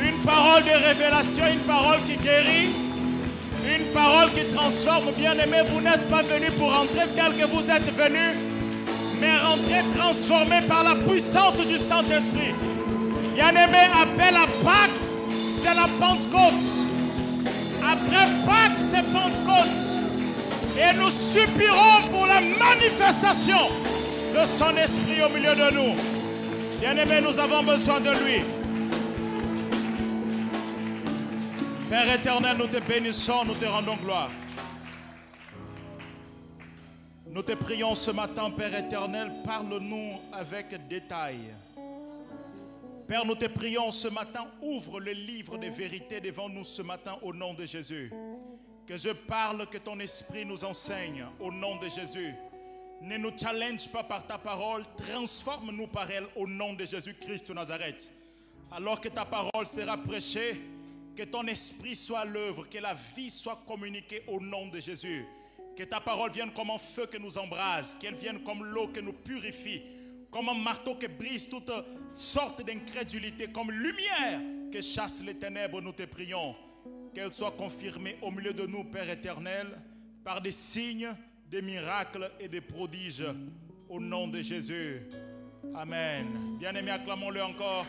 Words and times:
Une 0.00 0.18
parole 0.24 0.62
de 0.64 0.70
révélation, 0.70 1.44
une 1.52 1.60
parole 1.60 1.98
qui 2.06 2.16
guérit, 2.16 2.70
une 3.64 3.92
parole 3.92 4.30
qui 4.32 4.44
transforme. 4.54 5.10
Bien-aimé, 5.16 5.58
vous 5.70 5.80
n'êtes 5.80 6.08
pas 6.08 6.22
venu 6.22 6.50
pour 6.58 6.68
entrer 6.68 7.06
tel 7.16 7.36
que 7.36 7.46
vous 7.50 7.68
êtes 7.70 7.92
venu, 7.94 8.36
mais 9.20 9.36
rentrer 9.38 9.82
transformé 9.96 10.60
par 10.68 10.84
la 10.84 10.94
puissance 10.94 11.60
du 11.60 11.78
Saint-Esprit. 11.78 12.54
Bien-aimé, 13.34 13.88
appel 14.00 14.36
à 14.36 14.46
Pâques, 14.64 14.90
c'est 15.60 15.74
la 15.74 15.88
Pentecôte. 16.00 16.64
Après 17.82 18.26
Pâques, 18.46 18.78
c'est 18.78 19.04
Pentecôte. 19.12 19.98
Et 20.78 20.96
nous 20.96 21.10
suppirons 21.10 22.02
pour 22.12 22.26
la 22.26 22.40
manifestation 22.40 23.68
de 24.32 24.46
son 24.46 24.76
esprit 24.76 25.22
au 25.26 25.34
milieu 25.34 25.54
de 25.56 25.74
nous. 25.74 25.94
Bien-aimé, 26.80 27.20
nous 27.20 27.38
avons 27.38 27.64
besoin 27.64 27.98
de 27.98 28.10
lui. 28.10 28.57
Père 31.88 32.12
éternel, 32.12 32.58
nous 32.58 32.66
te 32.66 32.86
bénissons, 32.86 33.46
nous 33.46 33.54
te 33.54 33.64
rendons 33.64 33.96
gloire. 33.96 34.30
Nous 37.26 37.42
te 37.42 37.52
prions 37.52 37.94
ce 37.94 38.10
matin, 38.10 38.50
Père 38.50 38.74
éternel, 38.74 39.32
parle-nous 39.42 40.12
avec 40.30 40.86
détail. 40.86 41.54
Père, 43.06 43.24
nous 43.24 43.36
te 43.36 43.46
prions 43.46 43.90
ce 43.90 44.08
matin, 44.08 44.48
ouvre 44.60 45.00
le 45.00 45.12
livre 45.12 45.56
des 45.56 45.70
vérités 45.70 46.20
devant 46.20 46.50
nous 46.50 46.64
ce 46.64 46.82
matin 46.82 47.16
au 47.22 47.32
nom 47.32 47.54
de 47.54 47.64
Jésus. 47.64 48.12
Que 48.86 48.98
je 48.98 49.10
parle, 49.10 49.66
que 49.66 49.78
ton 49.78 49.98
esprit 49.98 50.44
nous 50.44 50.64
enseigne 50.64 51.24
au 51.40 51.50
nom 51.50 51.76
de 51.76 51.88
Jésus. 51.88 52.34
Ne 53.00 53.16
nous 53.16 53.32
challenge 53.34 53.88
pas 53.88 54.04
par 54.04 54.26
ta 54.26 54.36
parole, 54.36 54.82
transforme-nous 54.94 55.86
par 55.86 56.10
elle 56.10 56.26
au 56.36 56.46
nom 56.46 56.74
de 56.74 56.84
Jésus-Christ 56.84 57.48
de 57.48 57.54
Nazareth. 57.54 58.12
Alors 58.70 59.00
que 59.00 59.08
ta 59.08 59.24
parole 59.24 59.66
sera 59.66 59.96
prêchée, 59.96 60.60
que 61.18 61.24
ton 61.24 61.48
esprit 61.48 61.96
soit 61.96 62.24
l'œuvre, 62.24 62.68
que 62.70 62.78
la 62.78 62.94
vie 62.94 63.28
soit 63.28 63.60
communiquée 63.66 64.22
au 64.28 64.40
nom 64.40 64.68
de 64.68 64.78
Jésus. 64.78 65.26
Que 65.76 65.82
ta 65.82 66.00
parole 66.00 66.30
vienne 66.30 66.52
comme 66.52 66.70
un 66.70 66.78
feu 66.78 67.06
que 67.06 67.18
nous 67.18 67.36
embrase, 67.36 67.96
qu'elle 67.98 68.14
vienne 68.14 68.44
comme 68.44 68.64
l'eau 68.64 68.86
que 68.86 69.00
nous 69.00 69.12
purifie, 69.12 69.82
comme 70.30 70.48
un 70.48 70.54
marteau 70.54 70.94
qui 70.94 71.08
brise 71.08 71.48
toute 71.48 71.72
sorte 72.12 72.64
d'incrédulité, 72.64 73.48
comme 73.48 73.72
lumière 73.72 74.40
que 74.70 74.80
chasse 74.80 75.20
les 75.24 75.34
ténèbres, 75.34 75.80
nous 75.80 75.92
te 75.92 76.04
prions. 76.04 76.54
Qu'elle 77.12 77.32
soit 77.32 77.50
confirmée 77.50 78.16
au 78.22 78.30
milieu 78.30 78.52
de 78.52 78.66
nous, 78.66 78.84
Père 78.84 79.10
éternel, 79.10 79.76
par 80.22 80.40
des 80.40 80.52
signes, 80.52 81.12
des 81.50 81.62
miracles 81.62 82.30
et 82.38 82.46
des 82.46 82.60
prodiges, 82.60 83.26
au 83.88 83.98
nom 83.98 84.28
de 84.28 84.40
Jésus. 84.40 85.02
Amen. 85.74 86.58
Bien-aimés, 86.60 86.92
acclamons-le 86.92 87.42
encore. 87.42 87.86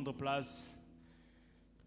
prendre 0.00 0.16
place. 0.16 0.74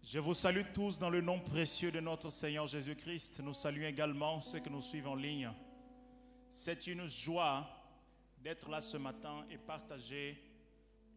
Je 0.04 0.20
vous 0.20 0.34
salue 0.34 0.62
tous 0.72 1.00
dans 1.00 1.10
le 1.10 1.20
nom 1.20 1.40
précieux 1.40 1.90
de 1.90 1.98
notre 1.98 2.30
Seigneur 2.30 2.64
Jésus-Christ. 2.64 3.40
Nous 3.40 3.54
saluons 3.54 3.88
également 3.88 4.40
ceux 4.40 4.60
que 4.60 4.68
nous 4.68 4.82
suivent 4.82 5.08
en 5.08 5.16
ligne. 5.16 5.50
C'est 6.48 6.86
une 6.86 7.08
joie 7.08 7.66
d'être 8.38 8.70
là 8.70 8.80
ce 8.80 8.98
matin 8.98 9.44
et 9.50 9.58
partager 9.58 10.40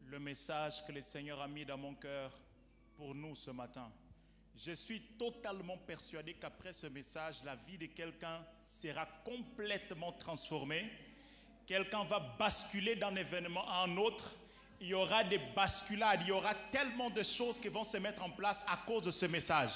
le 0.07 0.17
message 0.17 0.83
que 0.87 0.91
le 0.91 1.01
Seigneur 1.01 1.39
a 1.39 1.47
mis 1.47 1.65
dans 1.65 1.77
mon 1.77 1.93
cœur 1.93 2.31
pour 2.95 3.13
nous 3.13 3.35
ce 3.35 3.51
matin. 3.51 3.91
Je 4.55 4.71
suis 4.71 5.01
totalement 5.19 5.77
persuadé 5.77 6.33
qu'après 6.33 6.73
ce 6.73 6.87
message, 6.87 7.43
la 7.43 7.57
vie 7.57 7.77
de 7.77 7.85
quelqu'un 7.85 8.43
sera 8.65 9.05
complètement 9.23 10.13
transformée. 10.13 10.89
Quelqu'un 11.67 12.05
va 12.05 12.19
basculer 12.39 12.95
d'un 12.95 13.15
événement 13.15 13.69
à 13.69 13.83
un 13.83 13.97
autre. 13.97 14.35
Il 14.79 14.87
y 14.87 14.93
aura 14.93 15.23
des 15.23 15.39
basculades, 15.55 16.21
il 16.21 16.27
y 16.27 16.31
aura 16.31 16.53
tellement 16.71 17.09
de 17.09 17.23
choses 17.23 17.59
qui 17.59 17.67
vont 17.67 17.83
se 17.83 17.97
mettre 17.97 18.23
en 18.23 18.29
place 18.29 18.63
à 18.67 18.77
cause 18.85 19.03
de 19.03 19.11
ce 19.11 19.25
message. 19.25 19.71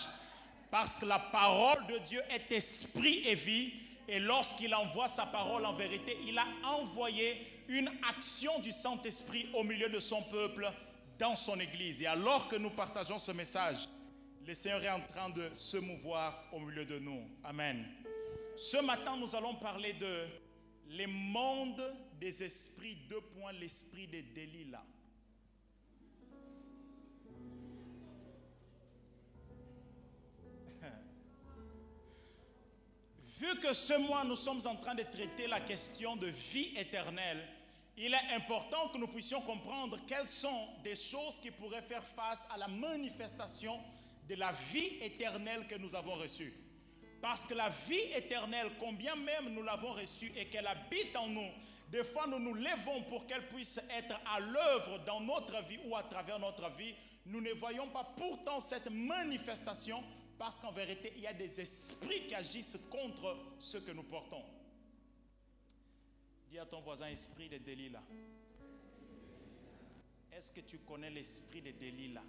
Parce 0.69 0.95
que 0.95 1.05
la 1.05 1.19
parole 1.19 1.85
de 1.87 1.97
Dieu 1.99 2.21
est 2.29 2.51
esprit 2.51 3.21
et 3.25 3.35
vie. 3.35 3.73
Et 4.07 4.19
lorsqu'il 4.19 4.73
envoie 4.75 5.07
sa 5.07 5.25
parole 5.25 5.65
en 5.65 5.73
vérité, 5.73 6.17
il 6.27 6.37
a 6.37 6.45
envoyé 6.63 7.47
une 7.67 7.89
action 8.09 8.59
du 8.59 8.71
Saint-Esprit 8.71 9.47
au 9.53 9.63
milieu 9.63 9.89
de 9.89 9.99
son 9.99 10.21
peuple 10.23 10.71
dans 11.17 11.35
son 11.35 11.59
Église. 11.59 12.01
Et 12.01 12.07
alors 12.07 12.47
que 12.47 12.55
nous 12.55 12.71
partageons 12.71 13.17
ce 13.17 13.31
message, 13.31 13.87
le 14.45 14.53
Seigneur 14.53 14.83
est 14.83 14.89
en 14.89 15.01
train 15.01 15.29
de 15.29 15.51
se 15.53 15.77
mouvoir 15.77 16.45
au 16.51 16.59
milieu 16.59 16.83
de 16.83 16.99
nous. 16.99 17.21
Amen. 17.43 17.85
Ce 18.57 18.77
matin, 18.77 19.15
nous 19.17 19.35
allons 19.35 19.55
parler 19.55 19.93
de 19.93 20.25
les 20.89 21.07
mondes 21.07 21.83
des 22.21 22.41
esprits, 22.43 22.95
deux 23.09 23.19
points, 23.21 23.51
l'esprit 23.51 24.05
de 24.05 24.21
Delilah. 24.21 24.85
Vu 33.39 33.59
que 33.59 33.73
ce 33.73 33.97
mois, 33.97 34.23
nous 34.23 34.35
sommes 34.35 34.61
en 34.67 34.75
train 34.75 34.93
de 34.93 35.01
traiter 35.01 35.47
la 35.47 35.61
question 35.61 36.15
de 36.15 36.27
vie 36.27 36.77
éternelle, 36.77 37.43
il 37.97 38.13
est 38.13 38.35
important 38.35 38.89
que 38.89 38.99
nous 38.99 39.07
puissions 39.07 39.41
comprendre 39.41 39.97
quelles 40.07 40.27
sont 40.27 40.67
des 40.83 40.95
choses 40.95 41.39
qui 41.41 41.49
pourraient 41.49 41.81
faire 41.81 42.05
face 42.05 42.47
à 42.51 42.57
la 42.57 42.67
manifestation 42.67 43.79
de 44.29 44.35
la 44.35 44.51
vie 44.71 44.97
éternelle 45.01 45.65
que 45.67 45.73
nous 45.73 45.95
avons 45.95 46.13
reçue. 46.13 46.53
Parce 47.19 47.45
que 47.45 47.55
la 47.55 47.69
vie 47.69 48.13
éternelle, 48.15 48.73
combien 48.79 49.15
même 49.15 49.49
nous 49.49 49.63
l'avons 49.63 49.93
reçue 49.93 50.31
et 50.35 50.45
qu'elle 50.49 50.67
habite 50.67 51.15
en 51.15 51.27
nous, 51.27 51.49
des 51.91 52.05
fois 52.05 52.25
nous 52.25 52.39
nous 52.39 52.53
levons 52.53 53.03
pour 53.03 53.27
qu'elle 53.27 53.47
puisse 53.49 53.77
être 53.89 54.15
à 54.25 54.39
l'œuvre 54.39 54.99
dans 55.05 55.19
notre 55.19 55.61
vie 55.67 55.79
ou 55.85 55.95
à 55.95 56.03
travers 56.03 56.39
notre 56.39 56.69
vie, 56.71 56.95
nous 57.25 57.41
ne 57.41 57.51
voyons 57.51 57.89
pas 57.89 58.05
pourtant 58.15 58.61
cette 58.61 58.89
manifestation 58.89 60.01
parce 60.37 60.57
qu'en 60.57 60.71
vérité, 60.71 61.13
il 61.17 61.21
y 61.21 61.27
a 61.27 61.33
des 61.33 61.59
esprits 61.59 62.25
qui 62.25 62.33
agissent 62.33 62.77
contre 62.89 63.37
ce 63.59 63.77
que 63.77 63.91
nous 63.91 64.03
portons. 64.03 64.41
Dis 66.49 66.57
à 66.57 66.65
ton 66.65 66.79
voisin, 66.81 67.07
esprit 67.07 67.49
de 67.49 67.57
Delilah. 67.57 68.01
Est-ce 70.31 70.51
que 70.51 70.61
tu 70.61 70.79
connais 70.79 71.09
l'esprit 71.09 71.61
de 71.61 71.71
Delilah? 71.71 72.23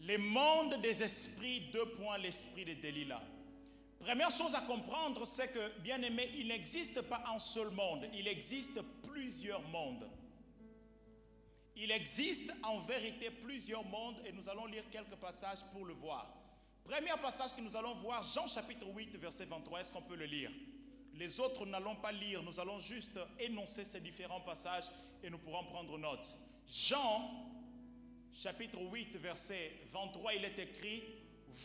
Les 0.00 0.18
mondes 0.18 0.80
des 0.80 1.02
esprits, 1.02 1.70
deux 1.72 1.90
points, 1.90 2.18
l'esprit 2.18 2.64
de 2.64 2.74
Delilah. 2.74 3.22
Première 3.98 4.30
chose 4.30 4.54
à 4.54 4.60
comprendre, 4.60 5.26
c'est 5.26 5.48
que, 5.48 5.78
bien 5.80 6.00
aimé, 6.02 6.30
il 6.36 6.48
n'existe 6.48 7.00
pas 7.02 7.24
un 7.34 7.38
seul 7.38 7.70
monde, 7.70 8.06
il 8.12 8.28
existe 8.28 8.80
plusieurs 9.02 9.62
mondes. 9.68 10.08
Il 11.74 11.90
existe 11.90 12.52
en 12.62 12.80
vérité 12.80 13.30
plusieurs 13.30 13.84
mondes 13.84 14.16
et 14.24 14.32
nous 14.32 14.48
allons 14.48 14.66
lire 14.66 14.84
quelques 14.90 15.16
passages 15.16 15.62
pour 15.72 15.84
le 15.84 15.92
voir. 15.92 16.32
Premier 16.84 17.12
passage 17.20 17.54
que 17.54 17.60
nous 17.60 17.76
allons 17.76 17.94
voir, 17.96 18.22
Jean 18.22 18.46
chapitre 18.46 18.86
8, 18.86 19.16
verset 19.16 19.44
23. 19.44 19.80
Est-ce 19.80 19.92
qu'on 19.92 20.02
peut 20.02 20.16
le 20.16 20.24
lire? 20.24 20.50
Les 21.14 21.40
autres, 21.40 21.66
n'allons 21.66 21.96
pas 21.96 22.12
lire, 22.12 22.42
nous 22.42 22.60
allons 22.60 22.78
juste 22.78 23.18
énoncer 23.38 23.84
ces 23.84 24.00
différents 24.00 24.40
passages 24.40 24.84
et 25.22 25.28
nous 25.28 25.38
pourrons 25.38 25.64
prendre 25.64 25.98
note. 25.98 26.34
Jean 26.68 27.30
chapitre 28.32 28.78
8, 28.80 29.16
verset 29.16 29.72
23, 29.92 30.34
il 30.34 30.44
est 30.44 30.58
écrit, 30.58 31.02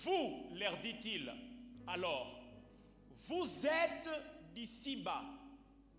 Vous, 0.04 0.50
leur 0.56 0.77
dit-il, 0.80 1.31
alors, 1.88 2.39
vous 3.28 3.66
êtes 3.66 4.10
d'ici 4.54 4.95
bas, 4.95 5.24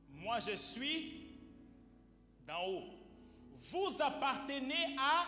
moi 0.08 0.40
je 0.40 0.56
suis 0.56 1.26
d'en 2.46 2.67
haut. 2.67 2.99
Vous 3.70 4.02
appartenez 4.02 4.96
à 4.99 5.26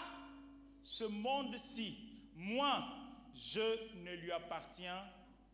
ce 0.83 1.05
monde-ci. 1.05 1.99
Moi, 2.35 2.85
je 3.35 3.95
ne 3.97 4.13
lui 4.15 4.33
appartiens 4.33 5.05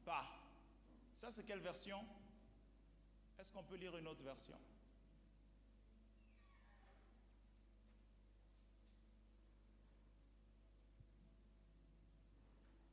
pas. 0.04 0.26
Ça, 1.20 1.30
c'est 1.30 1.44
quelle 1.44 1.60
version? 1.60 2.02
Est-ce 3.38 3.52
qu'on 3.52 3.62
peut 3.62 3.76
lire 3.76 3.96
une 3.96 4.06
autre 4.08 4.22
version? 4.22 4.56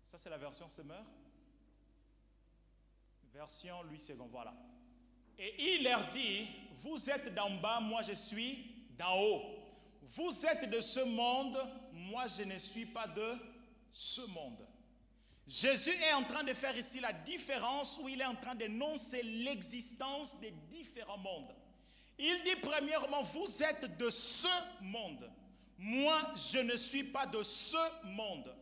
Ça, 0.05 0.17
c'est 0.19 0.29
la 0.29 0.37
version 0.37 0.67
Semeur? 0.67 1.05
Version 3.33 3.83
Louis 3.83 4.01
II, 4.09 4.15
voilà. 4.31 4.53
Et 5.37 5.75
il 5.75 5.83
leur 5.83 6.09
dit, 6.09 6.47
vous 6.81 7.09
êtes 7.09 7.33
d'en 7.33 7.51
bas, 7.51 7.79
moi 7.79 8.01
je 8.01 8.13
suis 8.13 8.75
d'en 8.97 9.19
haut. 9.19 9.41
Vous 10.01 10.45
êtes 10.45 10.69
de 10.69 10.81
ce 10.81 11.01
monde, 11.01 11.57
moi 11.91 12.25
je 12.27 12.43
ne 12.43 12.57
suis 12.57 12.85
pas 12.85 13.07
de 13.07 13.35
ce 13.91 14.21
monde. 14.21 14.65
Jésus 15.47 15.93
est 15.93 16.13
en 16.13 16.23
train 16.23 16.43
de 16.43 16.53
faire 16.53 16.77
ici 16.77 16.99
la 16.99 17.13
différence 17.13 17.99
où 18.01 18.09
il 18.09 18.19
est 18.19 18.25
en 18.25 18.35
train 18.35 18.55
d'énoncer 18.55 19.23
l'existence 19.23 20.37
des 20.39 20.51
différents 20.69 21.17
mondes. 21.17 21.55
Il 22.19 22.41
dit 22.43 22.55
premièrement, 22.61 23.23
vous 23.23 23.63
êtes 23.63 23.97
de 23.97 24.09
ce 24.09 24.47
monde. 24.81 25.31
Moi, 25.77 26.33
je 26.35 26.59
ne 26.59 26.75
suis 26.75 27.03
pas 27.03 27.27
de 27.27 27.43
ce 27.43 27.77
monde. 28.03 28.53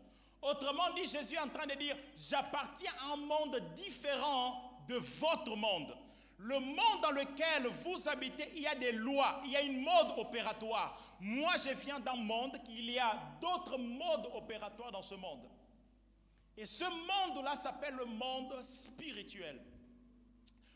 Autrement 0.45 0.93
dit, 0.93 1.07
Jésus 1.07 1.33
est 1.33 1.39
en 1.39 1.49
train 1.49 1.65
de 1.65 1.73
dire, 1.73 1.97
j'appartiens 2.15 2.91
à 3.01 3.13
un 3.13 3.15
monde 3.15 3.59
différent 3.73 4.79
de 4.87 4.95
votre 4.95 5.55
monde. 5.55 5.97
Le 6.37 6.59
monde 6.59 7.01
dans 7.01 7.09
lequel 7.09 7.65
vous 7.67 8.07
habitez, 8.07 8.51
il 8.55 8.61
y 8.61 8.67
a 8.67 8.75
des 8.75 8.91
lois, 8.91 9.41
il 9.45 9.51
y 9.51 9.55
a 9.55 9.61
une 9.61 9.81
mode 9.81 10.17
opératoire. 10.17 11.01
Moi, 11.19 11.53
je 11.57 11.73
viens 11.83 11.99
d'un 11.99 12.17
monde 12.17 12.61
qu'il 12.63 12.91
y 12.91 12.99
a 12.99 13.17
d'autres 13.41 13.79
modes 13.79 14.29
opératoires 14.35 14.91
dans 14.91 15.01
ce 15.01 15.15
monde. 15.15 15.49
Et 16.55 16.67
ce 16.67 16.83
monde-là 16.83 17.55
s'appelle 17.55 17.95
le 17.95 18.05
monde 18.05 18.61
spirituel. 18.63 19.59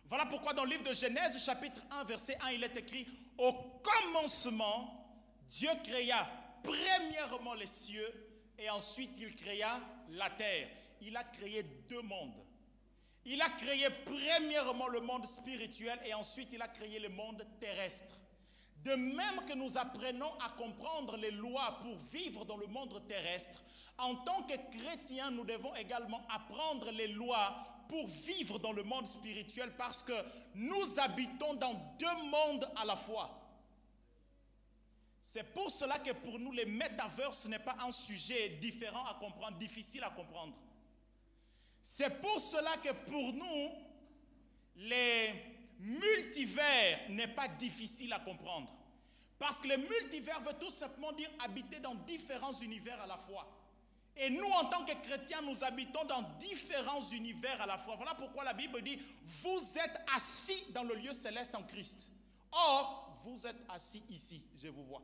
Voilà 0.06 0.25
pourquoi 0.25 0.54
dans 0.54 0.63
le 0.63 0.72
livre 0.72 0.89
de 0.89 0.94
Genèse, 0.94 1.38
chapitre 1.45 1.81
1, 1.92 2.06
verset 2.06 2.39
1, 2.42 2.51
il 2.54 2.63
est 2.63 2.75
écrit, 2.75 3.07
au 3.38 3.54
commencement, 3.83 5.06
Dieu 5.48 5.69
créa 5.83 6.27
premièrement 6.63 7.54
les 7.54 7.68
cieux 7.68 8.29
et 8.60 8.70
ensuite 8.70 9.12
il 9.18 9.36
créa 9.36 9.80
la 10.10 10.30
terre. 10.30 10.68
Il 11.02 11.16
a 11.16 11.24
créé 11.24 11.64
deux 11.64 12.02
mondes. 12.02 12.44
Il 13.26 13.42
a 13.42 13.50
créé 13.50 13.88
premièrement 14.06 14.88
le 14.88 15.02
monde 15.02 15.26
spirituel 15.26 16.00
et 16.06 16.14
ensuite 16.14 16.50
il 16.52 16.62
a 16.62 16.68
créé 16.68 17.00
le 17.00 17.10
monde 17.10 17.46
terrestre. 17.60 18.16
De 18.84 18.96
même 18.96 19.46
que 19.48 19.54
nous 19.54 19.78
apprenons 19.78 20.32
à 20.40 20.50
comprendre 20.58 21.18
les 21.18 21.32
lois 21.32 21.80
pour 21.82 21.98
vivre 22.12 22.46
dans 22.46 22.58
le 22.58 22.68
monde 22.68 23.06
terrestre, 23.08 23.62
en 23.98 24.16
tant 24.16 24.44
que 24.44 24.54
chrétiens, 24.78 25.32
nous 25.32 25.44
devons 25.44 25.76
également 25.76 26.22
apprendre 26.30 26.90
les 26.92 27.08
lois 27.08 27.56
pour 27.90 28.08
vivre 28.08 28.58
dans 28.60 28.72
le 28.72 28.84
monde 28.84 29.06
spirituel 29.06 29.74
parce 29.78 30.04
que 30.04 30.14
nous 30.56 31.00
habitons 31.00 31.56
dans 31.56 31.74
deux 32.00 32.24
mondes 32.30 32.70
à 32.78 32.86
la 32.86 32.96
fois. 32.96 33.38
C'est 35.31 35.44
pour 35.44 35.70
cela 35.70 36.00
que 36.00 36.10
pour 36.10 36.40
nous, 36.40 36.52
les 36.52 36.66
métaverses 36.66 37.46
n'est 37.46 37.60
pas 37.60 37.76
un 37.81 37.92
sujet 37.92 38.50
différent 38.60 39.06
à 39.06 39.14
comprendre, 39.14 39.60
difficile 39.60 40.04
à 40.04 40.10
comprendre. 40.10 40.56
C'est 41.84 42.20
pour 42.20 42.40
cela 42.40 42.78
que 42.78 42.92
pour 43.08 43.31
nous, 43.34 43.70
les 44.76 45.36
multivers 45.78 47.02
n'est 47.10 47.28
pas 47.28 47.48
difficile 47.48 48.12
à 48.14 48.20
comprendre. 48.22 48.74
Parce 49.38 49.62
que 49.62 49.68
le 49.68 49.78
multivers 49.78 50.42
veut 50.42 50.58
tout 50.60 50.72
simplement 50.72 51.12
dire 51.12 51.30
habiter 51.38 51.80
dans 51.80 51.94
différents 51.94 52.60
univers 52.60 53.00
à 53.00 53.06
la 53.06 53.20
fois. 53.20 53.48
Et 54.18 54.32
nous, 54.32 54.50
en 54.50 54.66
tant 54.66 54.84
que 54.84 54.94
chrétiens, 54.94 55.44
nous 55.44 55.64
habitons 55.64 56.06
dans 56.06 56.24
différents 56.40 57.08
univers 57.12 57.62
à 57.62 57.68
la 57.68 57.78
fois. 57.78 57.96
Voilà 57.98 58.16
pourquoi 58.16 58.44
la 58.46 58.54
Bible 58.54 58.82
dit, 58.82 59.00
vous 59.44 59.78
êtes 59.78 60.02
assis 60.12 60.72
dans 60.72 60.84
le 60.84 60.96
lieu 60.96 61.14
céleste 61.14 61.54
en 61.54 61.62
Christ. 61.62 62.10
Or, 62.52 63.20
vous 63.24 63.46
êtes 63.46 63.64
assis 63.70 64.02
ici, 64.10 64.42
je 64.56 64.70
vous 64.70 64.86
vois. 64.86 65.04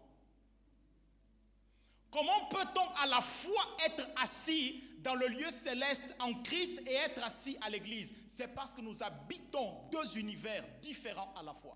Comment 2.15 2.45
peut-on 2.45 2.89
à 2.95 3.07
la 3.07 3.19
fois 3.19 3.75
être 3.85 4.07
assis 4.15 4.81
dans 4.99 5.15
le 5.15 5.27
lieu 5.27 5.49
céleste 5.49 6.05
en 6.17 6.33
Christ 6.35 6.79
et 6.87 6.93
être 6.93 7.21
assis 7.21 7.57
à 7.59 7.69
l'église? 7.69 8.13
C'est 8.25 8.47
parce 8.47 8.73
que 8.73 8.79
nous 8.79 9.03
habitons 9.03 9.89
deux 9.91 10.17
univers 10.17 10.63
différents 10.81 11.33
à 11.37 11.43
la 11.43 11.53
fois. 11.53 11.75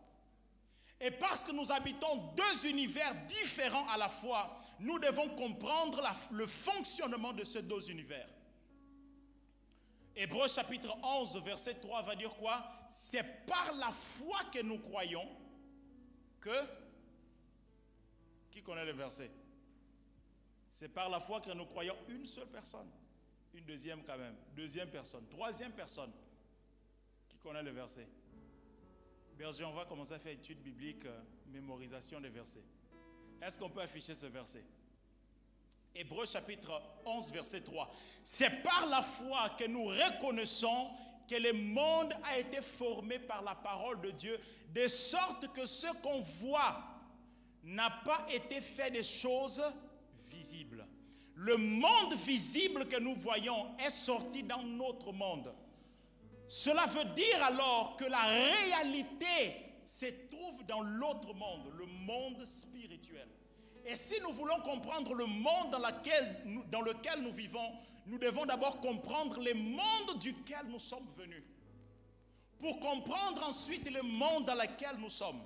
Et 0.97 1.11
parce 1.11 1.43
que 1.43 1.51
nous 1.51 1.69
habitons 1.69 2.31
deux 2.37 2.69
univers 2.69 3.13
différents 3.25 3.85
à 3.89 3.97
la 3.97 4.07
fois, 4.07 4.61
nous 4.79 4.97
devons 4.97 5.27
comprendre 5.35 6.01
le 6.31 6.47
fonctionnement 6.47 7.33
de 7.33 7.43
ces 7.43 7.61
deux 7.61 7.91
univers. 7.91 8.29
Hébreu 10.15 10.47
chapitre 10.47 10.95
11, 11.03 11.43
verset 11.43 11.81
3 11.81 12.01
va 12.03 12.15
dire 12.15 12.33
quoi? 12.35 12.65
C'est 12.89 13.45
par 13.45 13.73
la 13.73 13.91
foi 13.91 14.39
que 14.53 14.61
nous 14.61 14.79
croyons 14.79 15.27
que... 16.39 16.63
Qui 18.49 18.63
connaît 18.63 18.85
le 18.85 18.93
verset? 18.93 19.29
C'est 20.79 20.87
par 20.87 21.09
la 21.09 21.19
foi 21.19 21.41
que 21.41 21.51
nous 21.51 21.65
croyons 21.65 21.95
une 22.07 22.25
seule 22.25 22.47
personne. 22.47 22.89
Une 23.53 23.65
deuxième 23.65 24.01
quand 24.03 24.17
même. 24.17 24.35
Deuxième 24.55 24.89
personne. 24.89 25.27
Troisième 25.27 25.73
personne. 25.73 26.11
Qui 27.27 27.37
connaît 27.37 27.63
le 27.63 27.71
verset 27.71 28.07
Berger, 29.37 29.65
on 29.65 29.73
va 29.73 29.85
commencer 29.85 30.13
à 30.13 30.19
faire 30.19 30.33
étude 30.33 30.61
biblique, 30.61 31.05
euh, 31.05 31.21
mémorisation 31.47 32.19
des 32.19 32.29
versets. 32.29 32.63
Est-ce 33.41 33.57
qu'on 33.59 33.69
peut 33.69 33.81
afficher 33.81 34.13
ce 34.13 34.25
verset? 34.25 34.63
Hébreu 35.95 36.25
chapitre 36.25 36.81
11, 37.05 37.31
verset 37.31 37.61
3. 37.61 37.89
C'est 38.23 38.63
par 38.63 38.85
la 38.87 39.01
foi 39.01 39.49
que 39.57 39.65
nous 39.65 39.85
reconnaissons 39.85 40.91
que 41.29 41.35
le 41.35 41.53
monde 41.53 42.13
a 42.23 42.39
été 42.39 42.61
formé 42.61 43.19
par 43.19 43.41
la 43.41 43.55
parole 43.55 43.99
de 44.01 44.11
Dieu, 44.11 44.39
de 44.73 44.87
sorte 44.87 45.51
que 45.53 45.65
ce 45.65 45.87
qu'on 46.01 46.21
voit 46.21 46.83
n'a 47.63 47.89
pas 48.03 48.25
été 48.29 48.61
fait 48.61 48.91
des 48.91 49.03
choses. 49.03 49.61
Le 51.39 51.55
monde 51.55 52.15
visible 52.15 52.85
que 52.85 52.97
nous 52.99 53.15
voyons 53.15 53.67
est 53.79 53.91
sorti 53.91 54.43
dans 54.43 54.61
notre 54.61 55.13
monde. 55.13 55.53
Cela 56.49 56.85
veut 56.87 57.05
dire 57.15 57.41
alors 57.41 57.95
que 57.95 58.03
la 58.03 58.23
réalité 58.23 59.55
se 59.85 60.07
trouve 60.29 60.65
dans 60.65 60.81
l'autre 60.81 61.33
monde, 61.33 61.71
le 61.77 61.85
monde 61.85 62.43
spirituel. 62.43 63.29
Et 63.85 63.95
si 63.95 64.19
nous 64.21 64.33
voulons 64.33 64.59
comprendre 64.59 65.13
le 65.13 65.27
monde 65.27 65.71
dans, 65.71 66.81
lequel 66.81 67.21
nous 67.21 67.31
vivons, 67.31 67.71
nous 68.05 68.17
devons 68.17 68.45
d'abord 68.45 68.81
comprendre 68.81 69.39
le 69.39 69.53
monde 69.53 70.19
duquel 70.19 70.67
nous 70.67 70.79
sommes 70.79 71.07
venus. 71.15 71.43
Pour 72.59 72.81
comprendre 72.81 73.47
ensuite 73.47 73.89
le 73.89 74.01
monde 74.01 74.43
dans 74.43 74.55
lequel 74.55 74.97
nous 74.99 75.09
sommes. 75.09 75.41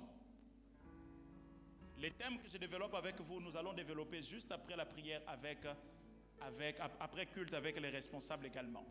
Les 2.04 2.10
thèmes 2.10 2.38
que 2.38 2.50
je 2.50 2.58
développe 2.58 2.94
avec 2.96 3.18
vous, 3.22 3.40
nous 3.40 3.56
allons 3.56 3.72
développer 3.72 4.20
juste 4.20 4.52
après 4.52 4.76
la 4.76 4.84
prière, 4.84 5.22
avec, 5.26 5.60
avec, 6.42 6.76
après 7.00 7.24
culte 7.24 7.54
avec 7.54 7.80
les 7.80 7.88
responsables 7.88 8.44
également. 8.44 8.84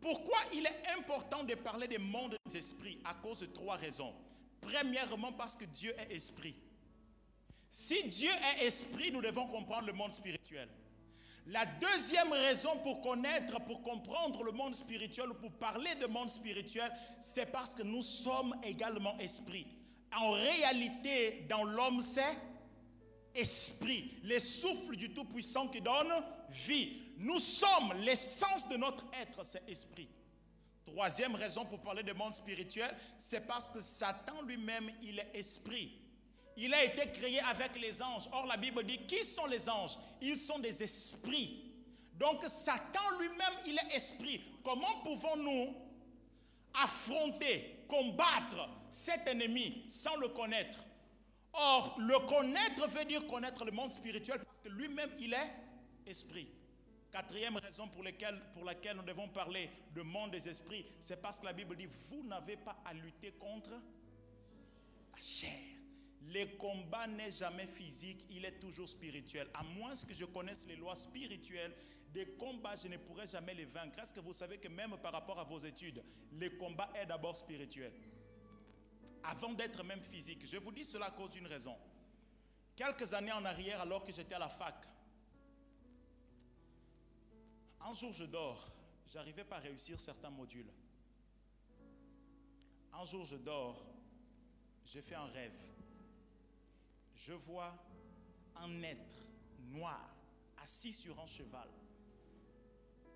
Pourquoi 0.00 0.38
il 0.52 0.66
est 0.66 0.88
important 0.98 1.44
de 1.44 1.54
parler 1.54 1.86
des 1.86 1.98
mondes 1.98 2.34
des 2.44 2.56
esprits 2.56 2.98
À 3.04 3.14
cause 3.14 3.38
de 3.38 3.46
trois 3.46 3.76
raisons. 3.76 4.12
Premièrement, 4.60 5.32
parce 5.32 5.54
que 5.54 5.64
Dieu 5.64 5.94
est 5.96 6.12
esprit. 6.12 6.56
Si 7.70 8.02
Dieu 8.08 8.32
est 8.32 8.64
esprit, 8.64 9.12
nous 9.12 9.22
devons 9.22 9.46
comprendre 9.46 9.86
le 9.86 9.92
monde 9.92 10.12
spirituel. 10.12 10.68
La 11.46 11.66
deuxième 11.66 12.32
raison 12.32 12.80
pour 12.80 13.00
connaître, 13.00 13.60
pour 13.60 13.80
comprendre 13.82 14.42
le 14.42 14.50
monde 14.50 14.74
spirituel, 14.74 15.30
ou 15.30 15.34
pour 15.34 15.52
parler 15.52 15.94
de 15.94 16.06
monde 16.06 16.30
spirituel, 16.30 16.90
c'est 17.20 17.46
parce 17.52 17.76
que 17.76 17.84
nous 17.84 18.02
sommes 18.02 18.56
également 18.64 19.16
esprit. 19.20 19.68
En 20.14 20.32
réalité, 20.32 21.44
dans 21.48 21.64
l'homme, 21.64 22.00
c'est 22.00 22.36
esprit, 23.34 24.14
les 24.22 24.40
souffles 24.40 24.96
du 24.96 25.12
Tout-Puissant 25.12 25.68
qui 25.68 25.80
donne 25.80 26.12
vie. 26.50 27.02
Nous 27.18 27.38
sommes, 27.38 27.92
l'essence 28.00 28.68
de 28.68 28.76
notre 28.76 29.04
être, 29.12 29.44
c'est 29.44 29.68
esprit. 29.68 30.08
Troisième 30.84 31.34
raison 31.34 31.64
pour 31.64 31.80
parler 31.80 32.02
de 32.02 32.12
monde 32.12 32.34
spirituel, 32.34 32.94
c'est 33.18 33.46
parce 33.46 33.68
que 33.70 33.80
Satan 33.80 34.42
lui-même, 34.42 34.90
il 35.02 35.18
est 35.18 35.30
esprit. 35.34 35.92
Il 36.56 36.72
a 36.72 36.84
été 36.84 37.10
créé 37.10 37.40
avec 37.40 37.78
les 37.78 38.00
anges. 38.00 38.28
Or, 38.32 38.46
la 38.46 38.56
Bible 38.56 38.84
dit, 38.84 39.00
qui 39.06 39.24
sont 39.24 39.46
les 39.46 39.68
anges? 39.68 39.98
Ils 40.22 40.38
sont 40.38 40.58
des 40.58 40.82
esprits. 40.82 41.74
Donc, 42.14 42.42
Satan 42.44 43.18
lui-même, 43.18 43.52
il 43.66 43.78
est 43.78 43.94
esprit. 43.94 44.40
Comment 44.64 45.00
pouvons-nous 45.02 45.74
affronter, 46.72 47.84
combattre 47.88 48.68
cet 48.96 49.26
ennemi 49.26 49.84
sans 49.88 50.16
le 50.16 50.28
connaître 50.28 50.86
Or, 51.58 51.96
le 51.98 52.18
connaître 52.26 52.86
veut 52.86 53.04
dire 53.04 53.26
connaître 53.26 53.64
le 53.64 53.72
monde 53.72 53.92
spirituel 53.92 54.38
parce 54.38 54.58
que 54.62 54.68
lui-même, 54.68 55.10
il 55.18 55.32
est 55.32 55.50
esprit. 56.06 56.48
Quatrième 57.10 57.56
raison 57.56 57.88
pour, 57.88 58.02
laquelle 58.02 58.96
nous 58.96 59.02
devons 59.02 59.28
parler 59.28 59.70
de 59.94 60.02
monde 60.02 60.32
des 60.32 60.46
esprits, 60.48 60.84
c'est 61.00 61.20
parce 61.20 61.38
que 61.38 61.46
la 61.46 61.54
Bible 61.54 61.74
dit, 61.76 61.88
vous 62.10 62.22
n'avez 62.24 62.56
pas 62.56 62.76
à 62.84 62.92
lutter 62.92 63.32
contre 63.32 63.70
la 63.70 65.22
chair. 65.22 65.58
Le 66.20 66.56
combat 66.58 67.06
n'est 67.06 67.30
jamais 67.30 67.66
physique, 67.66 68.24
il 68.30 68.44
est 68.44 68.58
toujours 68.60 68.88
spirituel. 68.88 69.48
À 69.54 69.62
moins 69.62 69.94
que 69.94 70.12
je 70.12 70.26
connaisse 70.26 70.62
les 70.66 70.76
lois 70.76 70.96
spirituelles, 70.96 71.74
des 72.12 72.26
combats, 72.38 72.74
je 72.74 72.88
ne 72.88 72.98
pourrai 72.98 73.26
jamais 73.26 73.54
les 73.54 73.64
vaincre. 73.64 73.98
Est-ce 73.98 74.12
que 74.12 74.20
vous 74.20 74.34
savez 74.34 74.58
que 74.58 74.68
même 74.68 74.96
par 75.02 75.12
rapport 75.12 75.38
à 75.38 75.44
vos 75.44 75.58
études, 75.58 76.02
le 76.32 76.50
combat 76.50 76.90
est 76.94 77.06
d'abord 77.06 77.36
spirituel? 77.36 77.92
Avant 79.28 79.52
d'être 79.52 79.82
même 79.82 80.02
physique. 80.02 80.46
Je 80.46 80.56
vous 80.56 80.70
dis 80.70 80.84
cela 80.84 81.06
à 81.06 81.10
cause 81.10 81.30
d'une 81.30 81.46
raison. 81.46 81.76
Quelques 82.76 83.12
années 83.12 83.32
en 83.32 83.44
arrière, 83.44 83.80
alors 83.80 84.04
que 84.04 84.12
j'étais 84.12 84.34
à 84.34 84.38
la 84.38 84.48
fac, 84.48 84.86
un 87.80 87.92
jour, 87.92 88.12
je 88.12 88.24
dors. 88.24 88.72
J'arrivais 89.12 89.44
pas 89.44 89.56
à 89.56 89.60
réussir 89.60 89.98
certains 90.00 90.30
modules. 90.30 90.70
Un 92.92 93.04
jour, 93.04 93.24
je 93.24 93.36
dors, 93.36 93.84
j'ai 94.84 95.02
fait 95.02 95.14
un 95.14 95.26
rêve. 95.26 95.58
Je 97.14 97.32
vois 97.32 97.74
un 98.56 98.82
être 98.82 99.26
noir 99.58 100.14
assis 100.62 100.92
sur 100.92 101.18
un 101.20 101.26
cheval. 101.26 101.68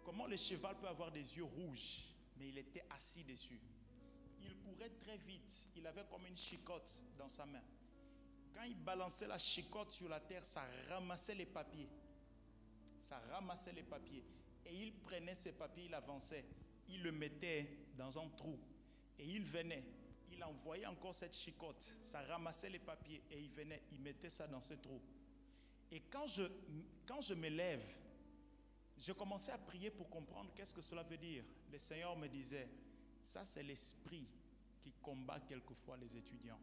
Comment 0.05 0.27
le 0.27 0.37
cheval 0.37 0.77
peut 0.79 0.89
avoir 0.89 1.11
des 1.11 1.37
yeux 1.37 1.45
rouges, 1.45 2.05
mais 2.37 2.49
il 2.49 2.59
était 2.59 2.85
assis 2.91 3.25
dessus? 3.25 3.61
Il 4.43 4.57
courait 4.59 4.91
très 4.91 5.17
vite, 5.19 5.69
il 5.77 5.87
avait 5.87 6.05
comme 6.11 6.27
une 6.27 6.37
chicotte 6.37 6.93
dans 7.19 7.29
sa 7.29 7.47
main. 7.47 7.63
Quand 8.55 8.65
il 8.65 8.77
balançait 8.77 9.27
la 9.27 9.39
chicotte 9.39 9.93
sur 9.93 10.09
la 10.09 10.21
terre, 10.21 10.45
ça 10.45 10.63
ramassait 10.89 11.35
les 11.35 11.47
papiers. 11.47 11.89
Ça 13.09 13.19
ramassait 13.31 13.73
les 13.73 13.83
papiers. 13.83 14.25
Et 14.67 14.83
il 14.83 14.93
prenait 14.95 15.35
ces 15.35 15.53
papiers, 15.53 15.85
il 15.87 15.95
avançait. 15.95 16.45
Il 16.89 17.03
le 17.03 17.13
mettait 17.13 17.67
dans 17.97 18.19
un 18.19 18.29
trou. 18.31 18.59
Et 19.19 19.27
il 19.27 19.45
venait. 19.45 19.85
Il 20.33 20.43
envoyait 20.45 20.87
encore 20.87 21.15
cette 21.15 21.35
chicotte. 21.35 21.93
Ça 22.05 22.23
ramassait 22.23 22.71
les 22.71 22.79
papiers. 22.79 23.23
Et 23.31 23.41
il 23.41 23.51
venait, 23.51 23.83
il 23.93 24.01
mettait 24.01 24.31
ça 24.31 24.47
dans 24.47 24.61
ce 24.61 24.75
trou. 24.75 25.01
Et 25.91 26.01
quand 26.01 26.27
je, 26.27 26.43
quand 27.07 27.21
je 27.21 27.35
me 27.35 27.49
lève, 27.49 27.83
je 28.97 29.13
commençais 29.13 29.53
à 29.53 29.59
prier 29.59 29.91
pour 29.91 30.09
comprendre 30.09 30.53
qu'est-ce 30.55 30.75
que 30.75 30.83
cela 30.83 31.03
veut 31.03 31.17
dire. 31.17 31.45
Le 31.71 31.79
Seigneur 31.79 32.17
me 32.17 32.29
disait, 32.29 32.69
ça 33.25 33.45
c'est 33.45 33.63
l'esprit 33.63 34.27
qui 34.81 34.93
combat 35.03 35.41
quelquefois 35.41 35.97
les 35.97 36.17
étudiants. 36.17 36.61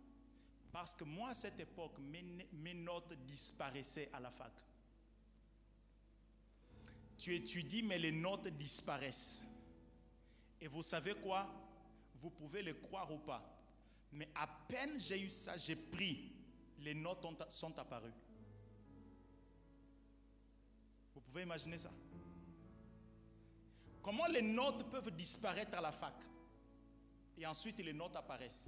Parce 0.72 0.96
que 0.96 1.04
moi, 1.04 1.30
à 1.30 1.34
cette 1.34 1.60
époque, 1.60 1.98
mes, 2.00 2.74
notes 2.74 3.14
disparaissaient 3.26 4.10
à 4.14 4.20
la 4.20 4.30
fac. 4.30 4.52
Tu 7.18 7.36
étudies, 7.36 7.82
mais 7.82 7.98
les 7.98 8.12
notes 8.12 8.48
disparaissent. 8.50 9.44
Et 10.62 10.68
vous 10.68 10.84
savez 10.84 11.16
quoi? 11.16 11.48
Vous 12.22 12.30
pouvez 12.30 12.62
le 12.62 12.74
croire 12.76 13.12
ou 13.12 13.18
pas. 13.18 13.44
Mais 14.12 14.30
à 14.36 14.48
peine 14.48 15.00
j'ai 15.00 15.20
eu 15.20 15.30
ça, 15.30 15.58
j'ai 15.58 15.76
pris, 15.76 16.32
les 16.80 16.94
notes 16.94 17.26
sont 17.50 17.78
apparues. 17.78 18.14
Vous 21.14 21.22
pouvez 21.22 21.44
imaginer 21.44 21.78
ça? 21.78 21.92
Comment 24.02 24.28
les 24.28 24.42
notes 24.42 24.90
peuvent 24.90 25.12
disparaître 25.12 25.78
à 25.78 25.82
la 25.82 25.92
fac? 25.92 26.14
Et 27.38 27.46
ensuite 27.46 27.78
les 27.78 27.94
notes 27.94 28.16
apparaissent. 28.16 28.68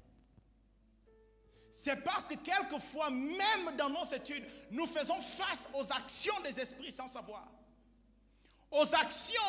C'est 1.72 2.04
parce 2.04 2.28
que 2.28 2.36
quelquefois, 2.36 3.10
même 3.10 3.76
dans 3.78 3.90
nos 3.90 4.06
études, 4.06 4.46
nous 4.72 4.88
faisons 4.88 5.20
face 5.20 5.70
aux 5.74 5.92
actions 5.92 6.40
des 6.44 6.60
esprits 6.60 6.92
sans 6.92 7.08
savoir. 7.08 7.48
Aux 8.72 8.96
actions 8.96 9.42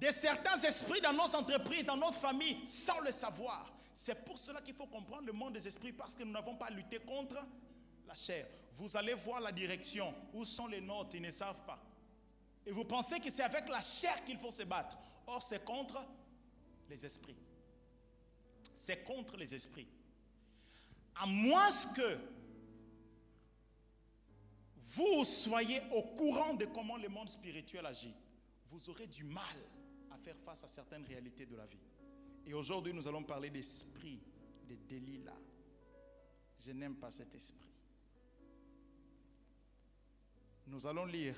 de 0.00 0.08
certains 0.10 0.60
esprits 0.62 1.00
dans 1.00 1.12
nos 1.12 1.34
entreprises, 1.36 1.84
dans 1.84 1.96
notre 1.96 2.18
famille, 2.18 2.66
sans 2.66 3.00
le 3.00 3.12
savoir. 3.12 3.72
C'est 3.94 4.24
pour 4.24 4.38
cela 4.38 4.60
qu'il 4.60 4.74
faut 4.74 4.86
comprendre 4.86 5.26
le 5.26 5.32
monde 5.32 5.54
des 5.54 5.66
esprits, 5.66 5.92
parce 5.92 6.14
que 6.14 6.24
nous 6.24 6.32
n'avons 6.32 6.56
pas 6.56 6.70
lutté 6.70 6.98
contre 6.98 7.36
la 8.06 8.14
chair. 8.14 8.46
Vous 8.76 8.96
allez 8.96 9.14
voir 9.14 9.40
la 9.40 9.52
direction. 9.52 10.12
Où 10.32 10.44
sont 10.44 10.66
les 10.66 10.80
notes? 10.80 11.14
Ils 11.14 11.22
ne 11.22 11.30
savent 11.30 11.64
pas. 11.64 11.78
Et 12.66 12.72
vous 12.72 12.84
pensez 12.84 13.20
que 13.20 13.30
c'est 13.30 13.42
avec 13.42 13.68
la 13.68 13.80
chair 13.80 14.24
qu'il 14.24 14.38
faut 14.38 14.50
se 14.50 14.62
battre. 14.62 14.96
Or, 15.26 15.42
c'est 15.42 15.64
contre 15.64 16.04
les 16.88 17.04
esprits. 17.04 17.36
C'est 18.82 19.04
contre 19.04 19.36
les 19.36 19.54
esprits 19.54 19.86
à 21.14 21.24
moins 21.24 21.70
que 21.94 22.18
vous 24.74 25.24
soyez 25.24 25.80
au 25.94 26.02
courant 26.02 26.54
de 26.54 26.64
comment 26.64 26.96
le 26.96 27.08
monde 27.08 27.28
spirituel 27.28 27.86
agit, 27.86 28.12
vous 28.72 28.90
aurez 28.90 29.06
du 29.06 29.22
mal 29.22 29.56
à 30.10 30.18
faire 30.18 30.36
face 30.38 30.64
à 30.64 30.66
certaines 30.66 31.04
réalités 31.04 31.46
de 31.46 31.54
la 31.54 31.64
vie. 31.66 31.78
Et 32.44 32.54
aujourd'hui, 32.54 32.92
nous 32.92 33.06
allons 33.06 33.22
parler 33.22 33.50
d'esprit, 33.50 34.18
de 34.68 34.74
Delilah. 34.74 35.38
Je 36.58 36.72
n'aime 36.72 36.96
pas 36.96 37.12
cet 37.12 37.32
esprit. 37.36 37.70
Nous 40.66 40.84
allons 40.88 41.06
lire 41.06 41.36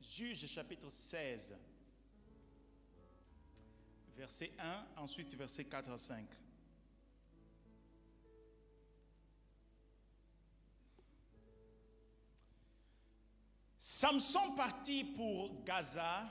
Juge 0.00 0.46
chapitre 0.46 0.88
16, 0.88 1.56
verset 4.20 4.52
1, 4.58 4.86
ensuite 4.98 5.34
verset 5.34 5.64
4 5.64 5.90
à 5.92 5.96
5. 5.96 6.26
Samson 13.78 14.54
partit 14.54 15.04
pour 15.04 15.64
Gaza 15.64 16.28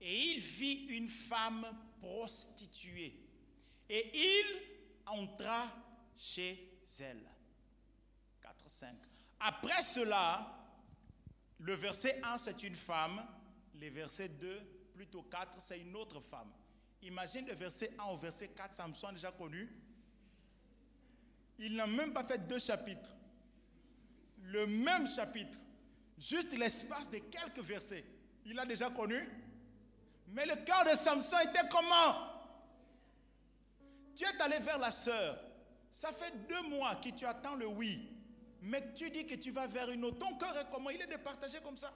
et 0.00 0.30
il 0.30 0.38
vit 0.38 0.86
une 0.86 1.10
femme 1.10 1.66
prostituée. 1.98 3.20
Et 3.88 4.10
il 4.14 4.46
entra 5.06 5.68
chez 6.16 6.84
elle. 7.00 7.28
4, 8.42 8.70
5. 8.70 8.96
Après 9.40 9.82
cela, 9.82 10.56
le 11.58 11.74
verset 11.74 12.20
1, 12.22 12.38
c'est 12.38 12.62
une 12.62 12.76
femme. 12.76 13.26
Le 13.74 13.88
verset 13.88 14.28
2, 14.28 14.60
plutôt 14.94 15.24
4, 15.24 15.60
c'est 15.60 15.80
une 15.80 15.96
autre 15.96 16.20
femme. 16.20 16.52
Imagine 17.02 17.46
le 17.46 17.54
verset 17.54 17.92
1 17.98 18.04
au 18.04 18.16
verset 18.16 18.48
4, 18.48 18.74
Samson 18.74 19.12
déjà 19.12 19.30
connu. 19.30 19.68
Il 21.58 21.76
n'a 21.76 21.86
même 21.86 22.12
pas 22.12 22.24
fait 22.24 22.38
deux 22.38 22.58
chapitres. 22.58 23.14
Le 24.42 24.66
même 24.66 25.06
chapitre. 25.08 25.58
Juste 26.18 26.52
l'espace 26.52 27.08
de 27.10 27.18
quelques 27.18 27.60
versets. 27.60 28.04
Il 28.44 28.58
a 28.58 28.66
déjà 28.66 28.90
connu. 28.90 29.28
Mais 30.28 30.46
le 30.46 30.56
cœur 30.64 30.84
de 30.84 30.96
Samson 30.96 31.38
était 31.44 31.68
comment? 31.70 32.32
Tu 34.14 34.24
es 34.24 34.40
allé 34.40 34.58
vers 34.58 34.78
la 34.78 34.90
sœur. 34.90 35.38
Ça 35.92 36.12
fait 36.12 36.32
deux 36.48 36.62
mois 36.62 36.96
que 36.96 37.10
tu 37.10 37.24
attends 37.24 37.54
le 37.54 37.66
oui. 37.66 38.10
Mais 38.62 38.92
tu 38.94 39.10
dis 39.10 39.26
que 39.26 39.34
tu 39.34 39.50
vas 39.50 39.66
vers 39.66 39.90
une 39.90 40.04
autre. 40.04 40.18
Ton 40.18 40.36
cœur 40.36 40.56
est 40.56 40.66
comment? 40.70 40.90
Il 40.90 41.00
est 41.00 41.06
départagé 41.06 41.58
comme 41.60 41.76
ça. 41.76 41.92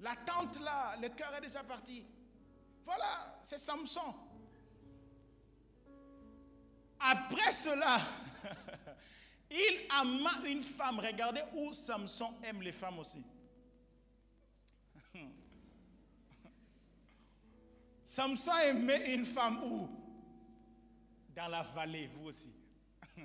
La 0.00 0.14
tente 0.16 0.60
là, 0.60 0.94
le 1.00 1.08
cœur 1.08 1.34
est 1.34 1.40
déjà 1.40 1.62
parti. 1.62 2.04
Voilà, 2.84 3.38
c'est 3.42 3.58
Samson. 3.58 4.14
Après 7.00 7.52
cela, 7.52 8.00
Il 9.50 9.86
ama 9.90 10.30
une 10.46 10.62
femme. 10.62 10.98
Regardez 10.98 11.42
où 11.54 11.72
Samson 11.72 12.34
aime 12.42 12.60
les 12.62 12.72
femmes 12.72 12.98
aussi. 12.98 13.22
Samson 18.04 18.52
aimait 18.64 19.14
une 19.14 19.24
femme 19.24 19.62
où? 19.62 19.88
Dans 21.34 21.48
la 21.48 21.62
vallée, 21.62 22.08
vous 22.08 22.26
aussi. 22.28 22.52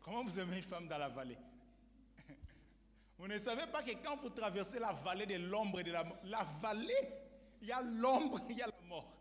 Comment 0.00 0.24
vous 0.24 0.38
aimez 0.38 0.58
une 0.58 0.62
femme 0.62 0.88
dans 0.88 0.98
la 0.98 1.08
vallée? 1.08 1.38
Vous 3.18 3.26
ne 3.26 3.36
savez 3.36 3.66
pas 3.66 3.82
que 3.82 3.90
quand 4.02 4.16
vous 4.16 4.30
traversez 4.30 4.78
la 4.78 4.92
vallée 4.92 5.26
de 5.26 5.34
l'ombre 5.34 5.80
et 5.80 5.84
de 5.84 5.90
la 5.90 6.04
mort, 6.04 6.18
la 6.22 6.44
vallée, 6.60 7.08
il 7.60 7.68
y 7.68 7.72
a 7.72 7.80
l'ombre, 7.82 8.40
il 8.48 8.58
y 8.58 8.62
a 8.62 8.66
la 8.66 8.86
mort. 8.86 9.12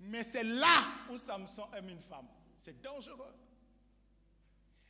Mais 0.00 0.22
c'est 0.22 0.42
là 0.42 0.84
où 1.10 1.16
Samson 1.16 1.68
aime 1.74 1.90
une 1.90 2.02
femme. 2.02 2.26
C'est 2.56 2.80
dangereux. 2.80 3.34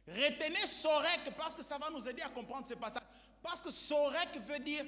Retenez 0.06 0.66
Sorek 0.66 1.30
parce 1.36 1.54
que 1.54 1.62
ça 1.62 1.78
va 1.78 1.90
nous 1.90 2.06
aider 2.08 2.22
à 2.22 2.28
comprendre 2.28 2.66
ce 2.66 2.74
passage. 2.74 3.02
Parce 3.42 3.62
que 3.62 3.70
Sorek 3.70 4.38
veut 4.40 4.58
dire 4.58 4.84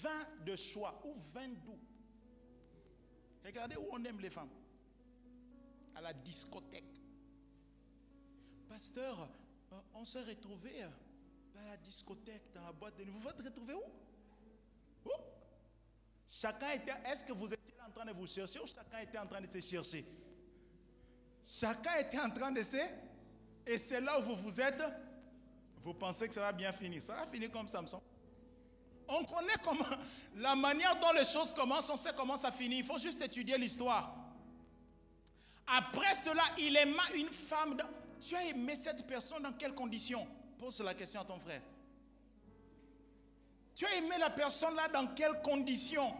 vin 0.00 0.26
de 0.44 0.56
choix 0.56 1.00
ou 1.04 1.14
vin 1.32 1.48
doux. 1.48 1.78
Regardez 3.44 3.76
où 3.76 3.88
on 3.90 4.02
aime 4.04 4.20
les 4.20 4.30
femmes. 4.30 4.50
À 5.94 6.00
la 6.00 6.12
discothèque. 6.12 7.02
Pasteur, 8.68 9.28
euh, 9.72 9.76
on 9.94 10.04
s'est 10.04 10.22
retrouvé 10.22 10.84
euh, 10.84 10.88
à 11.58 11.70
la 11.70 11.76
discothèque, 11.78 12.52
dans 12.54 12.62
la 12.62 12.72
boîte 12.72 12.96
de 12.96 13.04
nuit. 13.04 13.10
Vous 13.10 13.20
vous 13.20 13.44
retrouver 13.44 13.74
où? 13.74 13.82
Où? 15.06 15.10
Chacun 16.28 16.70
était. 16.72 16.94
Est-ce 17.06 17.24
que 17.24 17.32
vous 17.32 17.46
étiez 17.46 17.74
en 17.86 17.90
train 17.90 18.04
de 18.04 18.12
vous 18.12 18.26
chercher 18.26 18.60
ou 18.60 18.66
chacun 18.66 19.00
était 19.00 19.18
en 19.18 19.26
train 19.26 19.40
de 19.40 19.46
se 19.46 19.66
chercher? 19.66 20.04
Chacun 21.44 21.96
était 21.96 22.20
en 22.20 22.30
train 22.30 22.52
de 22.52 22.62
se 22.62 22.76
et 23.66 23.78
c'est 23.78 24.00
là 24.00 24.18
où 24.18 24.22
vous 24.22 24.34
vous 24.36 24.60
êtes, 24.60 24.82
vous 25.82 25.94
pensez 25.94 26.28
que 26.28 26.34
ça 26.34 26.40
va 26.40 26.52
bien 26.52 26.72
finir. 26.72 27.02
Ça 27.02 27.14
va 27.14 27.26
finir 27.26 27.50
comme 27.50 27.68
Samson. 27.68 28.02
On 29.08 29.24
connaît 29.24 29.56
comment, 29.64 29.84
la 30.36 30.54
manière 30.54 30.98
dont 31.00 31.12
les 31.12 31.24
choses 31.24 31.54
commencent, 31.54 31.88
on 31.88 31.96
sait 31.96 32.12
comment 32.14 32.36
ça 32.36 32.52
finit. 32.52 32.78
Il 32.78 32.84
faut 32.84 32.98
juste 32.98 33.22
étudier 33.22 33.56
l'histoire. 33.56 34.14
Après 35.66 36.14
cela, 36.14 36.42
il 36.58 36.76
aima 36.76 37.02
une 37.14 37.30
femme. 37.30 37.76
Tu 38.20 38.34
as 38.34 38.44
aimé 38.44 38.74
cette 38.74 39.06
personne 39.06 39.42
dans 39.42 39.52
quelles 39.52 39.74
conditions? 39.74 40.26
Pose 40.58 40.80
la 40.80 40.94
question 40.94 41.20
à 41.20 41.24
ton 41.24 41.38
frère. 41.38 41.62
Tu 43.78 43.86
as 43.86 43.94
aimé 43.94 44.16
la 44.18 44.30
personne 44.30 44.74
là 44.74 44.88
dans 44.88 45.06
quelles 45.14 45.40
conditions? 45.40 46.12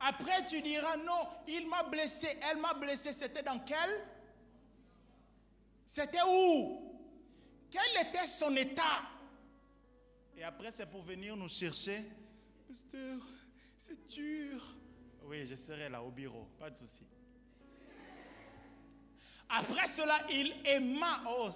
Après, 0.00 0.44
tu 0.44 0.60
diras, 0.60 0.96
non, 0.96 1.28
il 1.46 1.68
m'a 1.68 1.84
blessé, 1.84 2.36
elle 2.50 2.56
m'a 2.56 2.74
blessé. 2.74 3.12
C'était 3.12 3.44
dans 3.44 3.60
quel? 3.60 4.04
C'était 5.86 6.18
où? 6.28 6.98
Quel 7.70 8.08
était 8.08 8.26
son 8.26 8.56
état? 8.56 9.02
Et 10.36 10.42
après, 10.42 10.72
c'est 10.72 10.86
pour 10.86 11.02
venir 11.02 11.36
nous 11.36 11.48
chercher. 11.48 12.04
Pasteur, 12.66 13.20
c'est 13.78 14.04
dur. 14.08 14.74
Oui, 15.22 15.46
je 15.46 15.54
serai 15.54 15.88
là 15.88 16.02
au 16.02 16.10
bureau, 16.10 16.48
pas 16.58 16.70
de 16.70 16.76
souci. 16.76 17.06
Après 19.48 19.86
cela, 19.86 20.28
il 20.28 20.56
aima. 20.64 21.22
Oh, 21.28 21.48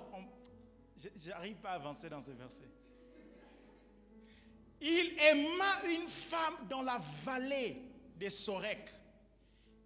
j'arrive 1.16 1.56
pas 1.56 1.70
à 1.70 1.74
avancer 1.74 2.08
dans 2.08 2.22
ce 2.22 2.30
verset. 2.30 2.68
Il 4.80 5.18
aima 5.18 5.84
une 5.88 6.08
femme 6.08 6.66
dans 6.68 6.82
la 6.82 7.00
vallée 7.24 7.82
de 8.18 8.28
Sorek. 8.28 8.92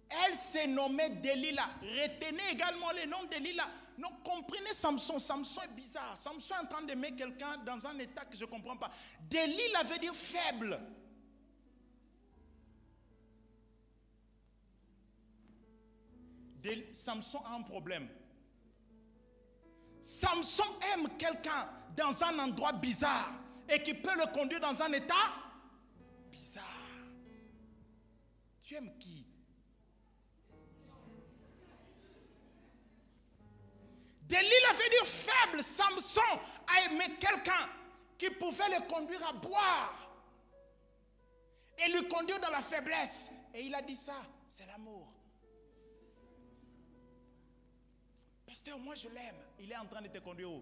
Elle 0.09 0.35
s'est 0.35 0.67
nommée 0.67 1.09
Delilah. 1.09 1.69
Retenez 1.81 2.51
également 2.51 2.91
le 2.91 3.09
nom 3.09 3.23
de 3.23 3.29
Delilah. 3.29 3.69
Non, 3.97 4.09
comprenez 4.23 4.73
Samson. 4.73 5.19
Samson 5.19 5.61
est 5.61 5.75
bizarre. 5.75 6.17
Samson 6.17 6.55
est 6.55 6.65
en 6.65 6.67
train 6.67 6.81
d'aimer 6.83 7.15
quelqu'un 7.15 7.57
dans 7.65 7.85
un 7.87 7.97
état 7.99 8.25
que 8.25 8.35
je 8.35 8.43
ne 8.43 8.49
comprends 8.49 8.75
pas. 8.75 8.91
Delilah 9.29 9.83
veut 9.83 9.99
dire 9.99 10.15
faible. 10.15 10.79
Samson 16.91 17.39
a 17.45 17.55
un 17.55 17.61
problème. 17.61 18.07
Samson 20.01 20.79
aime 20.93 21.09
quelqu'un 21.17 21.69
dans 21.95 22.23
un 22.23 22.39
endroit 22.39 22.73
bizarre 22.73 23.31
et 23.69 23.81
qui 23.81 23.93
peut 23.93 24.15
le 24.17 24.31
conduire 24.33 24.59
dans 24.59 24.81
un 24.81 24.91
état 24.93 25.13
bizarre. 26.31 26.63
Tu 28.59 28.75
aimes 28.75 28.97
qui? 28.97 29.25
Delilah 34.23 34.73
veut 34.73 34.89
dire 34.89 35.05
faible. 35.05 35.61
Samson 35.61 36.21
a 36.67 36.85
aimé 36.85 37.17
quelqu'un 37.19 37.69
qui 38.17 38.29
pouvait 38.29 38.69
le 38.69 38.87
conduire 38.87 39.27
à 39.27 39.33
boire 39.33 40.09
et 41.77 41.89
le 41.89 42.03
conduire 42.03 42.39
dans 42.39 42.49
la 42.49 42.61
faiblesse. 42.61 43.31
Et 43.53 43.65
il 43.65 43.75
a 43.75 43.81
dit 43.81 43.95
ça, 43.95 44.21
c'est 44.47 44.65
l'amour. 44.65 45.10
Pasteur, 48.51 48.77
moi 48.79 48.95
je 48.95 49.07
l'aime. 49.07 49.37
Il 49.61 49.71
est 49.71 49.77
en 49.77 49.85
train 49.85 50.01
de 50.01 50.09
te 50.09 50.17
conduire 50.17 50.51
où? 50.51 50.61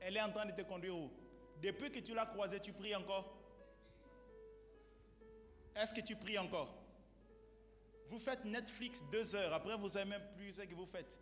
Elle 0.00 0.16
est 0.16 0.22
en 0.22 0.32
train 0.32 0.46
de 0.46 0.52
te 0.52 0.62
conduire 0.62 0.96
où? 0.96 1.10
Depuis 1.60 1.90
que 1.92 1.98
tu 1.98 2.14
l'as 2.14 2.24
croisé, 2.24 2.58
tu 2.60 2.72
pries 2.72 2.96
encore? 2.96 3.30
Est-ce 5.76 5.92
que 5.92 6.00
tu 6.00 6.16
pries 6.16 6.38
encore? 6.38 6.74
Vous 8.08 8.18
faites 8.18 8.42
Netflix 8.46 9.02
deux 9.12 9.36
heures, 9.36 9.52
après 9.52 9.76
vous 9.76 9.88
n'avez 9.88 10.08
même 10.08 10.22
plus 10.34 10.54
ce 10.54 10.62
que 10.62 10.74
vous 10.74 10.86
faites. 10.86 11.20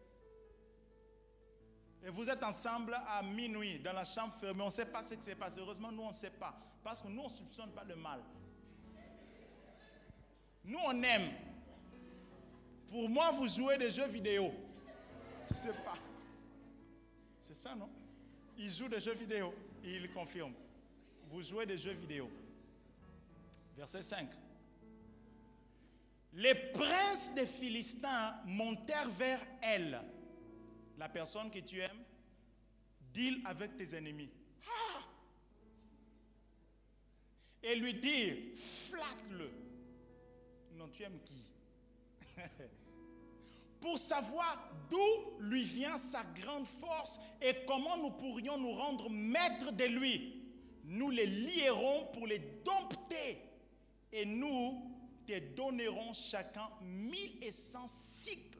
Et 2.04 2.10
vous 2.10 2.30
êtes 2.30 2.44
ensemble 2.44 2.96
à 3.08 3.20
minuit 3.20 3.80
dans 3.80 3.94
la 3.94 4.04
chambre 4.04 4.34
fermée. 4.34 4.62
On 4.62 4.66
ne 4.66 4.70
sait 4.70 4.86
pas 4.86 5.02
ce 5.02 5.14
qui 5.14 5.22
s'est 5.24 5.34
passé. 5.34 5.58
Heureusement, 5.58 5.90
nous, 5.90 6.02
on 6.02 6.08
ne 6.10 6.12
sait 6.12 6.30
pas. 6.30 6.56
Parce 6.84 7.00
que 7.00 7.08
nous, 7.08 7.22
on 7.22 7.28
ne 7.28 7.34
soupçonne 7.34 7.72
pas 7.72 7.82
le 7.82 7.96
mal. 7.96 8.22
Nous, 10.64 10.78
on 10.78 11.02
aime. 11.02 11.32
Pour 12.88 13.08
moi, 13.08 13.32
vous 13.32 13.48
jouez 13.48 13.76
des 13.78 13.90
jeux 13.90 14.06
vidéo. 14.06 14.54
Je 15.48 15.54
sais 15.54 15.72
pas. 15.84 15.98
C'est 17.44 17.56
ça, 17.56 17.74
non? 17.74 17.88
Il 18.58 18.70
joue 18.70 18.88
des 18.88 19.00
jeux 19.00 19.14
vidéo. 19.14 19.54
Et 19.84 19.96
il 19.96 20.10
confirme. 20.12 20.52
Vous 21.30 21.42
jouez 21.42 21.66
des 21.66 21.78
jeux 21.78 21.92
vidéo. 21.92 22.30
Verset 23.76 24.02
5. 24.02 24.28
Les 26.34 26.54
princes 26.54 27.32
des 27.34 27.46
Philistins 27.46 28.34
montèrent 28.44 29.10
vers 29.10 29.40
elle 29.62 30.00
la 30.98 31.08
personne 31.08 31.50
que 31.50 31.60
tu 31.60 31.80
aimes, 31.80 32.04
deal 33.12 33.40
avec 33.44 33.76
tes 33.76 33.94
ennemis. 33.96 34.30
Ah! 34.66 35.02
Et 37.62 37.76
lui 37.76 37.94
dire, 37.94 38.36
flatte-le. 38.88 39.50
Non, 40.74 40.88
tu 40.88 41.02
aimes 41.02 41.20
qui? 41.24 41.44
Pour 43.80 43.98
savoir 43.98 44.72
d'où 44.90 45.40
lui 45.40 45.64
vient 45.64 45.98
sa 45.98 46.24
grande 46.24 46.66
force 46.66 47.20
et 47.40 47.64
comment 47.66 47.96
nous 47.96 48.10
pourrions 48.10 48.58
nous 48.58 48.72
rendre 48.72 49.08
maîtres 49.08 49.72
de 49.72 49.84
lui. 49.84 50.42
Nous 50.84 51.10
les 51.10 51.26
lierons 51.26 52.06
pour 52.12 52.26
les 52.26 52.38
dompter 52.64 53.42
et 54.12 54.24
nous 54.24 54.90
te 55.26 55.38
donnerons 55.54 56.12
chacun 56.12 56.70
mille 56.80 57.42
et 57.42 57.50
cent 57.50 57.86
cycles 57.86 58.58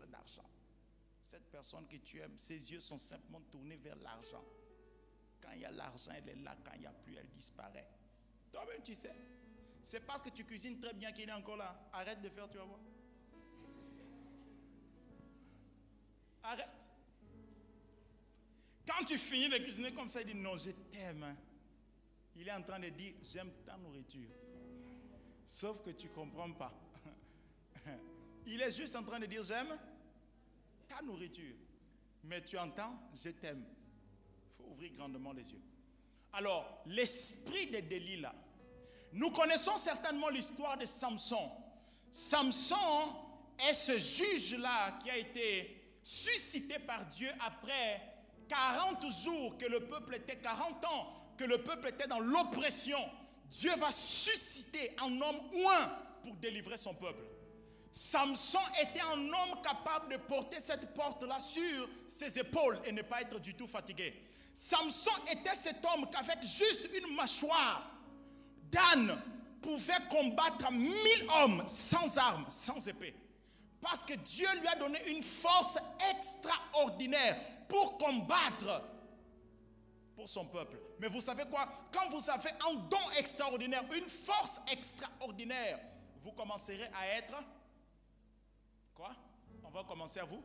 personne 1.59 1.89
que 1.89 1.97
tu 1.97 2.21
aimes, 2.21 2.37
ses 2.37 2.71
yeux 2.71 2.79
sont 2.79 2.99
simplement 2.99 3.41
tournés 3.51 3.77
vers 3.77 3.97
l'argent. 3.97 4.45
Quand 5.41 5.51
il 5.55 5.63
y 5.63 5.65
a 5.65 5.73
l'argent, 5.73 6.13
elle 6.17 6.29
est 6.29 6.37
là. 6.37 6.57
Quand 6.65 6.71
il 6.75 6.81
n'y 6.81 6.87
a 6.87 6.93
plus, 6.93 7.17
elle 7.17 7.29
disparaît. 7.31 7.89
Toi-même, 8.53 8.81
tu 8.83 8.95
sais. 8.95 9.13
C'est 9.83 10.01
parce 10.01 10.23
que 10.23 10.31
tu 10.31 10.45
cuisines 10.45 10.79
très 10.81 10.95
bien 10.95 11.11
qu'il 11.11 11.29
est 11.29 11.33
encore 11.33 11.57
là. 11.57 11.89
Arrête 11.93 12.21
de 12.23 12.29
faire, 12.29 12.49
tu 12.49 12.59
vas 12.59 12.65
voir. 12.65 12.79
Arrête. 16.43 16.69
Quand 18.87 19.05
tu 19.05 19.19
finis 19.19 19.49
de 19.49 19.59
cuisiner 19.59 19.93
comme 19.93 20.09
ça, 20.09 20.21
il 20.23 20.27
dit 20.29 20.35
non, 20.35 20.57
je 20.57 20.71
t'aime. 20.71 21.37
Il 22.37 22.49
est 22.49 22.53
en 22.53 22.63
train 22.63 22.79
de 22.79 22.89
dire 22.89 23.15
j'aime 23.23 23.51
ta 23.67 23.77
nourriture. 23.77 24.31
Sauf 25.47 25.83
que 25.83 25.91
tu 25.91 26.07
ne 26.07 26.13
comprends 26.13 26.53
pas. 26.53 26.73
Il 28.47 28.61
est 28.61 28.71
juste 28.71 28.95
en 28.97 29.03
train 29.03 29.19
de 29.19 29.27
dire 29.27 29.43
j'aime 29.43 29.77
ta 30.89 31.03
nourriture. 31.03 31.55
Mais 32.25 32.43
tu 32.43 32.57
entends, 32.59 32.95
je 33.15 33.31
t'aime. 33.31 33.65
Il 33.65 34.57
faut 34.57 34.71
ouvrir 34.71 34.93
grandement 34.93 35.33
les 35.33 35.51
yeux. 35.51 35.61
Alors, 36.33 36.83
l'esprit 36.87 37.67
de 37.67 37.81
Delilah. 37.81 38.35
Nous 39.13 39.31
connaissons 39.31 39.77
certainement 39.77 40.29
l'histoire 40.29 40.77
de 40.77 40.85
Samson. 40.85 41.51
Samson 42.13 43.15
est 43.59 43.75
ce 43.75 43.99
juge-là 43.99 44.99
qui 45.03 45.11
a 45.11 45.17
été 45.17 45.88
suscité 46.03 46.79
par 46.79 47.07
Dieu 47.07 47.29
après 47.41 48.01
40 48.49 49.11
jours 49.23 49.57
que 49.59 49.67
le 49.67 49.81
peuple 49.87 50.17
était, 50.17 50.37
40 50.37 50.85
ans 50.85 51.13
que 51.37 51.45
le 51.45 51.63
peuple 51.63 51.89
était 51.89 52.07
dans 52.07 52.21
l'oppression. 52.21 52.99
Dieu 53.51 53.75
va 53.77 53.91
susciter 53.91 54.95
un 55.01 55.21
homme 55.21 55.41
un 55.67 55.93
pour 56.23 56.35
délivrer 56.37 56.77
son 56.77 56.95
peuple. 56.95 57.23
Samson 57.93 58.61
était 58.81 59.01
un 59.01 59.19
homme 59.19 59.63
capable 59.63 60.13
de 60.13 60.19
porter 60.19 60.61
cette 60.61 60.95
porte-là 60.95 61.41
sur 61.41 61.89
ses 62.07 62.39
épaules 62.39 62.79
et 62.85 62.93
ne 62.93 63.03
pas 63.03 63.23
être 63.23 63.39
du 63.41 63.55
tout 63.55 63.67
fatigué. 63.67 64.15
Samson 64.53 65.11
était 65.31 65.55
cet 65.55 65.85
homme 65.85 66.09
qu'avec 66.11 66.43
juste 66.43 66.89
une 66.95 67.15
mâchoire 67.15 67.91
d'âne 68.71 69.21
pouvait 69.63 70.07
combattre 70.11 70.71
mille 70.71 71.27
hommes 71.41 71.65
sans 71.67 72.17
armes, 72.19 72.47
sans 72.51 72.87
épée. 72.87 73.15
Parce 73.81 74.05
que 74.05 74.15
Dieu 74.15 74.49
lui 74.61 74.67
a 74.69 74.75
donné 74.75 75.09
une 75.09 75.23
force 75.23 75.79
extraordinaire 76.11 77.37
pour 77.69 77.97
combattre 77.99 78.83
pour 80.17 80.29
son 80.29 80.47
peuple. 80.47 80.79
Mais 80.99 81.09
vous 81.09 81.21
savez 81.21 81.45
quoi? 81.45 81.69
Quand 81.93 82.09
vous 82.11 82.29
avez 82.29 82.51
un 82.69 82.75
don 82.75 83.11
extraordinaire, 83.17 83.85
une 83.95 84.09
force 84.09 84.61
extraordinaire, 84.69 85.79
vous 86.23 86.33
commencerez 86.33 86.91
à 86.95 87.07
être 87.19 87.35
Quoi? 88.95 89.15
On 89.63 89.71
va 89.71 89.85
commencer 89.85 90.19
à 90.19 90.25
vous 90.25 90.43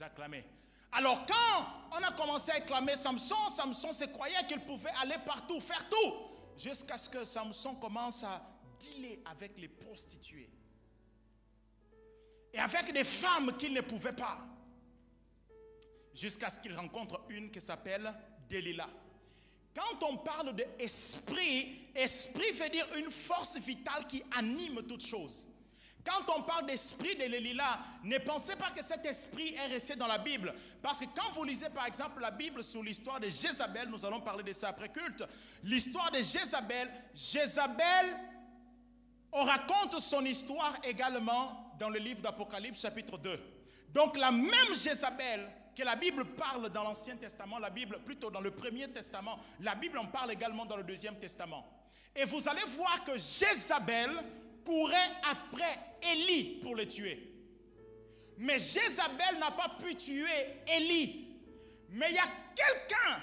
acclamer. 0.00 0.44
Alors 0.90 1.24
quand 1.24 1.66
on 1.92 2.02
a 2.02 2.10
commencé 2.12 2.50
à 2.50 2.56
acclamer 2.56 2.96
Samson, 2.96 3.48
Samson 3.48 3.92
se 3.92 4.04
croyait 4.06 4.44
qu'il 4.48 4.60
pouvait 4.60 4.90
aller 5.00 5.18
partout, 5.24 5.60
faire 5.60 5.88
tout, 5.88 6.14
jusqu'à 6.56 6.98
ce 6.98 7.08
que 7.08 7.24
Samson 7.24 7.76
commence 7.76 8.24
à 8.24 8.42
dealer 8.80 9.20
avec 9.24 9.56
les 9.58 9.68
prostituées 9.68 10.50
et 12.52 12.58
avec 12.58 12.92
des 12.92 13.04
femmes 13.04 13.56
qu'il 13.56 13.72
ne 13.72 13.80
pouvait 13.80 14.12
pas, 14.12 14.38
jusqu'à 16.14 16.50
ce 16.50 16.58
qu'il 16.58 16.74
rencontre 16.74 17.22
une 17.28 17.50
qui 17.50 17.60
s'appelle 17.60 18.12
Delilah. 18.48 18.88
Quand 19.74 20.02
on 20.08 20.16
parle 20.16 20.54
d'esprit, 20.54 21.90
esprit 21.94 22.52
veut 22.52 22.70
dire 22.70 22.88
une 22.96 23.10
force 23.10 23.58
vitale 23.58 24.06
qui 24.06 24.22
anime 24.34 24.82
toute 24.86 25.04
chose. 25.04 25.46
Quand 26.06 26.32
on 26.36 26.42
parle 26.42 26.66
d'esprit 26.66 27.16
de 27.16 27.24
l'Élila, 27.24 27.80
ne 28.04 28.16
pensez 28.18 28.54
pas 28.54 28.70
que 28.70 28.82
cet 28.82 29.04
esprit 29.04 29.54
est 29.54 29.66
resté 29.66 29.96
dans 29.96 30.06
la 30.06 30.18
Bible. 30.18 30.54
Parce 30.80 31.00
que 31.00 31.06
quand 31.06 31.32
vous 31.32 31.42
lisez 31.42 31.68
par 31.68 31.84
exemple 31.84 32.20
la 32.20 32.30
Bible 32.30 32.62
sur 32.62 32.82
l'histoire 32.82 33.18
de 33.18 33.28
Jézabel, 33.28 33.88
nous 33.88 34.04
allons 34.06 34.20
parler 34.20 34.44
de 34.44 34.52
ça 34.52 34.68
après 34.68 34.88
culte, 34.88 35.24
l'histoire 35.64 36.12
de 36.12 36.18
Jézabel, 36.18 36.88
Jézabel, 37.12 38.16
on 39.32 39.42
raconte 39.42 40.00
son 40.00 40.24
histoire 40.24 40.76
également 40.84 41.65
dans 41.78 41.88
le 41.88 41.98
livre 41.98 42.22
d'Apocalypse 42.22 42.80
chapitre 42.80 43.18
2. 43.18 43.38
Donc 43.92 44.16
la 44.16 44.30
même 44.30 44.74
Jézabel 44.74 45.48
que 45.76 45.82
la 45.82 45.94
Bible 45.96 46.24
parle 46.34 46.70
dans 46.70 46.82
l'Ancien 46.82 47.16
Testament, 47.16 47.58
la 47.58 47.70
Bible 47.70 47.98
plutôt 48.04 48.30
dans 48.30 48.40
le 48.40 48.50
Premier 48.50 48.88
Testament, 48.88 49.38
la 49.60 49.74
Bible 49.74 49.98
en 49.98 50.06
parle 50.06 50.32
également 50.32 50.64
dans 50.64 50.76
le 50.76 50.84
Deuxième 50.84 51.18
Testament. 51.18 51.66
Et 52.14 52.24
vous 52.24 52.48
allez 52.48 52.64
voir 52.68 53.04
que 53.04 53.16
Jézabel 53.18 54.10
courait 54.64 55.12
après 55.30 55.78
Élie 56.02 56.60
pour 56.62 56.74
le 56.74 56.88
tuer. 56.88 57.32
Mais 58.38 58.58
Jézabel 58.58 59.38
n'a 59.38 59.50
pas 59.50 59.76
pu 59.78 59.94
tuer 59.96 60.62
Élie. 60.66 61.28
Mais 61.90 62.06
il 62.10 62.16
y 62.16 62.18
a 62.18 62.28
quelqu'un, 62.54 63.22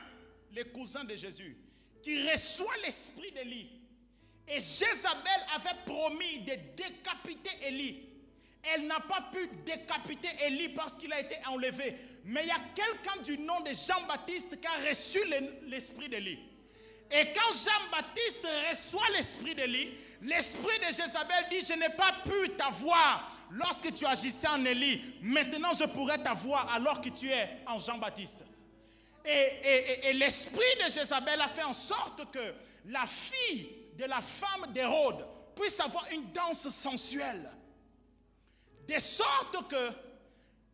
les 0.52 0.66
cousins 0.66 1.04
de 1.04 1.16
Jésus, 1.16 1.58
qui 2.02 2.30
reçoit 2.30 2.78
l'esprit 2.84 3.32
d'Élie 3.32 3.70
Et 4.48 4.60
Jézabel 4.60 5.42
avait 5.56 5.80
promis 5.86 6.40
de 6.40 6.54
décapiter 6.76 7.52
Élie. 7.68 8.13
Elle 8.64 8.88
n'a 8.88 9.00
pas 9.02 9.30
pu 9.32 9.50
décapiter 9.66 10.30
Élie 10.46 10.70
parce 10.70 10.98
qu'il 10.98 11.12
a 11.12 11.20
été 11.20 11.36
enlevé. 11.48 11.98
Mais 12.24 12.44
il 12.44 12.48
y 12.48 12.52
a 12.52 12.62
quelqu'un 12.74 13.22
du 13.22 13.38
nom 13.38 13.60
de 13.60 13.72
Jean-Baptiste 13.72 14.60
qui 14.60 14.68
a 14.68 14.90
reçu 14.90 15.20
l'esprit 15.68 16.08
d'Élie. 16.08 16.40
Et 17.12 17.34
quand 17.34 17.52
Jean-Baptiste 17.52 18.48
reçoit 18.70 19.10
l'esprit 19.12 19.54
d'Élie, 19.54 19.92
l'esprit 20.22 20.80
de 20.80 20.86
Jézabel 20.86 21.46
dit, 21.52 21.60
je 21.62 21.74
n'ai 21.74 21.90
pas 21.90 22.16
pu 22.24 22.52
t'avoir 22.52 23.30
lorsque 23.52 23.94
tu 23.94 24.06
agissais 24.06 24.48
en 24.48 24.64
Élie. 24.64 25.02
Maintenant, 25.22 25.74
je 25.74 25.84
pourrais 25.84 26.24
t'avoir 26.24 26.74
alors 26.74 27.02
que 27.02 27.10
tu 27.10 27.30
es 27.30 27.58
en 27.68 27.78
Jean-Baptiste. 27.78 28.40
Et, 29.26 30.10
et 30.10 30.14
l'esprit 30.14 30.62
de 30.86 30.90
Jézabel 30.90 31.40
a 31.42 31.48
fait 31.50 31.64
en 31.64 31.74
sorte 31.74 32.32
que 32.32 32.54
la 32.86 33.06
fille 33.06 33.70
de 33.98 34.06
la 34.06 34.22
femme 34.22 34.72
d'Hérode 34.74 35.26
puisse 35.56 35.80
avoir 35.80 36.08
une 36.12 36.32
danse 36.32 36.70
sensuelle. 36.70 37.50
De 38.88 39.00
sorte 39.00 39.70
que 39.70 39.90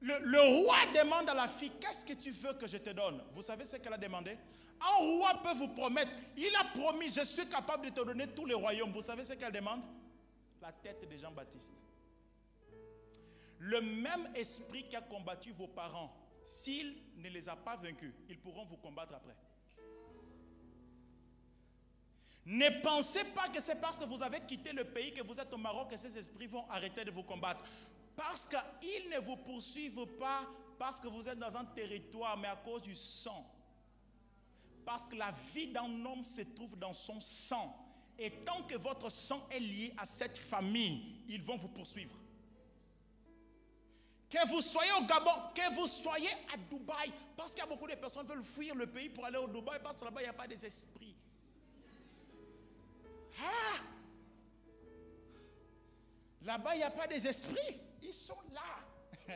le, 0.01 0.63
roi 0.63 0.77
demande 0.93 1.29
à 1.29 1.33
la 1.33 1.47
fille, 1.47 1.71
qu'est-ce 1.79 2.05
que 2.05 2.13
tu 2.13 2.31
veux 2.31 2.53
que 2.53 2.67
je 2.67 2.77
te 2.77 2.89
donne? 2.91 3.21
Vous 3.33 3.41
savez 3.41 3.65
ce 3.65 3.77
qu'elle 3.77 3.93
a 3.93 3.97
demandé? 3.97 4.37
Un 4.81 5.17
roi 5.17 5.41
peut 5.43 5.53
vous 5.53 5.67
promettre, 5.67 6.11
il 6.37 6.55
a 6.55 6.63
promis, 6.79 7.09
je 7.09 7.23
suis 7.23 7.47
capable 7.47 7.87
de 7.87 7.91
te 7.91 8.05
donner 8.05 8.27
tous 8.27 8.45
les 8.45 8.53
royaumes. 8.53 8.93
Vous 8.93 9.01
savez 9.01 9.25
ce 9.25 9.33
qu'elle 9.33 9.51
demande? 9.51 9.83
La 10.61 10.71
tête 10.71 11.07
de 11.09 11.17
Jean-Baptiste. 11.17 11.71
Le 13.59 13.81
même 13.81 14.29
esprit 14.35 14.87
qui 14.87 14.95
a 14.95 15.01
combattu 15.01 15.51
vos 15.51 15.67
parents, 15.67 16.15
s'il 16.45 16.95
ne 17.17 17.29
les 17.29 17.49
a 17.49 17.57
pas 17.57 17.75
vaincus, 17.75 18.13
ils 18.29 18.39
pourront 18.39 18.65
vous 18.65 18.77
combattre 18.77 19.13
après. 19.13 19.35
Ne 22.49 22.81
pensez 22.81 23.25
pas 23.25 23.47
que 23.47 23.61
c'est 23.61 23.79
parce 23.79 23.99
que 23.99 24.05
vous 24.05 24.23
avez 24.23 24.39
quitté 24.39 24.71
le 24.73 24.83
pays 24.83 25.13
que 25.13 25.21
vous 25.21 25.35
êtes 25.35 25.53
au 25.53 25.57
Maroc 25.57 25.91
que 25.91 25.97
ces 25.97 26.17
esprits 26.17 26.47
vont 26.47 26.67
arrêter 26.67 27.05
de 27.05 27.11
vous 27.11 27.21
combattre. 27.21 27.63
Parce 28.15 28.47
qu'ils 28.47 29.07
ne 29.07 29.19
vous 29.19 29.37
poursuivent 29.37 30.07
pas 30.17 30.47
parce 30.79 30.99
que 30.99 31.07
vous 31.07 31.27
êtes 31.27 31.37
dans 31.37 31.55
un 31.55 31.65
territoire, 31.65 32.35
mais 32.37 32.47
à 32.47 32.55
cause 32.55 32.81
du 32.81 32.95
sang. 32.95 33.45
Parce 34.83 35.05
que 35.05 35.15
la 35.15 35.31
vie 35.53 35.67
d'un 35.67 36.03
homme 36.03 36.23
se 36.23 36.41
trouve 36.41 36.75
dans 36.75 36.91
son 36.91 37.21
sang. 37.21 37.85
Et 38.17 38.31
tant 38.43 38.63
que 38.63 38.77
votre 38.77 39.09
sang 39.11 39.47
est 39.51 39.59
lié 39.59 39.93
à 39.95 40.05
cette 40.05 40.39
famille, 40.39 41.21
ils 41.27 41.43
vont 41.43 41.55
vous 41.57 41.69
poursuivre. 41.69 42.15
Que 44.27 44.47
vous 44.47 44.61
soyez 44.61 44.91
au 44.93 45.05
Gabon, 45.05 45.51
que 45.53 45.75
vous 45.75 45.85
soyez 45.85 46.31
à 46.51 46.57
Dubaï, 46.57 47.13
parce 47.37 47.51
qu'il 47.51 47.59
y 47.59 47.63
a 47.63 47.69
beaucoup 47.69 47.87
de 47.87 47.93
personnes 47.93 48.25
qui 48.25 48.33
veulent 48.33 48.43
fuir 48.43 48.73
le 48.73 48.87
pays 48.87 49.09
pour 49.09 49.25
aller 49.25 49.37
au 49.37 49.47
Dubaï, 49.47 49.79
parce 49.83 49.99
que 49.99 50.05
là-bas, 50.05 50.21
il 50.21 50.23
n'y 50.23 50.29
a 50.29 50.33
pas 50.33 50.47
des 50.47 50.65
esprits. 50.65 51.08
Ah! 53.41 53.79
Là-bas, 56.41 56.75
il 56.75 56.77
n'y 56.77 56.83
a 56.83 56.91
pas 56.91 57.07
des 57.07 57.27
esprits. 57.27 57.79
Ils 58.01 58.13
sont 58.13 58.37
là. 58.53 59.35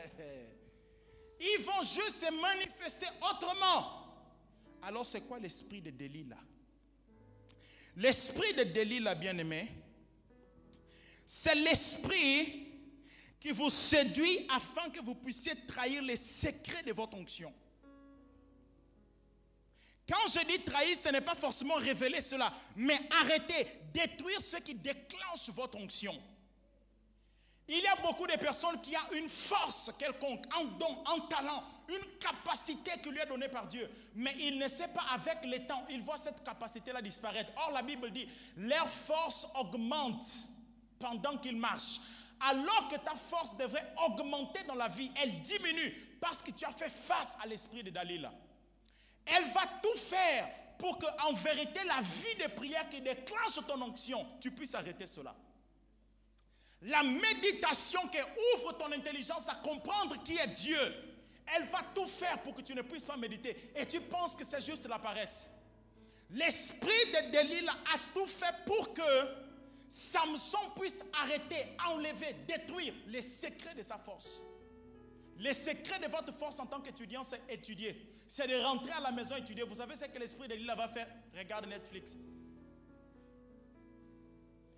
Ils 1.40 1.62
vont 1.62 1.82
juste 1.82 2.24
se 2.24 2.32
manifester 2.40 3.06
autrement. 3.30 4.04
Alors, 4.82 5.04
c'est 5.04 5.20
quoi 5.22 5.38
l'esprit 5.38 5.80
de 5.80 5.90
Delilah? 5.90 6.40
L'esprit 7.96 8.54
de 8.54 8.64
Delilah, 8.64 9.14
bien-aimé, 9.14 9.70
c'est 11.26 11.54
l'esprit 11.54 12.68
qui 13.38 13.50
vous 13.50 13.70
séduit 13.70 14.46
afin 14.50 14.90
que 14.90 15.00
vous 15.00 15.14
puissiez 15.14 15.54
trahir 15.66 16.02
les 16.02 16.16
secrets 16.16 16.82
de 16.82 16.92
votre 16.92 17.16
onction. 17.16 17.52
Quand 20.08 20.28
je 20.28 20.46
dis 20.46 20.62
trahir, 20.62 20.94
ce 20.96 21.08
n'est 21.08 21.20
pas 21.20 21.34
forcément 21.34 21.74
révéler 21.74 22.20
cela, 22.20 22.52
mais 22.76 23.00
arrêter, 23.22 23.80
détruire 23.92 24.40
ce 24.40 24.58
qui 24.58 24.74
déclenche 24.74 25.48
votre 25.48 25.78
onction. 25.78 26.20
Il 27.66 27.78
y 27.78 27.86
a 27.86 27.96
beaucoup 27.96 28.26
de 28.26 28.36
personnes 28.36 28.78
qui 28.82 28.94
ont 28.94 29.16
une 29.16 29.28
force 29.28 29.90
quelconque, 29.98 30.44
un 30.54 30.64
don, 30.64 31.02
un 31.06 31.20
talent, 31.28 31.64
une 31.88 32.18
capacité 32.18 32.90
qui 33.02 33.08
lui 33.08 33.18
est 33.18 33.26
donnée 33.26 33.48
par 33.48 33.66
Dieu. 33.66 33.90
Mais 34.14 34.34
il 34.38 34.58
ne 34.58 34.68
sait 34.68 34.88
pas 34.88 35.04
avec 35.14 35.38
le 35.44 35.66
temps, 35.66 35.86
il 35.88 36.02
voit 36.02 36.18
cette 36.18 36.44
capacité-là 36.44 37.00
disparaître. 37.00 37.52
Or, 37.56 37.70
la 37.72 37.80
Bible 37.80 38.10
dit, 38.10 38.28
leur 38.58 38.88
force 38.88 39.46
augmente 39.54 40.26
pendant 40.98 41.38
qu'ils 41.38 41.56
marchent. 41.56 42.00
Alors 42.40 42.88
que 42.88 42.96
ta 42.96 43.14
force 43.14 43.56
devrait 43.56 43.94
augmenter 44.06 44.64
dans 44.64 44.74
la 44.74 44.88
vie, 44.88 45.10
elle 45.16 45.40
diminue 45.40 46.18
parce 46.20 46.42
que 46.42 46.50
tu 46.50 46.66
as 46.66 46.72
fait 46.72 46.90
face 46.90 47.38
à 47.42 47.46
l'esprit 47.46 47.82
de 47.82 47.88
Dalila. 47.88 48.30
Elle 49.26 49.44
va 49.44 49.62
tout 49.82 49.98
faire 49.98 50.48
pour 50.78 50.98
que, 50.98 51.06
en 51.26 51.32
vérité, 51.32 51.80
la 51.86 52.00
vie 52.00 52.42
de 52.42 52.48
prière 52.54 52.88
qui 52.90 53.00
déclenche 53.00 53.58
ton 53.66 53.80
onction, 53.80 54.26
tu 54.40 54.50
puisses 54.50 54.74
arrêter 54.74 55.06
cela. 55.06 55.34
La 56.82 57.02
méditation 57.02 58.06
qui 58.08 58.18
ouvre 58.54 58.72
ton 58.76 58.92
intelligence 58.92 59.48
à 59.48 59.54
comprendre 59.54 60.22
qui 60.22 60.36
est 60.36 60.48
Dieu, 60.48 60.78
elle 61.46 61.66
va 61.68 61.80
tout 61.94 62.06
faire 62.06 62.42
pour 62.42 62.54
que 62.54 62.62
tu 62.62 62.74
ne 62.74 62.82
puisses 62.82 63.04
pas 63.04 63.16
méditer. 63.16 63.72
Et 63.74 63.86
tu 63.86 64.00
penses 64.00 64.34
que 64.34 64.44
c'est 64.44 64.64
juste 64.64 64.86
la 64.86 64.98
paresse. 64.98 65.48
L'esprit 66.30 66.88
de 67.12 67.30
Delilah 67.30 67.76
a 67.94 67.98
tout 68.12 68.26
fait 68.26 68.54
pour 68.66 68.92
que 68.92 69.02
Samson 69.88 70.70
puisse 70.78 71.04
arrêter, 71.12 71.76
enlever, 71.86 72.34
détruire 72.46 72.94
les 73.06 73.22
secrets 73.22 73.74
de 73.74 73.82
sa 73.82 73.98
force. 73.98 74.42
Les 75.38 75.54
secrets 75.54 75.98
de 75.98 76.10
votre 76.10 76.32
force 76.34 76.58
en 76.58 76.66
tant 76.66 76.80
qu'étudiant, 76.80 77.24
c'est 77.24 77.40
étudier. 77.48 78.13
C'est 78.26 78.48
de 78.48 78.56
rentrer 78.56 78.92
à 78.92 79.00
la 79.00 79.12
maison 79.12 79.36
étudier. 79.36 79.64
Vous 79.64 79.76
savez 79.76 79.96
ce 79.96 80.04
que 80.04 80.18
l'esprit 80.18 80.48
de 80.48 80.54
Delilah 80.54 80.74
va 80.74 80.88
faire? 80.88 81.06
Regarde 81.36 81.66
Netflix. 81.66 82.16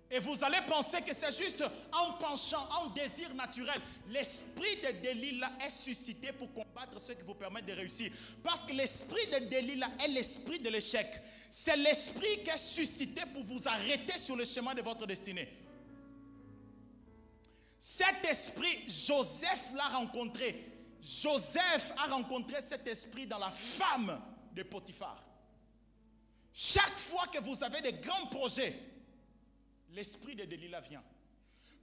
Et 0.09 0.19
vous 0.19 0.41
allez 0.41 0.61
penser 0.67 1.01
que 1.01 1.13
c'est 1.13 1.35
juste 1.35 1.61
un 1.61 2.11
penchant, 2.13 2.65
un 2.81 2.89
désir 2.91 3.33
naturel. 3.33 3.77
L'esprit 4.07 4.77
de 4.77 5.01
Delilah 5.01 5.51
est 5.65 5.69
suscité 5.69 6.31
pour 6.31 6.53
combattre 6.53 6.99
ce 6.99 7.11
qui 7.11 7.23
vous 7.23 7.33
permet 7.33 7.61
de 7.61 7.73
réussir. 7.73 8.11
Parce 8.41 8.63
que 8.63 8.71
l'esprit 8.71 9.25
de 9.27 9.49
Delilah 9.49 9.89
est 10.01 10.07
l'esprit 10.07 10.59
de 10.59 10.69
l'échec. 10.69 11.07
C'est 11.51 11.75
l'esprit 11.75 12.41
qui 12.41 12.49
est 12.49 12.57
suscité 12.57 13.23
pour 13.33 13.43
vous 13.43 13.67
arrêter 13.67 14.17
sur 14.17 14.37
le 14.37 14.45
chemin 14.45 14.73
de 14.73 14.81
votre 14.81 15.05
destinée. 15.05 15.49
Cet 17.77 18.23
esprit, 18.23 18.85
Joseph 18.87 19.73
l'a 19.75 19.89
rencontré. 19.89 20.76
Joseph 21.07 21.93
a 21.97 22.07
rencontré 22.07 22.61
cet 22.61 22.85
esprit 22.85 23.25
dans 23.25 23.37
la 23.37 23.51
femme 23.51 24.21
de 24.51 24.63
Potiphar. 24.63 25.23
Chaque 26.53 26.97
fois 26.97 27.27
que 27.27 27.39
vous 27.39 27.63
avez 27.63 27.81
des 27.81 27.93
grands 27.93 28.27
projets, 28.27 28.77
l'esprit 29.91 30.35
de 30.35 30.43
Delilah 30.43 30.81
vient. 30.81 31.03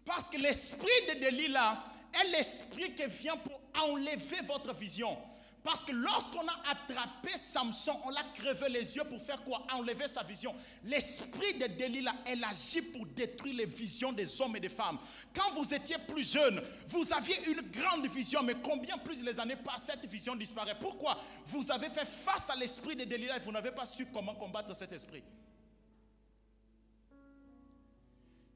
Parce 0.05 0.29
que 0.29 0.37
l'esprit 0.37 1.07
de 1.09 1.21
Delilah 1.21 1.85
est 2.13 2.29
l'esprit 2.33 2.95
qui 2.95 3.07
vient 3.07 3.39
pour 3.39 3.59
enlever 3.83 4.43
votre 4.47 4.75
vision. 4.75 5.17
Parce 5.65 5.83
que 5.83 5.93
lorsqu'on 5.93 6.47
a 6.47 6.57
attrapé 6.71 7.31
Samson, 7.39 7.99
on 8.05 8.11
l'a 8.11 8.23
crevé 8.35 8.69
les 8.69 8.97
yeux 8.97 9.05
pour 9.05 9.19
faire 9.23 9.43
quoi? 9.43 9.67
Enlever 9.73 10.07
sa 10.09 10.23
vision. 10.23 10.55
L'esprit 10.83 11.55
de 11.55 11.67
Delilah, 11.67 12.17
elle 12.27 12.45
agit 12.45 12.83
pour 12.83 13.07
détruire 13.07 13.57
les 13.57 13.65
visions 13.65 14.13
des 14.13 14.43
hommes 14.43 14.57
et 14.57 14.61
des 14.61 14.69
femmes. 14.69 14.99
Quand 15.35 15.55
vous 15.55 15.73
étiez 15.73 15.97
plus 16.07 16.31
jeune, 16.31 16.63
vous 16.87 17.11
aviez 17.15 17.49
une 17.51 17.63
grande 17.71 18.07
vision, 18.09 18.43
mais 18.43 18.57
combien 18.63 18.99
plus 18.99 19.23
les 19.23 19.41
années 19.41 19.57
passent, 19.57 19.87
cette 19.87 20.05
vision 20.05 20.37
disparaît? 20.37 20.79
Pourquoi? 20.79 21.19
Vous 21.47 21.71
avez 21.73 21.89
fait 21.89 22.05
face 22.05 22.51
à 22.51 22.57
l'esprit 22.57 22.95
de 22.95 23.05
Delilah 23.05 23.39
et 23.39 23.41
vous 23.41 23.53
n'avez 23.53 23.73
pas 23.73 23.87
su 23.87 24.05
comment 24.13 24.35
combattre 24.35 24.77
cet 24.77 24.93
esprit. 24.93 25.25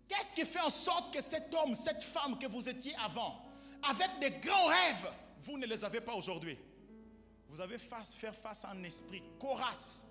Qu'est-ce 0.06 0.34
qui 0.34 0.44
fait 0.44 0.60
en 0.60 0.68
sorte 0.68 1.14
que 1.14 1.22
cet 1.22 1.54
homme, 1.54 1.74
cette 1.74 2.02
femme 2.02 2.38
que 2.38 2.46
vous 2.46 2.68
étiez 2.68 2.94
avant, 2.96 3.46
avec 3.82 4.10
des 4.20 4.46
grands 4.46 4.66
rêves, 4.66 5.10
vous 5.38 5.56
ne 5.56 5.64
les 5.64 5.82
avez 5.82 6.02
pas 6.02 6.12
aujourd'hui? 6.12 6.58
Vous 7.48 7.60
avez 7.60 7.78
face, 7.78 8.14
faire 8.14 8.34
face 8.34 8.64
à 8.64 8.70
un 8.70 8.82
esprit 8.84 9.22
corace, 9.38 10.06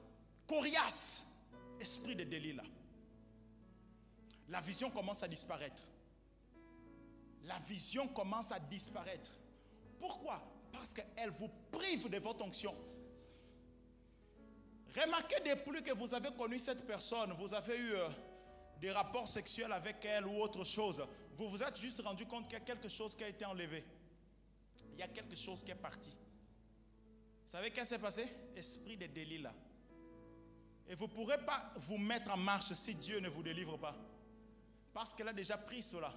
coriace, 0.47 1.25
esprit 1.79 2.15
de 2.15 2.23
Delilah. 2.23 2.63
La 4.49 4.61
vision 4.61 4.89
commence 4.89 5.23
à 5.23 5.27
disparaître. 5.27 5.83
La 7.43 7.59
vision 7.59 8.07
commence 8.07 8.51
à 8.51 8.59
disparaître. 8.59 9.31
Pourquoi? 9.99 10.41
Parce 10.71 10.93
qu'elle 10.93 11.29
vous 11.29 11.49
prive 11.71 12.09
de 12.09 12.17
votre 12.17 12.43
onction. 12.43 12.73
Remarquez 14.95 15.37
depuis 15.45 15.83
que 15.83 15.93
vous 15.93 16.13
avez 16.13 16.31
connu 16.31 16.59
cette 16.59 16.85
personne, 16.85 17.33
vous 17.33 17.53
avez 17.53 17.77
eu... 17.77 17.93
Euh, 17.93 18.09
des 18.79 18.91
rapports 18.91 19.27
sexuels 19.27 19.71
avec 19.71 20.03
elle 20.05 20.25
ou 20.25 20.39
autre 20.41 20.63
chose, 20.63 21.03
vous 21.35 21.49
vous 21.49 21.63
êtes 21.63 21.79
juste 21.79 22.01
rendu 22.01 22.25
compte 22.25 22.45
qu'il 22.45 22.53
y 22.53 22.61
a 22.61 22.65
quelque 22.65 22.89
chose 22.89 23.15
qui 23.15 23.23
a 23.23 23.27
été 23.27 23.45
enlevé. 23.45 23.83
Il 24.93 24.99
y 24.99 25.03
a 25.03 25.07
quelque 25.07 25.35
chose 25.35 25.63
qui 25.63 25.71
est 25.71 25.75
parti. 25.75 26.15
Vous 27.47 27.51
savez 27.53 27.71
qu'est-ce 27.71 27.83
qui 27.83 27.95
s'est 27.95 27.99
passé? 27.99 28.27
Esprit 28.57 28.97
de 28.97 29.07
Delilah. 29.07 29.53
Et 30.89 30.95
vous 30.95 31.07
ne 31.07 31.11
pourrez 31.11 31.37
pas 31.45 31.73
vous 31.77 31.97
mettre 31.97 32.29
en 32.29 32.35
marche 32.35 32.73
si 32.73 32.93
Dieu 32.93 33.21
ne 33.21 33.29
vous 33.29 33.41
délivre 33.41 33.77
pas. 33.77 33.95
Parce 34.93 35.13
qu'elle 35.13 35.29
a 35.29 35.33
déjà 35.33 35.57
pris 35.57 35.81
cela. 35.81 36.13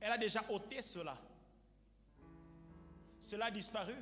Elle 0.00 0.10
a 0.10 0.18
déjà 0.18 0.44
ôté 0.50 0.82
cela. 0.82 1.16
Cela 3.20 3.46
a 3.46 3.50
disparu. 3.52 3.94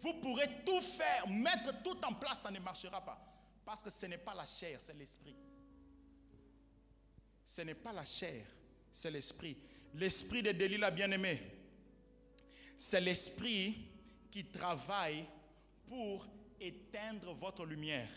Vous 0.00 0.14
pourrez 0.20 0.62
tout 0.64 0.80
faire, 0.80 1.28
mettre 1.28 1.82
tout 1.82 1.98
en 2.04 2.14
place, 2.14 2.42
ça 2.42 2.52
ne 2.52 2.60
marchera 2.60 3.04
pas. 3.04 3.18
Parce 3.64 3.82
que 3.82 3.90
ce 3.90 4.06
n'est 4.06 4.18
pas 4.18 4.34
la 4.34 4.46
chair, 4.46 4.80
c'est 4.80 4.94
l'esprit. 4.94 5.34
Ce 7.44 7.62
n'est 7.62 7.74
pas 7.74 7.92
la 7.92 8.04
chair, 8.04 8.46
c'est 8.92 9.10
l'esprit. 9.10 9.56
L'esprit 9.94 10.44
de 10.44 10.52
Delilah 10.52 10.92
bien-aimé, 10.92 11.63
c'est 12.76 13.00
l'esprit 13.00 13.76
qui 14.30 14.44
travaille 14.44 15.26
pour 15.88 16.26
éteindre 16.60 17.34
votre 17.34 17.64
lumière. 17.64 18.10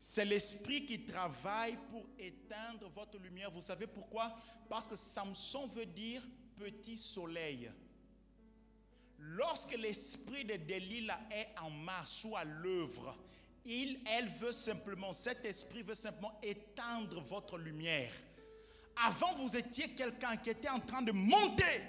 C'est 0.00 0.24
l'esprit 0.24 0.86
qui 0.86 1.04
travaille 1.04 1.76
pour 1.90 2.06
éteindre 2.18 2.88
votre 2.88 3.18
lumière. 3.18 3.50
Vous 3.50 3.60
savez 3.60 3.86
pourquoi? 3.86 4.34
Parce 4.68 4.86
que 4.86 4.96
Samson 4.96 5.66
veut 5.66 5.86
dire 5.86 6.22
petit 6.56 6.96
soleil. 6.96 7.70
Lorsque 9.18 9.76
l'esprit 9.76 10.46
de 10.46 10.56
Delilah 10.56 11.20
est 11.30 11.48
en 11.60 11.68
marche 11.68 12.24
ou 12.24 12.34
à 12.34 12.44
l'œuvre, 12.44 13.18
elle 13.66 14.28
veut 14.40 14.52
simplement, 14.52 15.12
cet 15.12 15.44
esprit 15.44 15.82
veut 15.82 15.94
simplement 15.94 16.38
éteindre 16.42 17.20
votre 17.20 17.58
lumière. 17.58 18.12
Avant, 18.96 19.34
vous 19.34 19.54
étiez 19.54 19.90
quelqu'un 19.90 20.36
qui 20.38 20.50
était 20.50 20.70
en 20.70 20.80
train 20.80 21.02
de 21.02 21.12
monter. 21.12 21.82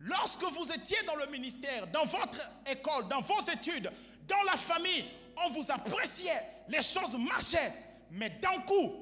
Lorsque 0.00 0.42
vous 0.44 0.70
étiez 0.72 1.02
dans 1.06 1.16
le 1.16 1.26
ministère, 1.26 1.86
dans 1.86 2.04
votre 2.04 2.40
école, 2.66 3.08
dans 3.08 3.20
vos 3.20 3.40
études, 3.40 3.90
dans 4.26 4.42
la 4.44 4.56
famille, 4.56 5.06
on 5.44 5.50
vous 5.50 5.70
appréciait, 5.70 6.40
les 6.68 6.82
choses 6.82 7.16
marchaient. 7.16 7.72
Mais 8.10 8.30
d'un 8.30 8.60
coup, 8.60 8.92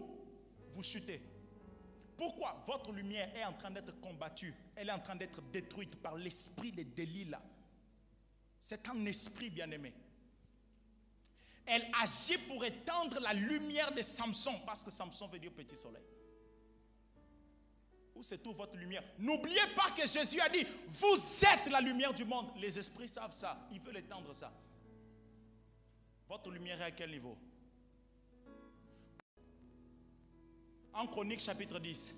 vous 0.74 0.82
chutez. 0.82 1.20
Pourquoi 2.16 2.62
Votre 2.66 2.92
lumière 2.92 3.34
est 3.36 3.44
en 3.44 3.52
train 3.54 3.70
d'être 3.70 4.00
combattue, 4.00 4.54
elle 4.76 4.88
est 4.88 4.92
en 4.92 5.00
train 5.00 5.16
d'être 5.16 5.42
détruite 5.42 6.00
par 6.00 6.14
l'esprit 6.14 6.70
de 6.70 6.84
Delilah. 6.84 7.42
C'est 8.60 8.88
un 8.88 9.04
esprit 9.06 9.50
bien-aimé. 9.50 9.92
Elle 11.66 11.86
agit 12.00 12.38
pour 12.38 12.64
étendre 12.64 13.18
la 13.20 13.32
lumière 13.32 13.92
de 13.92 14.02
Samson, 14.02 14.60
parce 14.64 14.84
que 14.84 14.90
Samson 14.90 15.26
veut 15.28 15.38
dire 15.38 15.52
petit 15.52 15.76
soleil. 15.76 16.02
Où 18.14 18.22
se 18.22 18.36
trouve 18.36 18.56
votre 18.56 18.76
lumière 18.76 19.02
N'oubliez 19.18 19.66
pas 19.74 19.90
que 19.90 20.06
Jésus 20.06 20.40
a 20.40 20.48
dit, 20.48 20.64
vous 20.88 21.16
êtes 21.16 21.70
la 21.70 21.80
lumière 21.80 22.14
du 22.14 22.24
monde. 22.24 22.46
Les 22.56 22.78
esprits 22.78 23.08
savent 23.08 23.32
ça, 23.32 23.66
ils 23.72 23.80
veulent 23.80 23.96
étendre 23.96 24.32
ça. 24.34 24.52
Votre 26.28 26.50
lumière 26.50 26.80
est 26.80 26.84
à 26.84 26.90
quel 26.90 27.10
niveau? 27.10 27.36
En 30.92 31.06
Chronique 31.06 31.40
chapitre 31.40 31.78
10. 31.78 32.14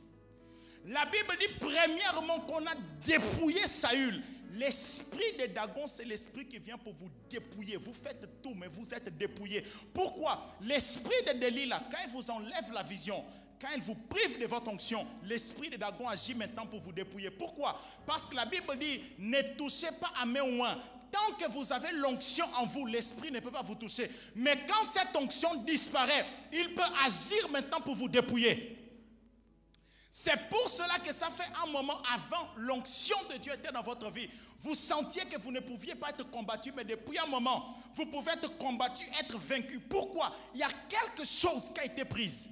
La 0.84 1.06
Bible 1.06 1.36
dit 1.40 1.54
premièrement 1.58 2.40
qu'on 2.40 2.64
a 2.66 2.74
dépouillé 3.04 3.66
Saül. 3.66 4.22
L'esprit 4.52 5.36
de 5.38 5.46
Dagon, 5.46 5.86
c'est 5.86 6.04
l'esprit 6.04 6.46
qui 6.46 6.58
vient 6.58 6.78
pour 6.78 6.94
vous 6.94 7.10
dépouiller. 7.28 7.76
Vous 7.76 7.92
faites 7.92 8.40
tout, 8.42 8.54
mais 8.54 8.68
vous 8.68 8.86
êtes 8.94 9.14
dépouillé. 9.16 9.64
Pourquoi? 9.92 10.54
L'esprit 10.60 11.24
de 11.26 11.38
Delilah, 11.38 11.82
quand 11.90 11.98
il 12.06 12.12
vous 12.12 12.30
enlève 12.30 12.72
la 12.72 12.82
vision, 12.82 13.24
quand 13.60 13.68
il 13.74 13.80
vous 13.80 13.94
prive 13.94 14.38
de 14.38 14.46
votre 14.46 14.68
onction, 14.68 15.06
l'esprit 15.22 15.70
de 15.70 15.76
Dagon 15.76 16.08
agit 16.08 16.34
maintenant 16.34 16.66
pour 16.66 16.80
vous 16.80 16.92
dépouiller. 16.92 17.30
Pourquoi? 17.30 17.80
Parce 18.04 18.26
que 18.26 18.34
la 18.34 18.44
Bible 18.44 18.78
dit 18.78 19.00
ne 19.18 19.40
touchez 19.56 19.90
pas 20.00 20.12
à 20.20 20.26
mes 20.26 20.40
oins. 20.40 20.78
Tant 21.10 21.34
que 21.36 21.50
vous 21.50 21.72
avez 21.72 21.92
l'onction 21.92 22.44
en 22.56 22.66
vous, 22.66 22.84
l'esprit 22.86 23.30
ne 23.30 23.40
peut 23.40 23.50
pas 23.50 23.62
vous 23.62 23.76
toucher. 23.76 24.10
Mais 24.34 24.66
quand 24.66 24.84
cette 24.84 25.14
onction 25.16 25.54
disparaît, 25.62 26.26
il 26.52 26.74
peut 26.74 26.82
agir 27.04 27.48
maintenant 27.50 27.80
pour 27.80 27.94
vous 27.94 28.08
dépouiller. 28.08 28.76
C'est 30.10 30.48
pour 30.48 30.68
cela 30.68 30.98
que 30.98 31.12
ça 31.12 31.30
fait 31.30 31.50
un 31.62 31.70
moment 31.70 32.00
avant, 32.10 32.48
l'onction 32.56 33.16
de 33.30 33.36
Dieu 33.36 33.52
était 33.52 33.70
dans 33.70 33.82
votre 33.82 34.10
vie. 34.10 34.28
Vous 34.60 34.74
sentiez 34.74 35.26
que 35.26 35.38
vous 35.38 35.52
ne 35.52 35.60
pouviez 35.60 35.94
pas 35.94 36.10
être 36.10 36.30
combattu, 36.30 36.72
mais 36.74 36.84
depuis 36.84 37.18
un 37.18 37.26
moment, 37.26 37.76
vous 37.94 38.06
pouvez 38.06 38.32
être 38.32 38.56
combattu, 38.58 39.04
être 39.20 39.38
vaincu. 39.38 39.78
Pourquoi? 39.78 40.34
Il 40.54 40.60
y 40.60 40.62
a 40.62 40.70
quelque 40.88 41.24
chose 41.24 41.70
qui 41.72 41.80
a 41.80 41.84
été 41.84 42.04
prise. 42.04 42.50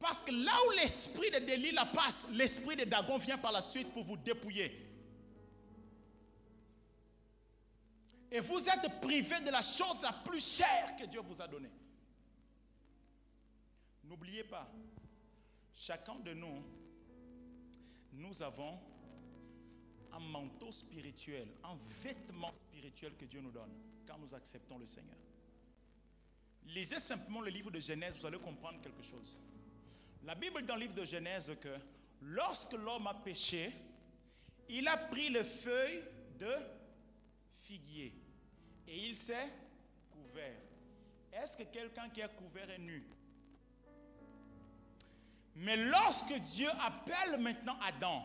Parce 0.00 0.22
que 0.22 0.32
là 0.32 0.52
où 0.66 0.70
l'esprit 0.72 1.30
de 1.30 1.38
Delilah 1.40 1.86
passe, 1.86 2.26
l'esprit 2.32 2.74
de 2.74 2.84
Dagon 2.84 3.18
vient 3.18 3.36
par 3.36 3.52
la 3.52 3.60
suite 3.60 3.92
pour 3.92 4.02
vous 4.02 4.16
dépouiller. 4.16 4.86
Et 8.32 8.40
vous 8.40 8.66
êtes 8.66 9.00
privé 9.00 9.40
de 9.40 9.50
la 9.50 9.60
chose 9.60 10.00
la 10.02 10.12
plus 10.12 10.56
chère 10.56 10.96
que 10.96 11.04
Dieu 11.04 11.20
vous 11.20 11.40
a 11.42 11.46
donnée. 11.46 11.70
N'oubliez 14.04 14.44
pas, 14.44 14.68
chacun 15.74 16.14
de 16.16 16.32
nous, 16.32 16.64
nous 18.12 18.42
avons 18.42 18.78
un 20.12 20.20
manteau 20.20 20.72
spirituel, 20.72 21.48
un 21.62 21.76
vêtement 22.02 22.52
spirituel 22.52 23.16
que 23.16 23.26
Dieu 23.26 23.40
nous 23.40 23.52
donne 23.52 23.72
quand 24.06 24.18
nous 24.18 24.34
acceptons 24.34 24.78
le 24.78 24.86
Seigneur. 24.86 25.18
Lisez 26.66 27.00
simplement 27.00 27.42
le 27.42 27.50
livre 27.50 27.70
de 27.70 27.80
Genèse, 27.80 28.18
vous 28.18 28.26
allez 28.26 28.38
comprendre 28.38 28.80
quelque 28.80 29.02
chose. 29.02 29.38
La 30.24 30.34
Bible 30.34 30.64
dans 30.64 30.74
le 30.74 30.82
livre 30.82 30.94
de 30.94 31.04
Genèse 31.04 31.52
que 31.60 31.76
lorsque 32.20 32.72
l'homme 32.72 33.06
a 33.06 33.14
péché, 33.14 33.72
il 34.68 34.86
a 34.86 34.96
pris 34.96 35.30
les 35.30 35.44
feuilles 35.44 36.04
de 36.38 36.54
figuier 37.62 38.14
et 38.86 39.08
il 39.08 39.16
s'est 39.16 39.50
couvert. 40.10 40.60
Est-ce 41.32 41.56
que 41.56 41.62
quelqu'un 41.64 42.08
qui 42.10 42.20
est 42.20 42.36
couvert 42.36 42.70
est 42.70 42.78
nu? 42.78 43.04
Mais 45.56 45.76
lorsque 45.76 46.32
Dieu 46.34 46.68
appelle 46.80 47.38
maintenant 47.38 47.78
Adam, 47.80 48.22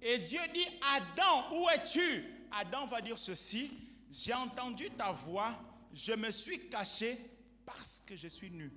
et 0.00 0.18
Dieu 0.18 0.40
dit, 0.54 0.66
Adam, 0.82 1.56
où 1.56 1.68
es-tu? 1.70 2.24
Adam 2.50 2.86
va 2.86 3.00
dire 3.00 3.18
ceci, 3.18 3.70
j'ai 4.10 4.34
entendu 4.34 4.90
ta 4.90 5.12
voix, 5.12 5.54
je 5.92 6.12
me 6.12 6.30
suis 6.30 6.68
caché 6.68 7.18
parce 7.66 8.02
que 8.06 8.16
je 8.16 8.28
suis 8.28 8.50
nu. 8.50 8.72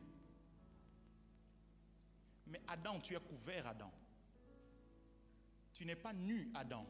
Mais 2.51 2.61
Adam, 2.67 2.99
tu 2.99 3.15
es 3.15 3.19
couvert, 3.19 3.65
Adam. 3.65 3.89
Tu 5.73 5.85
n'es 5.85 5.95
pas 5.95 6.11
nu, 6.11 6.51
Adam. 6.53 6.85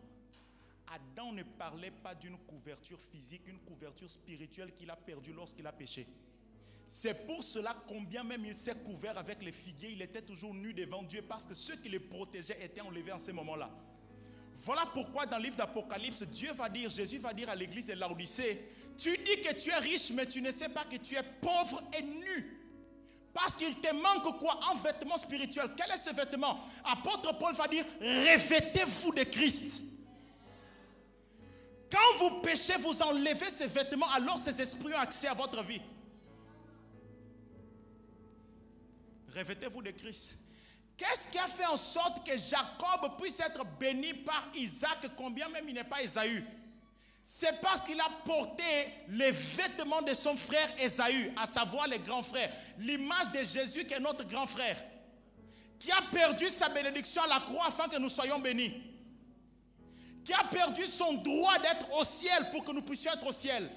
Adam 0.87 1.31
ne 1.31 1.43
parlait 1.43 1.91
pas 1.91 2.15
d'une 2.15 2.37
couverture 2.39 2.99
physique, 2.99 3.47
une 3.47 3.59
couverture 3.59 4.09
spirituelle 4.09 4.73
qu'il 4.73 4.89
a 4.89 4.95
perdue 4.95 5.31
lorsqu'il 5.31 5.65
a 5.67 5.71
péché. 5.71 6.07
C'est 6.87 7.25
pour 7.25 7.43
cela 7.43 7.77
combien 7.87 8.23
même 8.23 8.43
il 8.43 8.57
s'est 8.57 8.75
couvert 8.75 9.17
avec 9.17 9.41
les 9.41 9.51
figuiers, 9.51 9.91
il 9.91 10.01
était 10.01 10.23
toujours 10.23 10.53
nu 10.53 10.73
devant 10.73 11.03
Dieu 11.03 11.21
parce 11.21 11.45
que 11.45 11.53
ceux 11.53 11.77
qui 11.77 11.87
les 11.87 11.99
protégeaient 11.99 12.61
étaient 12.65 12.81
enlevés 12.81 13.13
en 13.13 13.19
ce 13.19 13.31
moment-là. 13.31 13.69
Voilà 14.57 14.85
pourquoi 14.93 15.25
dans 15.25 15.37
le 15.37 15.43
livre 15.43 15.55
d'Apocalypse, 15.55 16.23
Dieu 16.23 16.51
va 16.51 16.67
dire, 16.69 16.89
Jésus 16.89 17.19
va 17.19 17.33
dire 17.33 17.49
à 17.49 17.55
l'église 17.55 17.85
de 17.85 17.93
Laodicée, 17.93 18.67
tu 18.97 19.15
dis 19.17 19.39
que 19.41 19.53
tu 19.53 19.69
es 19.69 19.77
riche, 19.77 20.11
mais 20.11 20.25
tu 20.25 20.41
ne 20.41 20.51
sais 20.51 20.69
pas 20.69 20.83
que 20.85 20.97
tu 20.97 21.15
es 21.15 21.23
pauvre 21.39 21.81
et 21.97 22.01
nu. 22.01 22.60
Parce 23.33 23.55
qu'il 23.55 23.75
te 23.79 23.93
manque 23.93 24.39
quoi 24.39 24.59
Un 24.71 24.77
vêtement 24.77 25.17
spirituel. 25.17 25.71
Quel 25.77 25.91
est 25.91 25.97
ce 25.97 26.13
vêtement 26.13 26.59
Apôtre 26.83 27.37
Paul 27.37 27.53
va 27.53 27.67
dire, 27.67 27.85
revêtez-vous 27.99 29.13
de 29.13 29.23
Christ. 29.23 29.81
Quand 31.89 32.17
vous 32.17 32.41
péchez, 32.41 32.75
vous 32.77 33.01
enlevez 33.01 33.49
ces 33.49 33.67
vêtements, 33.67 34.09
alors 34.11 34.37
ces 34.37 34.61
esprits 34.61 34.93
ont 34.93 34.99
accès 34.99 35.27
à 35.27 35.33
votre 35.33 35.61
vie. 35.63 35.81
Revêtez-vous 39.35 39.81
de 39.81 39.91
Christ. 39.91 40.37
Qu'est-ce 40.97 41.27
qui 41.29 41.37
a 41.37 41.47
fait 41.47 41.65
en 41.65 41.77
sorte 41.77 42.25
que 42.25 42.37
Jacob 42.37 43.17
puisse 43.19 43.39
être 43.39 43.65
béni 43.79 44.13
par 44.13 44.49
Isaac, 44.53 44.99
combien 45.17 45.49
même 45.49 45.67
il 45.67 45.75
n'est 45.75 45.83
pas 45.83 46.01
Esaü 46.01 46.45
C'est 47.23 47.61
parce 47.61 47.83
qu'il 47.83 47.99
a 47.99 48.09
porté 48.25 48.63
les 49.07 49.31
vêtements 49.31 50.01
de 50.01 50.13
son 50.13 50.35
frère 50.35 50.69
Esaü, 50.79 51.31
à 51.37 51.45
savoir 51.45 51.87
les 51.87 51.99
grands 51.99 52.23
frères. 52.23 52.53
L'image 52.79 53.31
de 53.31 53.43
Jésus 53.43 53.85
qui 53.85 53.93
est 53.93 53.99
notre 53.99 54.25
grand 54.25 54.47
frère, 54.47 54.77
qui 55.79 55.91
a 55.91 56.01
perdu 56.11 56.49
sa 56.49 56.69
bénédiction 56.69 57.21
à 57.23 57.27
la 57.27 57.39
croix 57.39 57.67
afin 57.67 57.87
que 57.87 57.97
nous 57.97 58.09
soyons 58.09 58.39
bénis 58.39 58.91
qui 60.23 60.33
a 60.33 60.43
perdu 60.43 60.85
son 60.87 61.13
droit 61.13 61.57
d'être 61.59 61.87
au 61.97 62.03
ciel 62.03 62.49
pour 62.51 62.63
que 62.63 62.71
nous 62.71 62.81
puissions 62.81 63.11
être 63.11 63.25
au 63.25 63.31
ciel. 63.31 63.69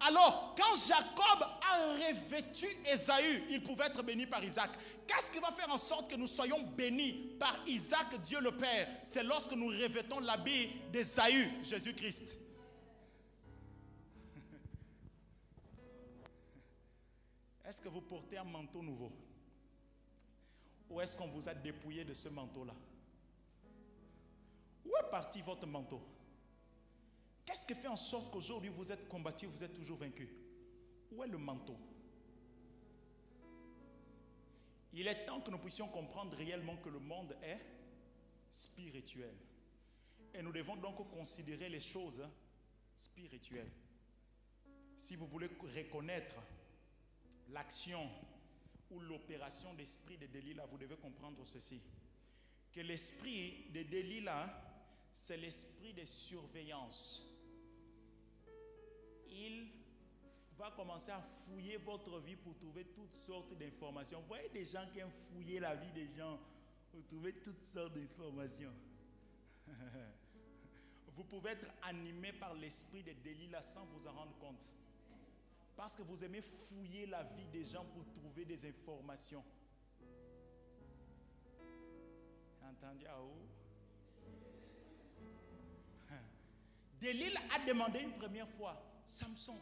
Alors, 0.00 0.54
quand 0.56 0.76
Jacob 0.76 1.42
a 1.42 1.92
revêtu 1.94 2.66
Esaü, 2.86 3.44
il 3.50 3.62
pouvait 3.62 3.86
être 3.86 4.02
béni 4.02 4.26
par 4.26 4.44
Isaac. 4.44 4.70
Qu'est-ce 5.06 5.30
qui 5.30 5.40
va 5.40 5.50
faire 5.50 5.70
en 5.70 5.76
sorte 5.76 6.10
que 6.10 6.16
nous 6.16 6.28
soyons 6.28 6.62
bénis 6.62 7.36
par 7.38 7.66
Isaac, 7.66 8.20
Dieu 8.20 8.40
le 8.40 8.56
Père? 8.56 8.88
C'est 9.02 9.24
lorsque 9.24 9.52
nous 9.52 9.68
revêtons 9.68 10.20
l'habit 10.20 10.68
d'Esaü, 10.92 11.64
Jésus-Christ. 11.64 12.38
Est-ce 17.66 17.82
que 17.82 17.88
vous 17.88 18.00
portez 18.00 18.38
un 18.38 18.44
manteau 18.44 18.82
nouveau? 18.82 19.12
Ou 20.88 21.00
est-ce 21.00 21.16
qu'on 21.16 21.28
vous 21.28 21.46
a 21.48 21.54
dépouillé 21.54 22.04
de 22.04 22.14
ce 22.14 22.28
manteau-là? 22.28 22.74
Où 24.86 24.90
est 24.96 25.10
parti 25.10 25.42
votre 25.42 25.66
manteau? 25.66 26.00
Qu'est-ce 27.48 27.66
qui 27.66 27.74
fait 27.74 27.88
en 27.88 27.96
sorte 27.96 28.30
qu'aujourd'hui 28.30 28.68
vous 28.68 28.92
êtes 28.92 29.08
combattu, 29.08 29.46
vous 29.46 29.64
êtes 29.64 29.72
toujours 29.72 29.96
vaincu? 29.96 30.28
Où 31.10 31.24
est 31.24 31.28
le 31.28 31.38
manteau? 31.38 31.78
Il 34.92 35.08
est 35.08 35.24
temps 35.24 35.40
que 35.40 35.50
nous 35.50 35.56
puissions 35.56 35.88
comprendre 35.88 36.36
réellement 36.36 36.76
que 36.76 36.90
le 36.90 36.98
monde 36.98 37.34
est 37.42 37.58
spirituel. 38.52 39.34
Et 40.34 40.42
nous 40.42 40.52
devons 40.52 40.76
donc 40.76 40.96
considérer 41.10 41.70
les 41.70 41.80
choses 41.80 42.22
spirituelles. 42.98 43.72
Si 44.98 45.16
vous 45.16 45.26
voulez 45.26 45.48
reconnaître 45.74 46.36
l'action 47.48 48.10
ou 48.90 49.00
l'opération 49.00 49.72
d'esprit 49.72 50.18
de 50.18 50.26
Delilah, 50.26 50.66
vous 50.66 50.76
devez 50.76 50.96
comprendre 50.96 51.42
ceci. 51.46 51.80
Que 52.70 52.80
l'esprit 52.80 53.70
de 53.70 53.84
Delilah, 53.84 54.50
c'est 55.14 55.38
l'esprit 55.38 55.94
de 55.94 56.04
surveillance. 56.04 57.27
Il 59.30 59.68
va 60.56 60.70
commencer 60.72 61.10
à 61.10 61.20
fouiller 61.20 61.76
votre 61.76 62.18
vie 62.20 62.36
pour 62.36 62.56
trouver 62.56 62.84
toutes 62.86 63.14
sortes 63.14 63.56
d'informations. 63.56 64.20
Vous 64.20 64.28
voyez 64.28 64.48
des 64.48 64.64
gens 64.64 64.86
qui 64.92 64.98
aiment 64.98 65.12
fouiller 65.32 65.60
la 65.60 65.74
vie 65.76 65.92
des 65.92 66.08
gens 66.08 66.38
pour 66.90 67.04
trouver 67.04 67.34
toutes 67.34 67.62
sortes 67.62 67.94
d'informations. 67.94 68.72
vous 71.16 71.24
pouvez 71.24 71.50
être 71.50 71.66
animé 71.82 72.32
par 72.32 72.54
l'esprit 72.54 73.02
de 73.02 73.12
Delilah 73.24 73.62
sans 73.62 73.84
vous 73.86 74.06
en 74.06 74.12
rendre 74.12 74.36
compte. 74.38 74.72
Parce 75.76 75.94
que 75.94 76.02
vous 76.02 76.22
aimez 76.24 76.42
fouiller 76.42 77.06
la 77.06 77.22
vie 77.22 77.46
des 77.52 77.64
gens 77.64 77.84
pour 77.84 78.04
trouver 78.12 78.44
des 78.44 78.66
informations. 78.66 79.44
Entendu 82.62 83.06
à 83.06 83.22
où 83.22 83.57
Delilah 87.00 87.40
a 87.54 87.64
demandé 87.66 88.00
une 88.00 88.12
première 88.12 88.48
fois, 88.48 88.76
Samson, 89.06 89.56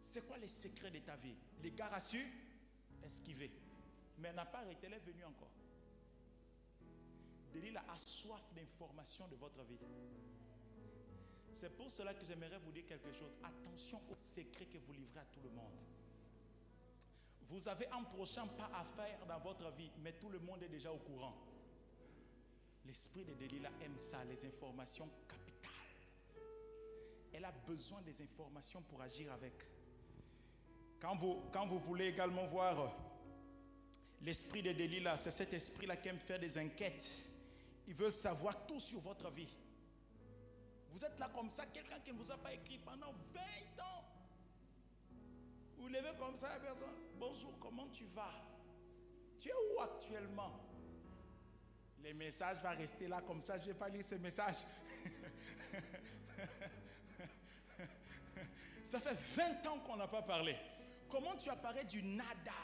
c'est 0.00 0.26
quoi 0.26 0.38
les 0.38 0.48
secrets 0.48 0.90
de 0.90 0.98
ta 1.00 1.16
vie? 1.16 1.36
Les 1.62 1.70
gars 1.70 1.90
a 1.92 2.00
su 2.00 2.24
esquiver. 3.04 3.50
Mais 4.18 4.32
n'a 4.32 4.46
pas 4.46 4.58
arrêté, 4.58 4.86
elle 4.86 4.94
est 4.94 4.98
venue 5.00 5.24
encore. 5.24 5.50
Delilah 7.52 7.84
a 7.88 7.96
soif 7.98 8.42
d'informations 8.54 9.28
de 9.28 9.36
votre 9.36 9.62
vie. 9.64 9.78
C'est 11.54 11.76
pour 11.76 11.90
cela 11.90 12.14
que 12.14 12.24
j'aimerais 12.24 12.58
vous 12.58 12.72
dire 12.72 12.86
quelque 12.86 13.12
chose. 13.12 13.32
Attention 13.44 14.00
aux 14.10 14.16
secrets 14.16 14.66
que 14.66 14.78
vous 14.78 14.92
livrez 14.92 15.20
à 15.20 15.24
tout 15.26 15.40
le 15.42 15.50
monde. 15.50 15.72
Vous 17.48 17.68
avez 17.68 17.86
un 17.88 18.02
prochain 18.04 18.46
pas 18.46 18.70
à 18.74 18.84
faire 18.84 19.26
dans 19.26 19.38
votre 19.40 19.70
vie, 19.72 19.90
mais 19.98 20.12
tout 20.12 20.30
le 20.30 20.38
monde 20.38 20.62
est 20.62 20.68
déjà 20.68 20.90
au 20.90 20.98
courant. 20.98 21.36
L'esprit 22.86 23.24
de 23.24 23.34
Delilah 23.34 23.70
aime 23.82 23.98
ça, 23.98 24.24
les 24.24 24.44
informations 24.46 25.08
capitales. 25.28 25.41
Elle 27.32 27.44
a 27.44 27.52
besoin 27.66 28.02
des 28.02 28.20
informations 28.22 28.82
pour 28.82 29.00
agir 29.00 29.32
avec. 29.32 29.54
Quand 31.00 31.16
vous, 31.16 31.42
quand 31.52 31.66
vous 31.66 31.78
voulez 31.78 32.06
également 32.06 32.46
voir 32.46 32.94
l'esprit 34.20 34.62
de 34.62 34.72
Delilah, 34.72 35.16
c'est 35.16 35.30
cet 35.30 35.52
esprit-là 35.52 35.96
qui 35.96 36.08
aime 36.08 36.18
faire 36.18 36.38
des 36.38 36.56
enquêtes. 36.58 37.10
Ils 37.88 37.94
veulent 37.94 38.12
savoir 38.14 38.66
tout 38.66 38.78
sur 38.78 39.00
votre 39.00 39.30
vie. 39.30 39.56
Vous 40.90 41.04
êtes 41.04 41.18
là 41.18 41.30
comme 41.34 41.50
ça, 41.50 41.66
quelqu'un 41.66 41.98
qui 42.00 42.12
ne 42.12 42.18
vous 42.18 42.30
a 42.30 42.36
pas 42.36 42.52
écrit 42.52 42.78
pendant 42.78 43.12
20 43.32 43.40
ans. 43.82 44.04
Vous 45.78 45.88
levez 45.88 46.16
comme 46.18 46.36
ça 46.36 46.50
la 46.50 46.60
personne. 46.60 46.94
Bonjour, 47.18 47.58
comment 47.58 47.88
tu 47.88 48.04
vas? 48.14 48.44
Tu 49.40 49.48
es 49.48 49.52
où 49.52 49.80
actuellement? 49.80 50.52
Les 52.02 52.14
messages 52.14 52.58
vont 52.62 52.76
rester 52.76 53.08
là 53.08 53.22
comme 53.22 53.40
ça. 53.40 53.56
Je 53.56 53.62
ne 53.62 53.66
vais 53.68 53.78
pas 53.78 53.88
lire 53.88 54.04
ces 54.04 54.18
messages. 54.18 54.64
ça 58.92 59.00
fait 59.00 59.14
20 59.14 59.66
ans 59.68 59.78
qu'on 59.78 59.96
n'a 59.96 60.06
pas 60.06 60.20
parlé. 60.20 60.54
Comment 61.08 61.34
tu 61.36 61.48
apparais 61.48 61.84
du 61.84 62.02
nada? 62.02 62.60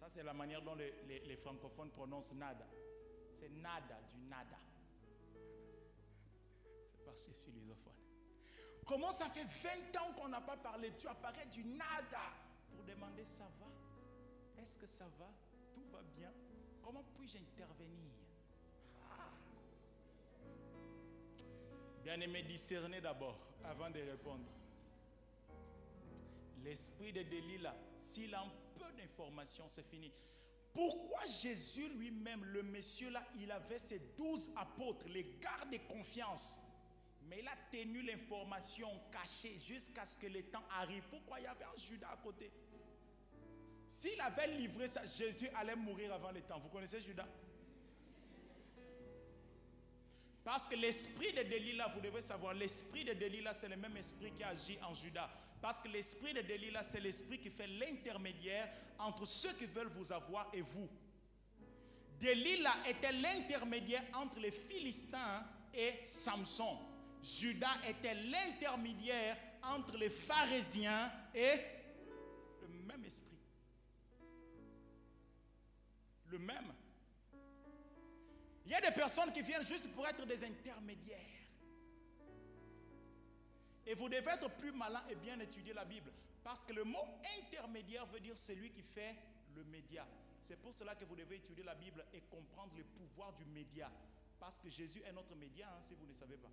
Ça, 0.00 0.06
c'est 0.12 0.24
la 0.24 0.34
manière 0.34 0.62
dont 0.62 0.74
les, 0.74 1.36
francophones 1.36 1.90
prononcent 1.90 2.32
nada. 2.34 2.66
C'est 3.38 3.50
nada, 3.50 4.00
du 4.10 4.18
nada. 4.28 4.58
Parce 7.04 7.22
que 7.22 7.30
je 7.30 7.36
suis 7.36 7.52
lusophone. 7.52 7.94
Comment 8.84 9.12
ça 9.12 9.30
fait 9.30 9.44
20 9.44 10.00
ans 10.00 10.12
qu'on 10.14 10.28
n'a 10.28 10.40
pas 10.40 10.56
parlé? 10.56 10.92
Tu 10.98 11.06
apparais 11.06 11.46
du 11.46 11.64
nada 11.64 12.32
pour 12.72 12.82
demander 12.82 13.24
ça 13.26 13.44
va? 13.60 14.60
Est-ce 14.60 14.76
que 14.76 14.88
ça 14.88 15.04
va? 15.20 15.30
Tout 15.72 15.84
va 15.92 16.02
bien? 16.16 16.32
Comment 16.82 17.04
puis-je 17.14 17.38
intervenir? 17.38 18.23
Bien 22.04 22.20
aimé, 22.20 22.42
discerner 22.42 23.00
d'abord 23.00 23.38
avant 23.64 23.88
de 23.88 23.98
répondre. 23.98 24.44
L'esprit 26.62 27.14
de 27.14 27.22
Delilah, 27.22 27.74
s'il 27.98 28.34
a 28.34 28.42
un 28.42 28.52
peu 28.78 28.92
d'informations, 28.92 29.64
c'est 29.68 29.88
fini. 29.88 30.12
Pourquoi 30.74 31.24
Jésus 31.40 31.88
lui-même, 31.88 32.44
le 32.44 32.62
monsieur 32.62 33.08
là, 33.08 33.22
il 33.38 33.50
avait 33.50 33.78
ses 33.78 34.00
douze 34.18 34.50
apôtres, 34.54 35.08
les 35.08 35.38
gardes 35.40 35.70
de 35.70 35.78
confiance? 35.88 36.60
Mais 37.22 37.40
il 37.40 37.48
a 37.48 37.56
tenu 37.70 38.02
l'information 38.02 38.90
cachée 39.10 39.56
jusqu'à 39.56 40.04
ce 40.04 40.18
que 40.18 40.26
le 40.26 40.42
temps 40.42 40.64
arrive. 40.78 41.04
Pourquoi? 41.08 41.40
Il 41.40 41.44
y 41.44 41.46
avait 41.46 41.64
un 41.64 41.80
Judas 41.80 42.10
à 42.12 42.18
côté 42.18 42.52
S'il 43.88 44.20
avait 44.20 44.58
livré 44.58 44.88
ça, 44.88 45.06
Jésus 45.06 45.48
allait 45.54 45.74
mourir 45.76 46.12
avant 46.12 46.32
le 46.32 46.42
temps. 46.42 46.58
Vous 46.58 46.68
connaissez 46.68 47.00
Judas? 47.00 47.26
Parce 50.44 50.68
que 50.68 50.76
l'esprit 50.76 51.32
de 51.32 51.42
Delilah, 51.42 51.88
vous 51.94 52.02
devez 52.02 52.20
savoir, 52.20 52.52
l'esprit 52.52 53.02
de 53.02 53.14
Delilah, 53.14 53.54
c'est 53.54 53.68
le 53.68 53.76
même 53.76 53.96
esprit 53.96 54.30
qui 54.30 54.44
agit 54.44 54.78
en 54.82 54.92
Judas. 54.92 55.30
Parce 55.62 55.80
que 55.80 55.88
l'esprit 55.88 56.34
de 56.34 56.42
Delilah, 56.42 56.82
c'est 56.82 57.00
l'esprit 57.00 57.38
qui 57.38 57.48
fait 57.48 57.66
l'intermédiaire 57.66 58.70
entre 58.98 59.24
ceux 59.24 59.54
qui 59.54 59.64
veulent 59.64 59.88
vous 59.88 60.12
avoir 60.12 60.50
et 60.52 60.60
vous. 60.60 60.88
Delilah 62.20 62.76
était 62.86 63.12
l'intermédiaire 63.12 64.04
entre 64.12 64.38
les 64.38 64.50
Philistins 64.50 65.42
et 65.72 66.00
Samson. 66.04 66.78
Judas 67.22 67.80
était 67.88 68.14
l'intermédiaire 68.14 69.38
entre 69.62 69.96
les 69.96 70.10
pharisiens 70.10 71.10
et 71.34 71.56
le 72.60 72.82
même 72.86 73.02
esprit. 73.02 73.38
Le 76.26 76.38
même. 76.38 76.74
Il 78.64 78.70
y 78.70 78.74
a 78.74 78.80
des 78.80 78.90
personnes 78.90 79.32
qui 79.32 79.42
viennent 79.42 79.66
juste 79.66 79.92
pour 79.92 80.06
être 80.06 80.24
des 80.24 80.42
intermédiaires. 80.44 81.20
Et 83.86 83.94
vous 83.94 84.08
devez 84.08 84.30
être 84.30 84.48
plus 84.56 84.72
malin 84.72 85.02
et 85.10 85.14
bien 85.14 85.38
étudier 85.40 85.74
la 85.74 85.84
Bible. 85.84 86.10
Parce 86.42 86.64
que 86.64 86.72
le 86.72 86.84
mot 86.84 87.04
intermédiaire 87.38 88.06
veut 88.06 88.20
dire 88.20 88.38
celui 88.38 88.70
qui 88.70 88.82
fait 88.82 89.14
le 89.54 89.64
média. 89.64 90.06
C'est 90.40 90.60
pour 90.60 90.72
cela 90.72 90.94
que 90.94 91.04
vous 91.04 91.16
devez 91.16 91.36
étudier 91.36 91.64
la 91.64 91.74
Bible 91.74 92.04
et 92.12 92.20
comprendre 92.22 92.72
le 92.76 92.84
pouvoir 92.84 93.32
du 93.34 93.44
média. 93.46 93.90
Parce 94.40 94.58
que 94.58 94.68
Jésus 94.68 95.02
est 95.06 95.12
notre 95.12 95.34
média, 95.34 95.68
hein, 95.68 95.80
si 95.86 95.94
vous 95.94 96.06
ne 96.06 96.14
savez 96.14 96.36
pas. 96.36 96.50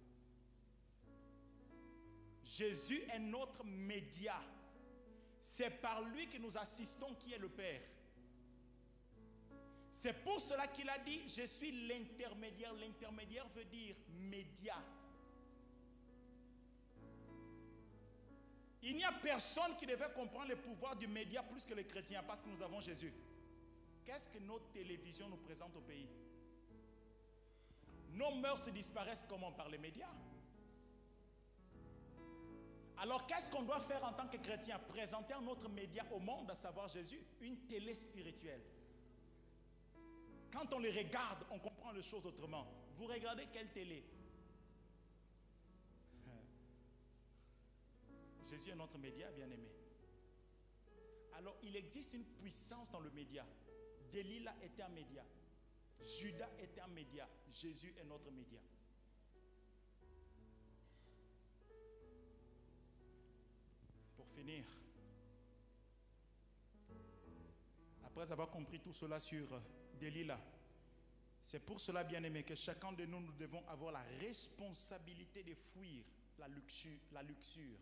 Jésus 2.44 3.04
est 3.10 3.20
notre 3.20 3.64
média. 3.66 4.42
C'est 5.42 5.70
par 5.82 6.02
lui 6.02 6.28
que 6.30 6.38
nous 6.38 6.58
assistons 6.58 7.16
qui 7.16 7.34
est 7.34 7.38
le 7.38 7.50
Père. 7.50 7.82
C'est 9.92 10.14
pour 10.24 10.40
cela 10.40 10.68
qu'il 10.68 10.90
a 10.90 10.98
dit, 11.00 11.28
je 11.28 11.44
suis 11.44 11.88
l'intermédiaire. 11.88 12.74
L'intermédiaire 12.74 13.48
veut 13.50 13.66
dire 13.66 13.96
média. 14.18 14.76
Il 18.84 18.96
n'y 18.96 19.04
a 19.04 19.12
personne 19.12 19.76
qui 19.78 19.86
devait 19.86 20.12
comprendre 20.16 20.50
le 20.50 20.56
pouvoir 20.56 20.96
du 20.96 21.08
média 21.08 21.44
plus 21.44 21.66
que 21.66 21.74
les 21.74 21.86
chrétiens 21.86 22.24
parce 22.24 22.42
que 22.42 22.50
nous 22.50 22.62
avons 22.64 22.80
Jésus. 22.80 23.14
Qu'est-ce 24.04 24.28
que 24.30 24.40
nos 24.40 24.60
télévisions 24.74 25.30
nous 25.30 25.38
présentent 25.38 25.76
au 25.76 25.82
pays? 25.82 26.10
Nos 28.14 28.32
mœurs 28.36 28.68
disparaissent 28.70 29.26
comment? 29.30 29.52
Par 29.52 29.70
les 29.70 29.78
médias. 29.78 30.10
Alors 32.98 33.26
qu'est-ce 33.28 33.52
qu'on 33.52 33.64
doit 33.64 33.80
faire 33.82 34.04
en 34.04 34.14
tant 34.14 34.28
que 34.28 34.38
chrétien? 34.38 34.80
Présenter 34.80 35.34
un 35.34 35.46
autre 35.48 35.70
média 35.70 36.06
au 36.12 36.20
monde, 36.20 36.50
à 36.50 36.56
savoir 36.56 36.88
Jésus, 36.88 37.22
une 37.42 37.58
télé 37.68 37.94
spirituelle. 37.94 38.62
Quand 40.52 40.74
on 40.74 40.80
les 40.80 40.92
regarde, 40.92 41.46
on 41.50 41.60
comprend 41.60 41.92
les 41.92 42.04
choses 42.04 42.26
autrement. 42.26 42.68
Vous 42.98 43.06
regardez 43.06 43.48
quelle 43.52 43.72
télé? 43.72 44.04
Jésus 48.50 48.72
est 48.72 48.76
notre 48.76 48.98
média, 48.98 49.32
bien 49.32 49.50
aimé. 49.50 49.70
Alors 51.34 51.56
il 51.64 51.76
existe 51.76 52.14
une 52.14 52.26
puissance 52.26 52.92
dans 52.92 53.00
le 53.00 53.10
média. 53.12 53.46
Delilah 54.12 54.56
était 54.62 54.84
un 54.84 54.90
média. 54.90 55.24
Judas 56.02 56.50
était 56.60 56.82
un 56.82 56.88
média. 56.88 57.28
Jésus 57.50 57.94
est 57.98 58.04
notre 58.04 58.30
média. 58.32 58.60
finir, 64.42 64.66
après 68.04 68.32
avoir 68.32 68.50
compris 68.50 68.80
tout 68.80 68.94
cela 68.94 69.20
sur 69.20 69.62
Delilah, 70.02 70.42
c'est 71.46 71.60
pour 71.60 71.80
cela, 71.80 72.04
bien 72.04 72.24
aimé, 72.24 72.44
que 72.44 72.56
chacun 72.56 72.92
de 72.92 73.06
nous, 73.06 73.20
nous 73.22 73.34
devons 73.34 73.64
avoir 73.70 73.92
la 73.92 74.02
responsabilité 74.20 75.44
de 75.44 75.54
fuir 75.54 76.04
la 76.40 76.48
luxure. 76.48 77.78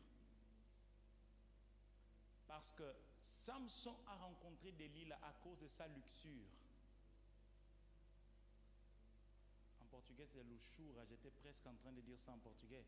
Parce 2.45 2.73
que 2.73 2.83
Samson 3.21 3.95
a 4.05 4.15
rencontré 4.15 4.73
Delilah 4.73 5.17
à 5.23 5.31
cause 5.41 5.59
de 5.59 5.67
sa 5.67 5.87
luxure. 5.87 6.49
En 9.81 9.85
portugais, 9.85 10.25
c'est 10.25 10.43
luxure. 10.43 10.95
J'étais 11.07 11.31
presque 11.31 11.65
en 11.67 11.75
train 11.75 11.93
de 11.93 12.01
dire 12.01 12.19
ça 12.19 12.33
en 12.33 12.39
portugais. 12.39 12.83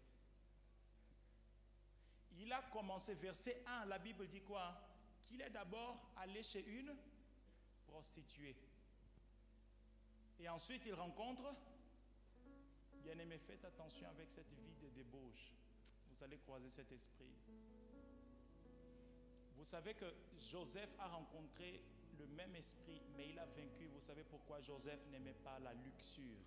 Il 2.34 2.52
a 2.52 2.64
commencé, 2.64 3.14
verset 3.16 3.64
1, 3.66 3.86
la 3.86 4.00
Bible 4.00 4.28
dit 4.28 4.42
quoi? 4.42 4.90
Qu'il 5.26 5.42
est 5.42 5.50
d'abord 5.52 6.12
allé 6.18 6.44
chez 6.44 6.66
une 6.66 6.94
prostituée. 7.88 8.58
Et 10.42 10.50
ensuite, 10.50 10.82
il 10.88 10.96
rencontre, 10.96 11.54
bien-aimé, 13.04 13.38
faites 13.38 13.64
attention 13.64 14.08
avec 14.10 14.28
cette 14.32 14.52
vie 14.54 14.74
de 14.82 14.90
débauche. 14.90 15.54
Vous 16.10 16.24
allez 16.24 16.40
croiser 16.40 16.72
cet 16.72 16.92
esprit. 16.92 17.32
Vous 19.56 19.66
savez 19.66 19.94
que 19.94 20.12
Joseph 20.40 20.90
a 20.98 21.10
rencontré 21.10 21.84
le 22.18 22.26
même 22.26 22.56
esprit, 22.56 23.00
mais 23.16 23.30
il 23.30 23.38
a 23.38 23.46
vaincu. 23.46 23.86
Vous 23.86 24.02
savez 24.02 24.24
pourquoi 24.24 24.60
Joseph 24.62 25.00
n'aimait 25.12 25.38
pas 25.44 25.60
la 25.60 25.76
luxure? 25.76 26.42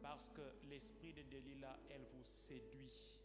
Parce 0.00 0.30
que 0.30 0.54
l'esprit 0.68 1.12
de 1.12 1.22
Delilah, 1.22 1.76
elle 1.90 2.04
vous 2.04 2.22
séduit. 2.22 3.18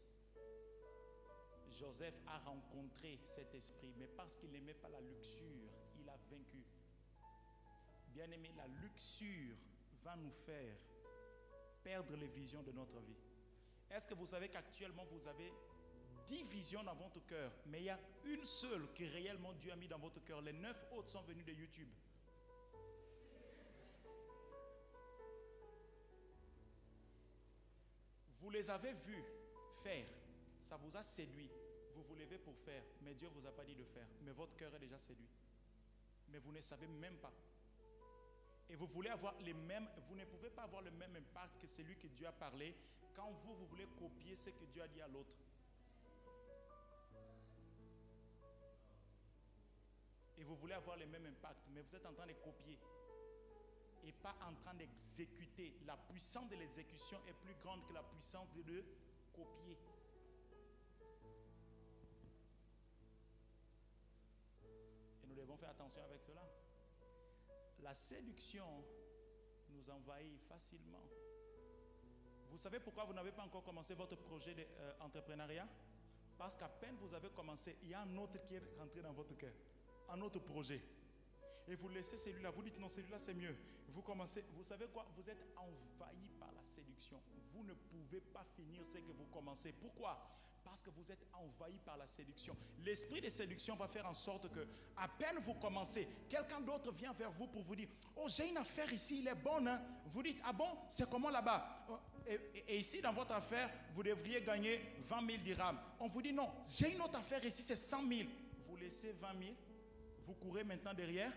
Joseph 1.70 2.16
a 2.26 2.40
rencontré 2.40 3.20
cet 3.24 3.54
esprit, 3.54 3.94
mais 3.98 4.08
parce 4.08 4.38
qu'il 4.38 4.50
n'aimait 4.50 4.74
pas 4.74 4.90
la 4.90 5.02
luxure, 5.02 5.70
il 6.00 6.10
a 6.10 6.18
vaincu. 6.32 6.64
Bien-aimé, 8.16 8.50
la 8.56 8.66
luxure 8.82 9.58
va 10.02 10.16
nous 10.16 10.32
faire 10.46 10.78
perdre 11.84 12.16
les 12.16 12.30
visions 12.30 12.64
de 12.64 12.72
notre 12.72 12.98
vie. 13.02 13.20
Est-ce 13.92 14.08
que 14.08 14.14
vous 14.14 14.26
savez 14.26 14.48
qu'actuellement 14.48 15.04
vous 15.12 15.28
avez 15.28 15.52
dix 16.26 16.44
visions 16.44 16.82
dans 16.82 16.96
votre 16.96 17.20
cœur, 17.26 17.52
mais 17.66 17.82
il 17.82 17.86
y 17.86 17.90
a 17.90 18.00
une 18.24 18.46
seule 18.46 18.88
que 18.94 19.04
réellement 19.04 19.52
Dieu 19.56 19.70
a 19.70 19.76
mis 19.76 19.90
dans 19.90 20.00
votre 20.00 20.24
cœur? 20.24 20.42
Les 20.42 20.54
neuf 20.54 20.82
autres 20.94 21.10
sont 21.10 21.24
venus 21.24 21.46
de 21.46 21.52
YouTube. 21.52 21.90
Vous 28.40 28.50
les 28.50 28.70
avez 28.70 28.94
vus 28.94 29.26
faire, 29.84 30.08
ça 30.64 30.78
vous 30.78 30.96
a 30.96 31.04
séduit. 31.04 31.52
Vous 31.94 32.04
vous 32.04 32.16
levez 32.16 32.38
pour 32.38 32.56
faire, 32.60 32.84
mais 33.02 33.14
Dieu 33.14 33.28
ne 33.28 33.34
vous 33.34 33.46
a 33.46 33.52
pas 33.52 33.66
dit 33.66 33.76
de 33.76 33.84
faire. 33.84 34.08
Mais 34.22 34.32
votre 34.32 34.56
cœur 34.56 34.74
est 34.74 34.80
déjà 34.80 35.00
séduit. 35.00 35.30
Mais 36.30 36.40
vous 36.40 36.54
ne 36.54 36.62
savez 36.62 36.88
même 36.88 37.18
pas. 37.18 37.34
Et 38.76 38.78
vous 38.78 38.88
voulez 38.88 39.10
avoir 39.10 39.34
les 39.40 39.54
mêmes, 39.54 39.88
vous 40.10 40.16
ne 40.16 40.26
pouvez 40.26 40.50
pas 40.50 40.64
avoir 40.64 40.82
le 40.82 40.92
même 40.92 41.16
impact 41.16 41.62
que 41.62 41.66
celui 41.66 41.96
que 41.96 42.08
Dieu 42.08 42.28
a 42.28 42.34
parlé 42.34 42.76
quand 43.16 43.32
vous, 43.32 43.56
vous 43.56 43.68
voulez 43.68 43.88
copier 43.98 44.36
ce 44.36 44.50
que 44.50 44.66
Dieu 44.66 44.82
a 44.82 44.88
dit 44.90 45.00
à 45.00 45.08
l'autre. 45.08 45.32
Et 50.38 50.44
vous 50.44 50.58
voulez 50.58 50.74
avoir 50.74 50.98
le 50.98 51.06
même 51.06 51.26
impact, 51.26 51.62
mais 51.70 51.84
vous 51.84 51.96
êtes 51.96 52.06
en 52.06 52.12
train 52.12 52.28
de 52.28 52.34
copier 52.34 52.78
et 54.04 54.12
pas 54.12 54.36
en 54.46 54.54
train 54.56 54.74
d'exécuter. 54.74 55.74
La 55.86 55.96
puissance 55.96 56.50
de 56.50 56.58
l'exécution 56.58 57.22
est 57.30 57.34
plus 57.46 57.56
grande 57.64 57.88
que 57.88 57.94
la 57.94 58.04
puissance 58.04 58.52
de 58.56 58.84
copier. 59.34 59.78
Et 65.24 65.28
nous 65.28 65.36
devons 65.36 65.56
faire 65.56 65.70
attention 65.70 66.04
avec 66.04 66.22
cela. 66.24 66.42
La 67.86 67.94
séduction 67.94 68.66
nous 69.70 69.90
envahit 69.92 70.42
facilement. 70.50 71.08
Vous 72.50 72.58
savez 72.58 72.80
pourquoi 72.80 73.06
vous 73.06 73.14
n'avez 73.14 73.32
pas 73.32 73.44
encore 73.44 73.64
commencé 73.64 73.94
votre 73.94 74.16
projet 74.16 74.56
d'entrepreneuriat 75.00 75.68
Parce 76.36 76.56
qu'à 76.56 76.68
peine 76.68 76.96
vous 77.00 77.14
avez 77.14 77.30
commencé, 77.30 77.78
il 77.84 77.90
y 77.90 77.94
a 77.94 78.02
un 78.02 78.18
autre 78.18 78.42
qui 78.42 78.56
est 78.56 78.64
rentré 78.80 79.04
dans 79.04 79.14
votre 79.14 79.38
cœur 79.38 79.54
un 80.10 80.20
autre 80.22 80.40
projet. 80.40 80.82
Et 81.68 81.76
vous 81.76 81.90
laissez 81.90 82.18
celui-là, 82.18 82.50
vous 82.50 82.64
dites 82.64 82.80
non, 82.80 82.90
celui-là 82.90 83.20
c'est 83.20 83.36
mieux. 83.36 83.56
Vous 83.90 84.02
commencez, 84.02 84.44
vous 84.54 84.64
savez 84.64 84.88
quoi? 84.88 85.06
Vous 85.16 85.30
êtes 85.30 85.46
envahi 85.56 86.30
par 86.40 86.52
la 86.54 86.64
séduction. 86.64 87.22
Vous 87.54 87.64
ne 87.64 87.74
pouvez 87.74 88.22
pas 88.22 88.44
finir 88.56 88.84
ce 88.88 88.98
que 88.98 89.12
vous 89.12 89.26
commencez. 89.26 89.74
Pourquoi? 89.74 90.28
Parce 90.66 90.82
que 90.82 90.90
vous 90.90 91.10
êtes 91.12 91.26
envahi 91.32 91.80
par 91.86 91.96
la 91.96 92.08
séduction. 92.08 92.58
L'esprit 92.84 93.22
de 93.22 93.30
séduction 93.30 93.76
va 93.76 93.88
faire 93.88 94.06
en 94.06 94.14
sorte 94.14 94.52
que, 94.52 94.68
à 94.98 95.08
peine 95.08 95.38
vous 95.46 95.54
commencez, 95.54 96.08
quelqu'un 96.28 96.60
d'autre 96.60 96.92
vient 96.92 97.14
vers 97.14 97.32
vous 97.32 97.48
pour 97.48 97.62
vous 97.62 97.76
dire 97.76 97.88
Oh, 98.18 98.26
j'ai 98.28 98.50
une 98.50 98.58
affaire 98.58 98.92
ici, 98.92 99.20
il 99.20 99.28
est 99.28 99.36
bonne. 99.36 99.68
Hein? 99.68 99.82
Vous 100.08 100.24
dites 100.24 100.42
Ah 100.44 100.52
bon, 100.52 100.70
c'est 100.90 101.10
comment 101.10 101.30
là-bas? 101.30 101.86
Oh, 101.90 101.98
et, 102.28 102.78
ici, 102.78 103.00
dans 103.00 103.14
votre 103.14 103.34
affaire, 103.34 103.70
vous 103.94 104.04
devriez 104.04 104.42
gagner 104.42 104.82
20 105.08 105.26
000 105.28 105.44
dirhams. 105.44 105.80
On 106.00 106.08
vous 106.08 106.22
dit 106.22 106.34
Non, 106.34 106.50
j'ai 106.68 106.94
une 106.94 107.02
autre 107.02 107.20
affaire 107.20 107.46
ici, 107.46 107.62
c'est 107.62 107.76
100 107.76 108.08
000. 108.10 108.30
Vous 108.68 108.76
laissez 108.76 109.14
20 109.14 109.28
000 109.40 109.54
vous 110.26 110.34
courez 110.34 110.64
maintenant 110.64 110.94
derrière 110.94 111.32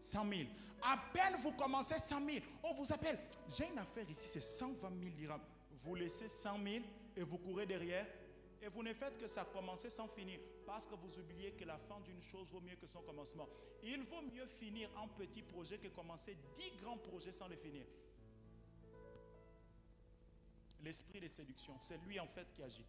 100 0.00 0.28
000. 0.28 0.42
À 0.82 0.98
peine 1.12 1.36
vous 1.40 1.52
commencez 1.52 1.98
100 1.98 2.24
000, 2.24 2.44
on 2.62 2.74
vous 2.74 2.92
appelle. 2.92 3.18
J'ai 3.48 3.68
une 3.70 3.78
affaire 3.78 4.08
ici, 4.10 4.28
c'est 4.28 4.40
120 4.40 4.88
000 4.88 5.10
dirhams. 5.16 5.40
Vous 5.82 5.94
laissez 5.94 6.28
100 6.28 6.62
000 6.62 6.84
et 7.16 7.22
vous 7.22 7.38
courez 7.38 7.66
derrière. 7.66 8.06
Et 8.62 8.68
vous 8.68 8.82
ne 8.82 8.92
faites 8.92 9.18
que 9.18 9.26
ça 9.26 9.44
commencer 9.44 9.90
sans 9.90 10.08
finir. 10.08 10.40
Parce 10.64 10.86
que 10.86 10.94
vous 10.94 11.18
oubliez 11.18 11.52
que 11.52 11.64
la 11.64 11.78
fin 11.78 12.00
d'une 12.00 12.22
chose 12.22 12.50
vaut 12.50 12.60
mieux 12.60 12.76
que 12.76 12.86
son 12.86 13.02
commencement. 13.02 13.48
Il 13.82 14.02
vaut 14.04 14.22
mieux 14.22 14.46
finir 14.46 14.90
un 14.98 15.08
petit 15.08 15.42
projet 15.42 15.78
que 15.78 15.88
commencer 15.88 16.36
10 16.54 16.82
grands 16.82 16.98
projets 16.98 17.32
sans 17.32 17.48
les 17.48 17.56
finir. 17.56 17.84
L'esprit 20.82 21.20
de 21.20 21.28
séduction, 21.28 21.78
c'est 21.80 21.98
lui 21.98 22.18
en 22.20 22.26
fait 22.26 22.52
qui 22.52 22.62
agit. 22.62 22.86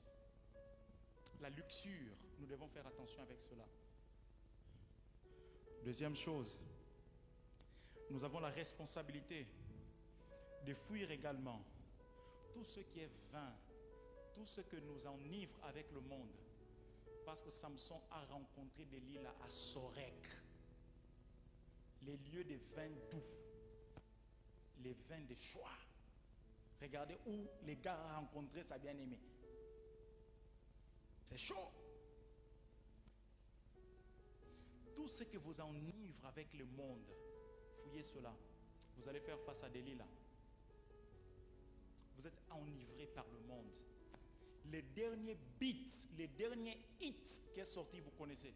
La 1.41 1.49
luxure, 1.49 2.15
nous 2.39 2.47
devons 2.47 2.67
faire 2.67 2.85
attention 2.87 3.21
avec 3.21 3.39
cela. 3.39 3.65
Deuxième 5.83 6.15
chose, 6.15 6.57
nous 8.09 8.23
avons 8.23 8.39
la 8.39 8.49
responsabilité 8.49 9.47
de 10.65 10.73
fuir 10.73 11.09
également 11.11 11.61
tout 12.53 12.63
ce 12.63 12.79
qui 12.81 12.99
est 12.99 13.11
vain, 13.31 13.53
tout 14.37 14.45
ce 14.45 14.61
que 14.61 14.77
nous 14.77 15.07
enivre 15.07 15.57
avec 15.63 15.91
le 15.91 15.99
monde. 15.99 16.29
Parce 17.25 17.41
que 17.41 17.49
Samson 17.49 17.99
a 18.11 18.23
rencontré 18.25 18.85
des 18.85 18.99
lilas 18.99 19.33
à 19.43 19.49
Sorek, 19.49 20.27
les 22.03 22.17
lieux 22.17 22.43
de 22.43 22.55
vins 22.75 22.95
doux, 23.11 23.23
les 24.83 24.93
vins 25.09 25.25
de 25.27 25.35
choix. 25.35 25.71
Regardez 26.79 27.17
où 27.25 27.47
les 27.63 27.75
gars 27.77 27.99
ont 28.11 28.19
rencontré 28.19 28.63
sa 28.63 28.77
bien-aimée. 28.77 29.19
C'est 31.23 31.37
chaud 31.37 31.71
tout 34.95 35.07
ce 35.07 35.23
que 35.23 35.37
vous 35.37 35.59
enivre 35.59 36.25
avec 36.25 36.53
le 36.53 36.65
monde, 36.65 37.11
fouillez 37.83 38.03
cela. 38.03 38.33
Vous 38.97 39.07
allez 39.07 39.19
faire 39.19 39.39
face 39.41 39.63
à 39.63 39.69
des 39.69 39.81
lilas. 39.81 40.07
Vous 42.17 42.25
êtes 42.25 42.41
enivré 42.51 43.05
par 43.07 43.25
le 43.31 43.39
monde. 43.41 43.77
Les 44.71 44.81
derniers 44.81 45.37
beats, 45.59 46.07
les 46.17 46.27
derniers 46.27 46.77
hits 46.99 47.41
qui 47.53 47.59
est 47.59 47.65
sorti, 47.65 47.99
vous 47.99 48.11
connaissez. 48.11 48.53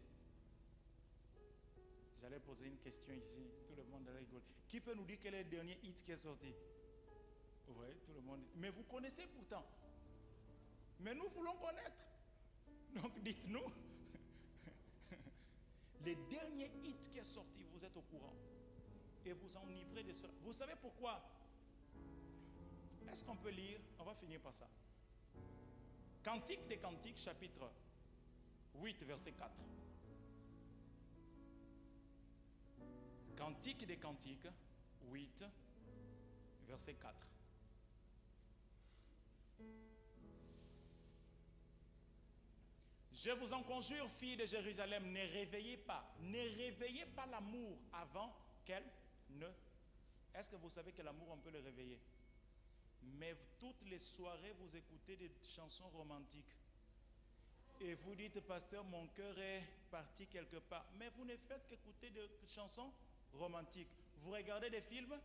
J'allais 2.20 2.40
poser 2.40 2.66
une 2.66 2.78
question 2.78 3.12
ici. 3.14 3.50
Tout 3.66 3.74
le 3.74 3.84
monde 3.84 4.06
allait 4.08 4.20
rigoler. 4.20 4.44
Qui 4.68 4.80
peut 4.80 4.94
nous 4.94 5.04
dire 5.04 5.18
quel 5.22 5.34
est 5.34 5.44
le 5.44 5.50
dernier 5.50 5.78
hit 5.82 6.02
qui 6.04 6.12
est 6.12 6.16
sorti? 6.16 6.54
Oui, 7.68 7.86
tout 8.04 8.12
le 8.12 8.20
monde. 8.20 8.40
Mais 8.56 8.70
vous 8.70 8.82
connaissez 8.84 9.26
pourtant. 9.26 9.64
Mais 11.00 11.14
nous 11.14 11.28
voulons 11.30 11.56
connaître. 11.56 12.04
Donc 12.94 13.18
dites-nous. 13.22 13.64
Les 16.04 16.14
derniers 16.14 16.70
hits 16.84 17.08
qui 17.10 17.18
est 17.18 17.24
sorti, 17.24 17.64
vous 17.72 17.84
êtes 17.84 17.96
au 17.96 18.02
courant. 18.02 18.34
Et 19.24 19.32
vous 19.32 19.56
enivrez 19.56 20.04
de 20.04 20.12
cela. 20.12 20.32
Vous 20.42 20.52
savez 20.52 20.74
pourquoi? 20.80 21.22
Est-ce 23.10 23.24
qu'on 23.24 23.36
peut 23.36 23.50
lire? 23.50 23.80
On 23.98 24.04
va 24.04 24.14
finir 24.14 24.40
par 24.40 24.54
ça. 24.54 24.68
Cantique 26.22 26.68
des 26.68 26.78
Cantiques, 26.78 27.18
chapitre 27.18 27.68
8, 28.80 29.02
verset 29.02 29.32
4. 29.32 29.50
Cantique 33.36 33.84
des 33.86 33.96
Cantiques, 33.96 34.46
8, 35.10 35.44
verset 36.68 36.94
4. 36.94 37.26
Je 43.12 43.30
vous 43.30 43.52
en 43.52 43.62
conjure, 43.62 44.08
filles 44.10 44.36
de 44.36 44.46
Jérusalem, 44.46 45.12
ne 45.12 45.20
réveillez 45.20 45.76
pas, 45.76 46.14
ne 46.20 46.56
réveillez 46.56 47.06
pas 47.06 47.26
l'amour 47.26 47.78
avant 47.92 48.32
qu'elle 48.64 48.84
ne... 49.30 49.46
Est-ce 50.34 50.50
que 50.50 50.56
vous 50.56 50.70
savez 50.70 50.92
que 50.92 51.02
l'amour, 51.02 51.28
on 51.30 51.38
peut 51.38 51.50
le 51.50 51.60
réveiller? 51.60 52.00
Mais 53.02 53.36
toutes 53.58 53.82
les 53.86 53.98
soirées, 53.98 54.54
vous 54.58 54.76
écoutez 54.76 55.16
des 55.16 55.30
chansons 55.54 55.88
romantiques. 55.88 56.56
Et 57.80 57.94
vous 57.94 58.14
dites, 58.14 58.40
pasteur, 58.40 58.84
mon 58.84 59.06
cœur 59.08 59.36
est 59.38 59.62
parti 59.90 60.26
quelque 60.26 60.56
part. 60.56 60.86
Mais 60.98 61.08
vous 61.16 61.24
ne 61.24 61.36
faites 61.36 61.66
qu'écouter 61.66 62.10
des 62.10 62.28
chansons 62.46 62.92
romantiques. 63.32 63.90
Vous 64.18 64.30
regardez 64.30 64.70
des 64.70 64.82
films? 64.82 65.18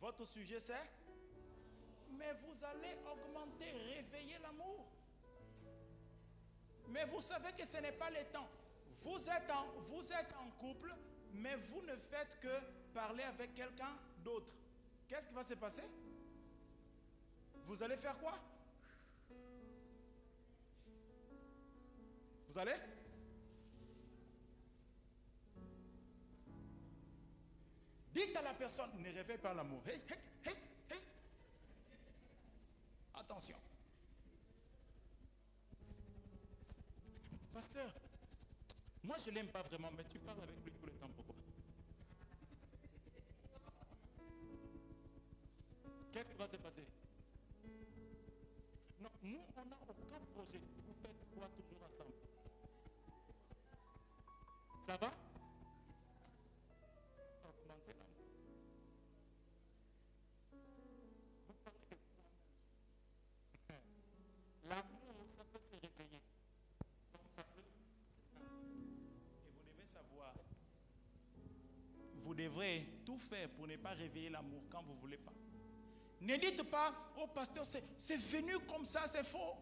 Votre 0.00 0.24
sujet 0.24 0.58
c'est? 0.60 0.90
Mais 2.10 2.32
vous 2.42 2.64
allez 2.64 2.96
augmenter, 3.06 3.70
réveiller 3.70 4.38
l'amour. 4.42 4.86
Mais 6.88 7.04
vous 7.04 7.20
savez 7.20 7.52
que 7.52 7.64
ce 7.64 7.76
n'est 7.76 7.92
pas 7.92 8.10
le 8.10 8.24
temps. 8.32 8.48
Vous 9.02 9.18
êtes, 9.30 9.50
en, 9.50 9.66
vous 9.88 10.12
êtes 10.12 10.34
en 10.36 10.50
couple, 10.58 10.92
mais 11.32 11.54
vous 11.56 11.82
ne 11.82 11.94
faites 11.96 12.38
que 12.40 12.60
parler 12.92 13.22
avec 13.22 13.54
quelqu'un 13.54 13.96
d'autre. 14.18 14.52
Qu'est-ce 15.08 15.28
qui 15.28 15.34
va 15.34 15.44
se 15.44 15.54
passer? 15.54 15.84
Vous 17.70 17.80
allez 17.84 17.96
faire 17.98 18.18
quoi? 18.18 18.36
Vous 22.48 22.58
allez? 22.58 22.74
Dites 28.12 28.36
à 28.36 28.42
la 28.42 28.54
personne, 28.54 28.90
ne 28.98 29.12
réveille 29.12 29.38
pas 29.38 29.54
l'amour. 29.54 29.82
Hey, 29.86 30.02
hey, 30.08 30.18
hey, 30.46 30.56
hey. 30.90 30.98
Attention. 33.14 33.56
Pasteur, 37.52 37.94
moi 39.04 39.16
je 39.24 39.30
ne 39.30 39.36
l'aime 39.36 39.46
pas 39.46 39.62
vraiment, 39.62 39.92
mais 39.96 40.02
tu 40.10 40.18
parles 40.18 40.42
avec 40.42 40.56
lui 40.64 40.72
tout 40.72 40.86
le 40.86 40.92
temps. 40.94 41.10
Pourquoi? 41.14 41.36
Qu'est-ce 46.12 46.28
qui 46.32 46.36
va 46.36 46.48
se 46.48 46.56
passer? 46.56 46.99
Non, 49.00 49.08
nous, 49.22 49.40
on 49.56 49.64
n'a 49.64 49.78
aucun 49.88 50.20
projet. 50.34 50.60
Vous 50.86 50.94
faites 51.02 51.24
quoi 51.34 51.48
toujours 51.56 51.82
ensemble? 51.82 52.12
Ça 54.86 54.96
va? 54.98 55.10
L'amour. 64.68 64.68
L'amour, 64.68 65.26
ça 65.36 65.44
peut 65.44 65.60
se 65.60 65.76
Et 65.76 65.90
vous 69.50 69.62
devez 69.66 69.86
savoir, 69.94 70.34
vous 72.22 72.34
devrez 72.34 72.86
tout 73.06 73.18
faire 73.18 73.48
pour 73.50 73.66
ne 73.66 73.76
pas 73.76 73.94
réveiller 73.94 74.28
l'amour 74.28 74.62
quand 74.70 74.82
vous 74.82 74.94
ne 74.94 75.00
voulez 75.00 75.16
pas. 75.16 75.32
Ne 76.20 76.36
dites 76.36 76.62
pas, 76.64 76.92
oh 77.18 77.26
pasteur, 77.28 77.64
c'est 77.64 78.16
venu 78.16 78.58
comme 78.60 78.84
ça, 78.84 79.08
c'est 79.08 79.24
faux. 79.24 79.56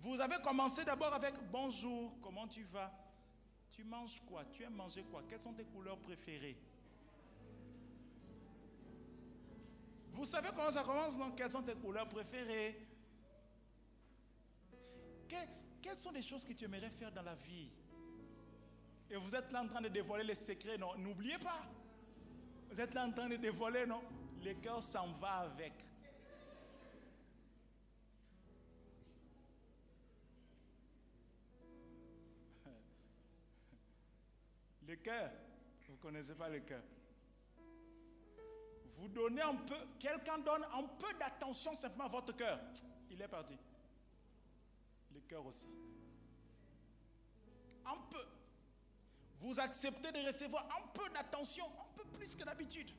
Vous 0.00 0.20
avez 0.20 0.36
commencé 0.42 0.84
d'abord 0.84 1.14
avec 1.14 1.34
Bonjour, 1.50 2.12
comment 2.20 2.46
tu 2.46 2.64
vas? 2.64 2.92
Tu 3.70 3.82
manges 3.84 4.20
quoi? 4.26 4.44
Tu 4.52 4.62
aimes 4.64 4.74
manger 4.74 5.02
quoi? 5.04 5.22
Quelles 5.28 5.40
sont 5.40 5.54
tes 5.54 5.64
couleurs 5.64 5.96
préférées? 5.98 6.58
Vous 10.12 10.26
savez 10.26 10.48
comment 10.54 10.70
ça 10.70 10.82
commence, 10.84 11.16
non? 11.16 11.30
Quelles 11.32 11.50
sont 11.50 11.62
tes 11.62 11.74
couleurs 11.74 12.08
préférées? 12.08 12.78
Que- 15.28 15.36
Quelles 15.80 15.98
sont 15.98 16.10
les 16.12 16.22
choses 16.22 16.44
que 16.44 16.52
tu 16.52 16.64
aimerais 16.66 16.90
faire 16.90 17.10
dans 17.10 17.22
la 17.22 17.34
vie? 17.34 17.70
Et 19.10 19.16
vous 19.16 19.34
êtes 19.34 19.50
là 19.50 19.62
en 19.62 19.68
train 19.68 19.80
de 19.80 19.88
dévoiler 19.88 20.24
les 20.24 20.34
secrets, 20.34 20.76
non? 20.76 20.96
N'oubliez 20.98 21.38
pas. 21.38 21.62
Vous 22.70 22.78
êtes 22.80 22.92
là 22.92 23.06
en 23.06 23.12
train 23.12 23.28
de 23.28 23.36
dévoiler, 23.36 23.86
non? 23.86 24.02
Le 24.42 24.54
cœur 24.54 24.82
s'en 24.82 25.12
va 25.12 25.40
avec. 25.40 25.72
Le 34.88 34.96
cœur, 34.96 35.30
vous 35.86 35.92
ne 35.92 35.98
connaissez 35.98 36.34
pas 36.34 36.48
le 36.48 36.58
cœur. 36.60 36.82
Vous 38.96 39.08
donnez 39.08 39.42
un 39.42 39.54
peu, 39.54 39.76
quelqu'un 39.98 40.38
donne 40.38 40.64
un 40.64 40.84
peu 40.84 41.12
d'attention 41.18 41.74
simplement 41.74 42.06
à 42.06 42.08
votre 42.08 42.34
cœur. 42.34 42.58
Il 43.10 43.20
est 43.22 43.28
parti. 43.28 43.58
Le 45.12 45.20
cœur 45.20 45.46
aussi. 45.46 45.68
Un 47.86 47.98
peu. 48.10 48.24
Vous 49.40 49.60
acceptez 49.60 50.10
de 50.10 50.26
recevoir 50.26 50.66
un 50.80 50.88
peu 50.88 51.08
d'attention, 51.10 51.66
un 51.66 51.96
peu 51.96 52.04
plus 52.16 52.34
que 52.34 52.42
d'habitude. 52.44 52.90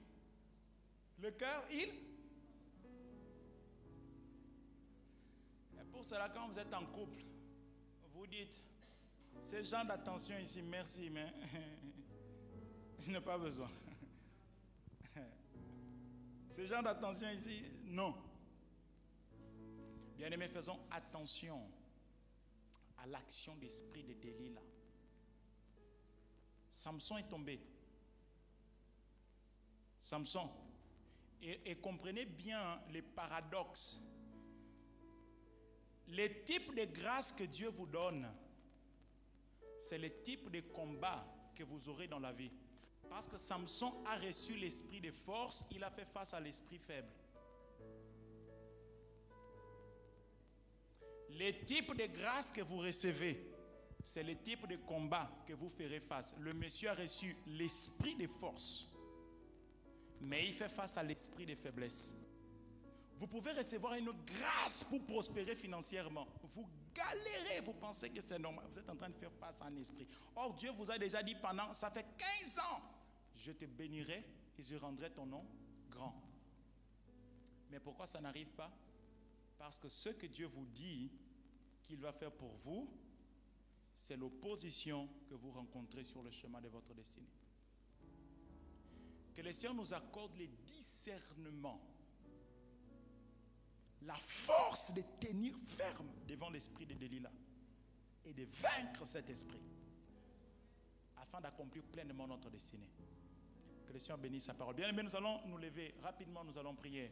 Le 1.19 1.31
cœur, 1.31 1.63
il. 1.71 1.89
Et 5.79 5.83
pour 5.91 6.03
cela, 6.03 6.29
quand 6.29 6.47
vous 6.49 6.59
êtes 6.59 6.73
en 6.73 6.85
couple, 6.85 7.23
vous 8.13 8.27
dites, 8.27 8.63
ce 9.43 9.61
genre 9.63 9.85
d'attention 9.85 10.37
ici, 10.37 10.61
merci, 10.61 11.09
mais 11.09 11.33
je 12.99 13.11
n'ai 13.11 13.21
pas 13.21 13.37
besoin. 13.37 13.69
Ce 16.55 16.65
genre 16.65 16.83
d'attention 16.83 17.29
ici, 17.31 17.63
non. 17.85 18.15
Bien-aimés, 20.15 20.49
faisons 20.49 20.79
attention 20.91 21.61
à 22.99 23.07
l'action 23.07 23.55
d'esprit 23.57 24.03
de 24.03 24.13
Delilah. 24.13 24.61
Samson 26.71 27.17
est 27.17 27.27
tombé. 27.27 27.59
Samson. 29.99 30.49
Et, 31.41 31.75
comprenez 31.75 32.25
bien 32.25 32.79
les 32.91 33.01
paradoxes. 33.01 34.01
Les 36.07 36.43
types 36.43 36.73
de 36.75 36.85
grâces 36.85 37.31
que 37.33 37.43
Dieu 37.43 37.69
vous 37.69 37.85
donne, 37.85 38.27
c'est 39.79 39.97
le 39.97 40.21
type 40.21 40.49
de 40.49 40.61
combat 40.61 41.25
que 41.55 41.63
vous 41.63 41.89
aurez 41.89 42.07
dans 42.07 42.19
la 42.19 42.31
vie. 42.31 42.51
Parce 43.09 43.27
que 43.27 43.37
Samson 43.37 43.93
a 44.05 44.17
reçu 44.17 44.55
l'esprit 44.55 45.01
de 45.01 45.11
force, 45.11 45.65
il 45.71 45.83
a 45.83 45.89
fait 45.89 46.05
face 46.05 46.33
à 46.33 46.39
l'esprit 46.39 46.79
faible. 46.79 47.09
Les 51.31 51.65
types 51.65 51.95
de 51.95 52.05
grâces 52.05 52.51
que 52.51 52.61
vous 52.61 52.77
recevez, 52.77 53.53
c'est 54.03 54.23
le 54.23 54.35
type 54.35 54.67
de 54.67 54.75
combat 54.77 55.29
que 55.47 55.53
vous 55.53 55.69
ferez 55.69 55.99
face. 55.99 56.35
Le 56.39 56.51
monsieur 56.53 56.89
a 56.89 56.93
reçu 56.93 57.35
l'esprit 57.47 58.15
de 58.15 58.27
force, 58.27 58.87
mais 60.23 60.47
il 60.47 60.53
fait 60.53 60.69
face 60.69 60.97
à 60.97 61.03
l'esprit 61.03 61.45
de 61.45 61.55
faiblesse. 61.55 62.15
Vous 63.19 63.27
pouvez 63.27 63.51
recevoir 63.51 63.93
une 63.93 64.11
grâce 64.25 64.83
pour 64.83 65.03
prospérer 65.05 65.55
financièrement. 65.55 66.27
Vous 66.55 66.67
galérez, 66.93 67.61
vous 67.61 67.73
pensez 67.73 68.09
que 68.09 68.21
c'est 68.21 68.39
normal. 68.39 68.65
Vous 68.69 68.79
êtes 68.79 68.89
en 68.89 68.95
train 68.95 69.09
de 69.09 69.15
faire 69.15 69.31
face 69.33 69.61
à 69.61 69.65
un 69.65 69.75
esprit. 69.77 70.07
Or, 70.35 70.53
Dieu 70.53 70.71
vous 70.71 70.89
a 70.89 70.97
déjà 70.97 71.21
dit 71.21 71.35
pendant, 71.35 71.73
ça 71.73 71.89
fait 71.89 72.05
15 72.17 72.59
ans, 72.59 72.81
je 73.35 73.51
te 73.51 73.65
bénirai 73.65 74.23
et 74.57 74.63
je 74.63 74.75
rendrai 74.75 75.11
ton 75.11 75.25
nom 75.25 75.45
grand. 75.89 76.15
Mais 77.69 77.79
pourquoi 77.79 78.07
ça 78.07 78.21
n'arrive 78.21 78.49
pas? 78.51 78.71
Parce 79.57 79.79
que 79.79 79.89
ce 79.89 80.09
que 80.09 80.27
Dieu 80.27 80.47
vous 80.47 80.65
dit 80.65 81.11
qu'il 81.85 81.99
va 81.99 82.11
faire 82.11 82.31
pour 82.31 82.53
vous, 82.63 82.89
c'est 83.95 84.17
l'opposition 84.17 85.07
que 85.29 85.35
vous 85.35 85.51
rencontrez 85.51 86.03
sur 86.03 86.21
le 86.21 86.31
chemin 86.31 86.61
de 86.61 86.67
votre 86.67 86.93
destinée. 86.93 87.29
Que 89.33 89.41
le 89.41 89.51
Seigneur 89.51 89.75
nous 89.75 89.93
accorde 89.93 90.35
les 90.37 90.47
discernements, 90.47 91.81
la 94.03 94.15
force 94.15 94.93
de 94.93 95.01
tenir 95.19 95.55
ferme 95.67 96.09
devant 96.27 96.49
l'esprit 96.49 96.85
de 96.85 96.93
Delilah 96.93 97.31
et 98.25 98.33
de 98.33 98.45
vaincre 98.61 99.05
cet 99.05 99.29
esprit 99.29 99.61
afin 101.17 101.41
d'accomplir 101.41 101.83
pleinement 101.83 102.27
notre 102.27 102.49
destinée. 102.49 102.89
Que 103.87 103.93
le 103.93 103.99
Seigneur 103.99 104.17
bénisse 104.17 104.45
sa 104.45 104.53
parole. 104.53 104.75
Bien 104.75 104.89
aimé, 104.89 105.03
nous 105.03 105.15
allons 105.15 105.45
nous 105.47 105.57
lever 105.57 105.95
rapidement, 106.01 106.43
nous 106.43 106.57
allons 106.57 106.75
prier. 106.75 107.11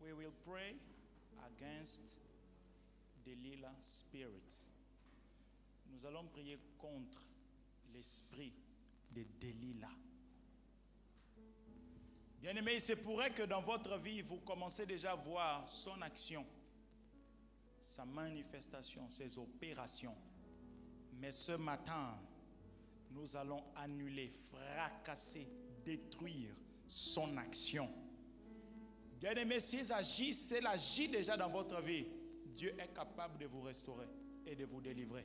We 0.00 0.12
will 0.12 0.32
pray 0.44 0.74
against 1.46 2.02
Delilah 3.24 3.74
spirit. 3.82 4.66
Nous 5.90 6.06
allons 6.06 6.26
prier 6.28 6.58
contre 6.78 7.24
l'esprit 7.92 8.52
de 9.10 9.24
Delilah. 9.40 9.90
Bien-aimé, 12.40 12.74
il 12.74 12.80
se 12.80 12.94
pourrait 12.94 13.34
que 13.34 13.42
dans 13.42 13.60
votre 13.60 13.98
vie, 13.98 14.22
vous 14.22 14.38
commencez 14.38 14.86
déjà 14.86 15.12
à 15.12 15.16
voir 15.16 15.68
son 15.68 16.00
action, 16.00 16.46
sa 17.82 18.04
manifestation, 18.06 19.08
ses 19.10 19.36
opérations. 19.36 20.16
Mais 21.18 21.32
ce 21.32 21.52
matin, 21.52 22.18
nous 23.10 23.36
allons 23.36 23.62
annuler, 23.76 24.32
fracasser, 24.50 25.46
détruire 25.84 26.54
son 26.86 27.36
action. 27.36 27.90
Bien-aimé, 29.20 29.60
s'il 29.60 29.92
agit, 29.92 30.32
s'il 30.32 30.66
agit 30.66 31.08
déjà 31.08 31.36
dans 31.36 31.50
votre 31.50 31.82
vie, 31.82 32.06
Dieu 32.60 32.74
est 32.78 32.92
capable 32.92 33.38
de 33.38 33.46
vous 33.46 33.62
restaurer 33.62 34.06
et 34.44 34.54
de 34.54 34.66
vous 34.66 34.82
délivrer. 34.82 35.24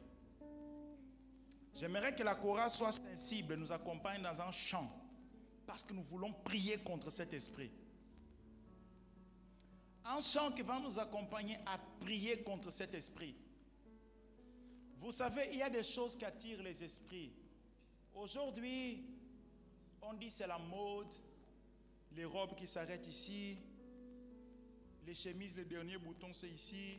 J'aimerais 1.74 2.16
que 2.16 2.24
la 2.24 2.36
chorale 2.36 2.70
soit 2.70 2.94
sensible, 2.94 3.56
nous 3.56 3.74
accompagne 3.74 4.22
dans 4.22 4.40
un 4.40 4.52
chant, 4.52 4.90
parce 5.68 5.84
que 5.84 5.92
nous 5.92 6.04
voulons 6.04 6.32
prier 6.32 6.78
contre 6.78 7.10
cet 7.10 7.34
esprit. 7.34 7.70
Un 10.06 10.22
chant 10.22 10.50
qui 10.54 10.62
va 10.62 10.80
nous 10.80 10.98
accompagner 10.98 11.58
à 11.66 11.78
prier 12.00 12.42
contre 12.42 12.70
cet 12.70 12.94
esprit. 12.94 13.36
Vous 15.02 15.12
savez, 15.12 15.50
il 15.52 15.58
y 15.58 15.62
a 15.62 15.70
des 15.70 15.84
choses 15.84 16.16
qui 16.16 16.24
attirent 16.24 16.64
les 16.64 16.86
esprits. 16.86 17.34
Aujourd'hui, 18.14 19.04
on 20.02 20.14
dit 20.14 20.30
c'est 20.30 20.48
la 20.48 20.58
mode, 20.58 21.12
les 22.14 22.24
robes 22.24 22.56
qui 22.56 22.66
s'arrêtent 22.66 23.08
ici, 23.08 23.58
les 25.06 25.14
chemises, 25.14 25.54
le 25.58 25.66
dernier 25.66 25.98
bouton 25.98 26.32
c'est 26.32 26.50
ici. 26.50 26.98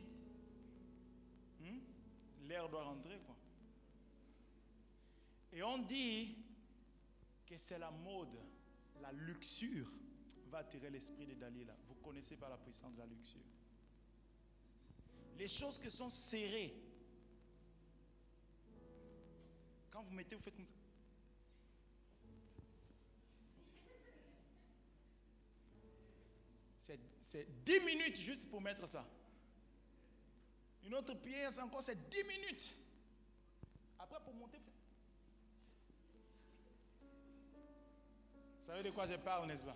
L'air 2.47 2.69
doit 2.69 2.83
rentrer 2.83 3.19
quoi. 3.25 3.35
Et 5.51 5.63
on 5.63 5.79
dit 5.79 6.37
que 7.45 7.57
c'est 7.57 7.79
la 7.79 7.91
mode, 7.91 8.37
la 9.01 9.11
luxure. 9.11 9.91
va 10.49 10.59
attirer 10.59 10.89
l'esprit 10.89 11.25
de 11.25 11.33
Dalila. 11.33 11.75
Vous 11.87 11.95
connaissez 11.95 12.37
pas 12.37 12.49
la 12.49 12.57
puissance 12.57 12.93
de 12.93 12.99
la 12.99 13.05
luxure. 13.05 13.41
Les 15.37 15.47
choses 15.47 15.77
qui 15.77 15.91
sont 15.91 16.09
serrées, 16.09 16.73
quand 19.91 20.03
vous 20.03 20.13
mettez, 20.13 20.35
vous 20.35 20.41
faites 20.41 20.55
C'est 27.27 27.45
10 27.65 27.79
minutes 27.81 28.21
juste 28.21 28.49
pour 28.49 28.61
mettre 28.61 28.87
ça. 28.87 29.05
Une 30.87 30.95
autre 30.95 31.15
pièce 31.15 31.59
encore, 31.59 31.83
c'est 31.83 32.09
10 32.09 32.23
minutes. 32.23 32.73
Après, 33.99 34.21
pour 34.23 34.33
monter. 34.33 34.57
Vous 38.61 38.67
savez 38.67 38.83
de 38.83 38.91
quoi 38.91 39.05
je 39.05 39.15
parle, 39.15 39.47
n'est-ce 39.47 39.65
pas? 39.65 39.75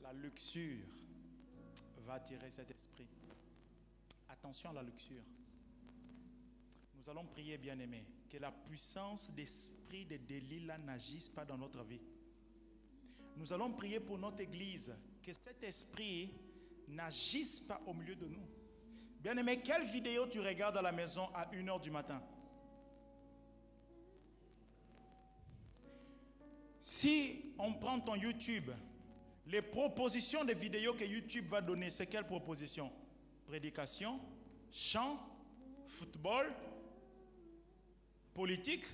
La 0.00 0.14
luxure 0.14 0.86
va 2.06 2.14
attirer 2.14 2.50
cet 2.50 2.70
esprit. 2.70 3.06
Attention 4.30 4.70
à 4.70 4.72
la 4.72 4.82
luxure. 4.82 5.22
Nous 6.94 7.10
allons 7.10 7.26
prier, 7.26 7.58
bien-aimés, 7.58 8.06
que 8.30 8.38
la 8.38 8.52
puissance 8.52 9.30
d'esprit 9.32 10.06
de 10.06 10.16
Delilah 10.16 10.78
n'agisse 10.78 11.28
pas 11.28 11.44
dans 11.44 11.58
notre 11.58 11.84
vie. 11.84 12.00
Nous 13.36 13.52
allons 13.52 13.70
prier 13.74 14.00
pour 14.00 14.16
notre 14.16 14.40
Église, 14.40 14.94
que 15.22 15.32
cet 15.34 15.62
esprit 15.62 16.32
n'agisse 16.88 17.60
pas 17.60 17.82
au 17.86 17.92
milieu 17.92 18.16
de 18.16 18.28
nous. 18.28 18.63
Bien-aimé, 19.24 19.62
quelle 19.62 19.84
vidéo 19.84 20.26
tu 20.26 20.38
regardes 20.38 20.76
à 20.76 20.82
la 20.82 20.92
maison 20.92 21.30
à 21.32 21.46
1h 21.46 21.80
du 21.80 21.90
matin? 21.90 22.22
Si 26.78 27.54
on 27.58 27.72
prend 27.72 27.98
ton 28.00 28.16
YouTube, 28.16 28.70
les 29.46 29.62
propositions 29.62 30.44
de 30.44 30.52
vidéos 30.52 30.92
que 30.92 31.04
YouTube 31.04 31.46
va 31.46 31.62
donner, 31.62 31.88
c'est 31.88 32.06
quelles 32.06 32.26
propositions? 32.26 32.92
Prédication, 33.46 34.20
chant, 34.70 35.18
football, 35.86 36.52
politique 38.34 38.84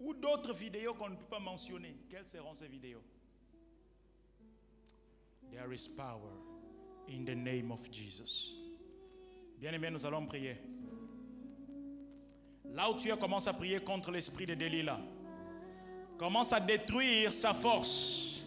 ou 0.00 0.14
d'autres 0.14 0.52
vidéos 0.52 0.94
qu'on 0.94 1.10
ne 1.10 1.16
peut 1.16 1.30
pas 1.30 1.38
mentionner? 1.38 1.94
Quelles 2.10 2.26
seront 2.26 2.54
ces 2.54 2.66
vidéos? 2.66 3.04
There 5.52 5.72
is 5.72 5.86
power 5.86 6.32
in 7.08 7.24
the 7.24 7.36
name 7.36 7.70
of 7.70 7.88
Jesus. 7.88 8.67
Bien-aimés, 9.60 9.90
nous 9.90 10.06
allons 10.06 10.24
prier. 10.24 10.56
Là 12.72 12.90
où 12.90 12.94
tu 12.96 13.10
es, 13.10 13.16
commence 13.16 13.48
à 13.48 13.52
prier 13.52 13.80
contre 13.80 14.12
l'esprit 14.12 14.46
de 14.46 14.54
Delilah. 14.54 15.00
Commence 16.16 16.52
à 16.52 16.60
détruire 16.60 17.32
sa 17.32 17.52
force. 17.54 18.44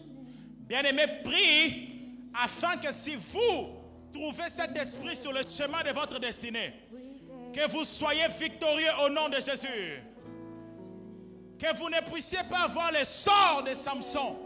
Bien-aimé, 0.59 1.03
prie 1.23 1.89
afin 2.33 2.77
que 2.77 2.93
si 2.93 3.15
vous 3.15 3.75
trouvez 4.13 4.47
cet 4.47 4.77
esprit 4.77 5.17
sur 5.17 5.33
le 5.33 5.41
chemin 5.43 5.83
de 5.83 5.89
votre 5.89 6.17
destinée, 6.17 6.73
que 7.53 7.69
vous 7.69 7.83
soyez 7.83 8.27
victorieux 8.39 8.91
au 9.03 9.09
nom 9.09 9.27
de 9.27 9.35
Jésus. 9.35 10.01
Que 11.59 11.75
vous 11.75 11.89
ne 11.89 11.99
puissiez 12.09 12.43
pas 12.49 12.63
avoir 12.63 12.91
le 12.91 13.03
sort 13.03 13.63
de 13.65 13.73
Samson. 13.73 14.37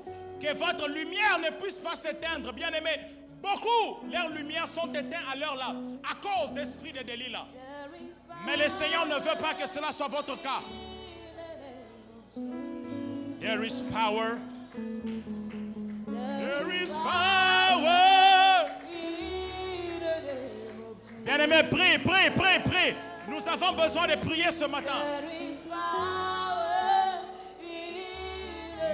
Que 0.41 0.53
votre 0.55 0.87
lumière 0.87 1.39
ne 1.39 1.55
puisse 1.61 1.79
pas 1.79 1.95
s'éteindre. 1.95 2.51
Bien-aimé, 2.53 2.99
beaucoup, 3.45 4.07
leurs 4.11 4.29
lumières 4.29 4.67
sont 4.67 4.87
éteintes 4.89 5.25
à 5.31 5.35
l'heure 5.35 5.55
là, 5.55 5.75
à 6.03 6.15
cause 6.15 6.53
d'esprit 6.53 6.91
de 6.91 7.03
Delilah. 7.03 7.45
Mais 8.45 8.57
le 8.57 8.69
Seigneur 8.69 9.05
ne 9.05 9.15
veut 9.15 9.39
pas 9.39 9.53
que 9.53 9.67
cela 9.67 9.91
soit 9.91 10.07
votre 10.07 10.41
cas. 10.41 10.61
There 13.39 13.63
is 13.63 13.81
power. 13.91 14.37
There 16.07 16.83
is 16.83 16.95
power. 16.95 18.71
Bien-aimé, 21.23 21.63
prie, 21.69 21.97
prie, 21.99 22.29
prie, 22.31 22.59
prie. 22.63 22.95
Nous 23.27 23.47
avons 23.47 23.73
besoin 23.73 24.07
de 24.07 24.15
prier 24.15 24.51
ce 24.51 24.65
matin. 24.65 25.01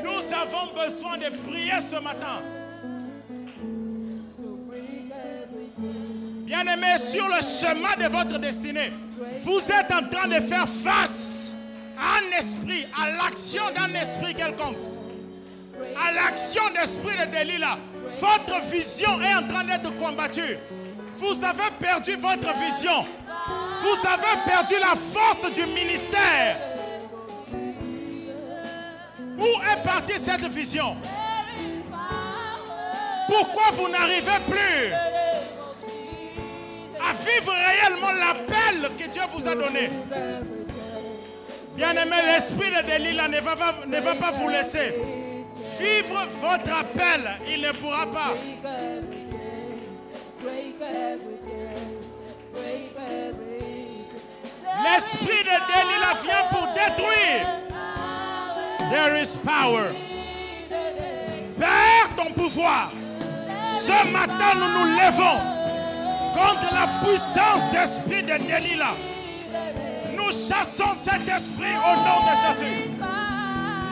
Nous 0.03 0.33
avons 0.33 0.73
besoin 0.73 1.17
de 1.17 1.29
prier 1.47 1.79
ce 1.81 1.97
matin. 1.97 2.60
Bien-aimé, 6.51 6.97
sur 6.97 7.29
le 7.29 7.41
chemin 7.41 7.95
de 7.97 8.11
votre 8.11 8.37
destinée, 8.37 8.91
vous 9.39 9.59
êtes 9.71 9.89
en 9.89 10.05
train 10.09 10.27
de 10.27 10.41
faire 10.41 10.67
face 10.67 11.53
à 11.97 12.17
un 12.17 12.37
esprit, 12.37 12.85
à 13.01 13.09
l'action 13.09 13.63
d'un 13.73 13.97
esprit 13.97 14.35
quelconque, 14.35 14.75
à 15.95 16.11
l'action 16.11 16.63
d'esprit 16.73 17.15
de 17.15 17.31
Delilah. 17.31 17.77
Votre 18.19 18.59
vision 18.65 19.21
est 19.21 19.33
en 19.33 19.47
train 19.47 19.63
d'être 19.63 19.97
combattue. 19.97 20.57
Vous 21.15 21.41
avez 21.41 21.71
perdu 21.79 22.17
votre 22.17 22.53
vision. 22.59 23.05
Vous 23.79 24.05
avez 24.05 24.41
perdu 24.45 24.73
la 24.81 24.97
force 24.97 25.49
du 25.53 25.65
ministère. 25.67 26.57
Où 29.39 29.45
est 29.45 29.83
partie 29.85 30.19
cette 30.19 30.47
vision? 30.47 30.97
Pourquoi 33.27 33.71
vous 33.71 33.87
n'arrivez 33.87 34.41
plus? 34.49 35.10
Vivre 37.13 37.53
réellement 37.53 38.11
l'appel 38.11 38.89
que 38.97 39.07
Dieu 39.09 39.21
vous 39.33 39.47
a 39.47 39.55
donné 39.55 39.89
Bien-aimé, 41.75 42.15
l'esprit 42.25 42.69
de 42.69 42.81
Delilah 42.87 43.27
ne 43.27 43.39
va, 43.39 43.55
pas, 43.55 43.75
ne 43.87 43.99
va 43.99 44.15
pas 44.15 44.31
vous 44.31 44.49
laisser 44.49 44.93
vivre 45.79 46.27
votre 46.39 46.73
appel. 46.73 47.39
Il 47.47 47.61
ne 47.61 47.71
pourra 47.71 48.05
pas. 48.07 48.33
L'esprit 54.83 55.43
de 55.43 55.57
Delilah 55.67 56.13
vient 56.23 56.47
pour 56.51 56.67
détruire. 56.73 57.47
There 58.91 59.15
is 59.15 59.37
power. 59.37 59.91
Père 61.59 62.09
ton 62.17 62.33
pouvoir. 62.33 62.91
Ce 63.65 64.05
matin, 64.11 64.55
nous 64.55 64.67
nous 64.67 64.85
levons 64.97 65.60
contre 66.33 66.73
la 66.73 67.05
puissance 67.05 67.71
d'esprit 67.71 68.23
de 68.23 68.37
Delilah. 68.37 68.95
Nous 70.15 70.31
chassons 70.31 70.93
cet 70.93 71.27
esprit 71.27 71.75
au 71.75 71.95
nom 71.97 72.19
de 72.27 72.35
Jésus. 72.47 72.89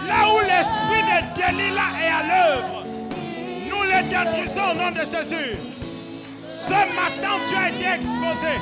Là 0.08 0.34
où 0.34 0.40
l'esprit 0.40 1.04
de 1.04 1.18
Delilah 1.36 1.92
est 2.02 2.12
à 2.12 2.24
l'œuvre, 2.28 2.84
nous 3.70 3.84
le 3.84 4.04
détruisons 4.10 4.72
au 4.72 4.74
nom 4.74 4.92
de 4.92 5.06
Jésus. 5.06 5.58
Ce 6.50 6.72
matin, 6.72 7.38
tu 7.50 7.56
as 7.56 7.70
été 7.70 7.86
exposé. 7.96 8.56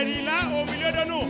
Au 0.00 0.64
milieu 0.64 0.90
de 0.92 1.08
nous. 1.08 1.26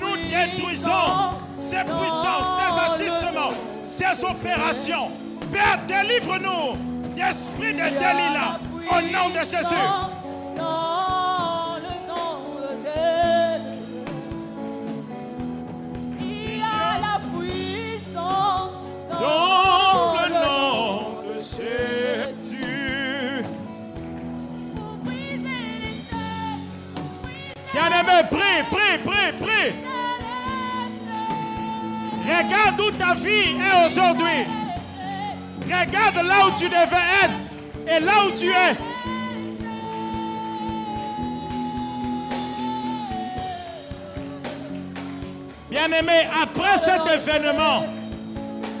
Nous 0.00 0.16
détruisons 0.30 1.34
ces 1.54 1.82
puissances, 1.84 2.46
ces 2.58 3.04
agissements, 3.04 3.52
ces 3.84 4.24
opérations. 4.24 5.10
Père, 5.52 5.78
délivre-nous 5.86 6.76
d'esprit 7.14 7.72
de 7.74 7.78
Delilah 7.78 8.58
au 8.90 9.00
nom 9.12 9.28
de 9.30 9.40
Jésus. 9.40 10.07
Regarde 35.88 36.26
là 36.26 36.46
où 36.46 36.50
tu 36.58 36.68
devais 36.68 37.06
être 37.24 37.48
et 37.86 38.00
là 38.00 38.12
où 38.26 38.30
tu 38.36 38.48
es. 38.48 38.76
Bien-aimé, 45.70 46.28
après 46.42 46.76
cet 46.78 47.00
événement, 47.06 47.84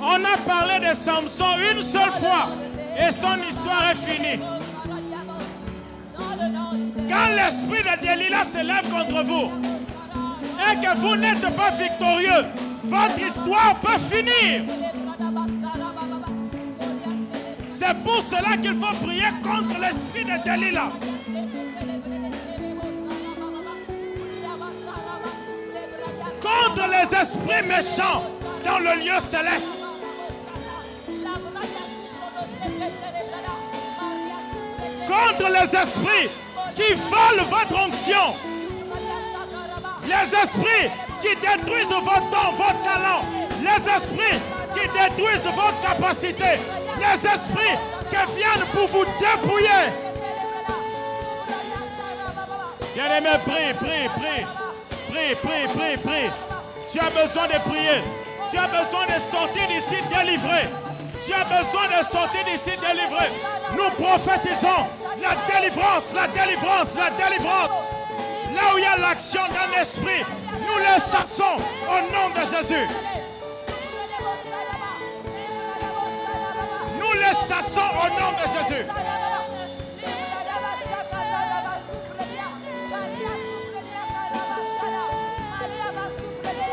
on 0.02 0.24
a 0.24 0.36
parlé 0.46 0.86
de 0.86 0.94
Samson 0.94 1.44
une 1.72 1.80
seule 1.80 2.10
fois 2.10 2.48
et 2.98 3.10
son 3.10 3.38
histoire 3.48 3.84
est 3.90 3.94
finie. 3.94 4.42
Quand 7.08 7.28
l'esprit 7.36 7.82
de 7.84 8.06
Delilah 8.06 8.44
se 8.44 8.58
lève 8.58 8.90
contre 8.90 9.22
vous 9.24 9.50
et 10.60 10.76
que 10.76 10.98
vous 10.98 11.16
n'êtes 11.16 11.56
pas 11.56 11.70
victorieux, 11.70 12.44
votre 12.84 13.18
histoire 13.18 13.76
peut 13.82 13.98
finir. 13.98 14.87
C'est 17.88 18.02
pour 18.02 18.22
cela 18.22 18.54
qu'il 18.58 18.74
faut 18.74 19.06
prier 19.06 19.28
contre 19.42 19.80
l'esprit 19.80 20.22
de 20.22 20.44
Delilah. 20.44 20.92
Contre 26.42 26.88
les 26.90 27.16
esprits 27.16 27.66
méchants 27.66 28.24
dans 28.62 28.78
le 28.78 29.02
lieu 29.02 29.18
céleste. 29.20 29.74
Contre 35.06 35.50
les 35.50 35.76
esprits 35.76 36.28
qui 36.74 36.92
volent 36.94 37.44
votre 37.48 37.86
onction. 37.86 38.34
Les 40.04 40.34
esprits 40.36 40.90
qui 41.22 41.34
détruisent 41.36 41.88
votre 41.88 42.30
don, 42.30 42.52
votre 42.52 42.82
talent. 42.82 43.24
Les 43.62 43.90
esprits 43.90 44.38
qui 44.74 44.86
détruisent 44.88 45.44
votre 45.44 45.80
capacité. 45.80 46.60
Les 46.98 47.26
esprits 47.26 47.78
qui 48.10 48.36
viennent 48.36 48.66
pour 48.72 48.86
vous 48.88 49.04
dépouiller. 49.20 49.92
Bien-aimé, 52.94 53.30
prie, 53.46 53.74
prie, 53.74 54.08
prie. 54.16 54.46
Prie, 55.08 55.34
prie, 55.36 55.68
prie, 55.68 55.96
prie. 55.98 56.30
Tu 56.90 56.98
as 56.98 57.10
besoin 57.10 57.46
de 57.46 57.58
prier. 57.68 58.02
Tu 58.50 58.58
as 58.58 58.66
besoin 58.66 59.04
de 59.06 59.20
sortir 59.20 59.66
d'ici 59.68 60.02
délivré. 60.10 60.68
Tu 61.24 61.32
as 61.32 61.44
besoin 61.44 61.86
de 61.86 62.04
sortir 62.04 62.44
d'ici 62.44 62.70
délivré. 62.80 63.28
Nous 63.72 64.04
prophétisons 64.04 64.86
la 65.22 65.60
délivrance, 65.60 66.14
la 66.14 66.28
délivrance, 66.28 66.94
la 66.96 67.10
délivrance. 67.10 67.70
Là 68.54 68.74
où 68.74 68.78
il 68.78 68.84
y 68.84 68.86
a 68.86 68.96
l'action 68.96 69.42
d'un 69.48 69.80
esprit, 69.80 70.24
nous 70.50 70.78
les 70.78 70.98
chassons 70.98 71.56
au 71.86 72.12
nom 72.12 72.30
de 72.34 72.56
Jésus. 72.56 72.88
Nous 77.28 77.34
les 77.34 77.46
chassons 77.46 77.80
au 77.80 78.08
nom 78.08 78.32
de 78.32 78.58
Jésus. 78.58 78.86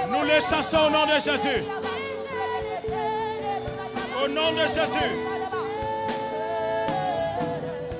Nous 0.10 0.24
les 0.24 0.42
chassons 0.42 0.78
au 0.78 0.90
nom 0.90 1.06
de 1.08 1.20
Jésus. 1.20 1.64
Au 4.24 4.28
nom 4.30 4.54
de 4.54 4.68
Jésus. 4.68 5.12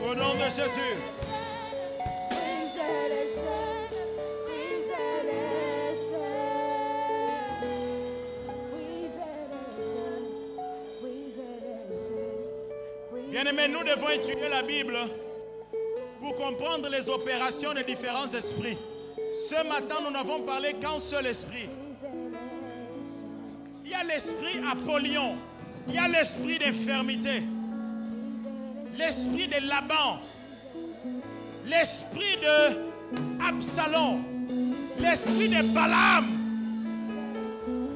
Au 0.02 0.16
nom 0.16 0.34
de 0.36 0.46
Jésus. 0.46 1.15
Bien-aimés, 13.46 13.72
nous 13.72 13.84
devons 13.84 14.10
étudier 14.10 14.50
la 14.50 14.64
Bible 14.64 14.98
pour 16.20 16.36
comprendre 16.36 16.90
les 16.90 17.08
opérations 17.08 17.76
des 17.76 17.84
différents 17.84 18.26
esprits. 18.34 18.76
Ce 19.34 19.68
matin, 19.68 19.98
nous 20.04 20.10
n'avons 20.10 20.42
parlé 20.42 20.74
qu'un 20.74 20.98
seul 20.98 21.28
esprit. 21.28 21.70
Il 23.84 23.92
y 23.92 23.94
a 23.94 24.04
l'esprit 24.04 24.58
Apollyon, 24.68 25.36
il 25.88 25.94
y 25.94 25.98
a 26.00 26.08
l'esprit 26.08 26.58
d'infirmité, 26.58 27.44
l'esprit 28.98 29.48
de 29.48 29.68
Laban, 29.68 30.18
l'esprit 31.68 32.38
de 32.38 33.46
Absalom, 33.48 34.24
l'esprit 34.98 35.50
de 35.50 35.62
Balaam. 35.72 36.26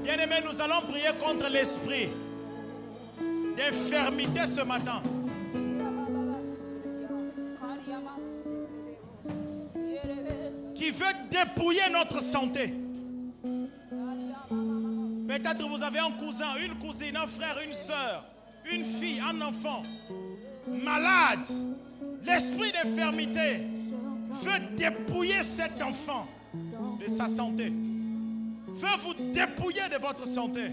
Bien-aimés, 0.03 0.43
nous 0.45 0.61
allons 0.61 0.81
prier 0.81 1.09
contre 1.19 1.49
l'esprit 1.49 2.09
d'infirmité 3.57 4.45
ce 4.45 4.61
matin. 4.61 5.01
Veut 10.91 11.13
dépouiller 11.29 11.89
notre 11.91 12.21
santé. 12.21 12.73
Peut-être 15.27 15.67
vous 15.67 15.83
avez 15.83 15.99
un 15.99 16.11
cousin, 16.11 16.55
une 16.55 16.75
cousine, 16.75 17.15
un 17.15 17.27
frère, 17.27 17.59
une 17.65 17.73
soeur, 17.73 18.25
une 18.71 18.83
fille, 18.83 19.19
un 19.19 19.39
enfant 19.41 19.83
malade. 20.67 21.47
L'esprit 22.23 22.71
d'infirmité 22.71 23.61
veut 24.41 24.75
dépouiller 24.75 25.43
cet 25.43 25.81
enfant 25.81 26.27
de 26.99 27.07
sa 27.07 27.27
santé. 27.27 27.71
Veut 28.67 28.97
vous 28.99 29.13
dépouiller 29.13 29.87
de 29.91 30.01
votre 30.01 30.27
santé. 30.27 30.65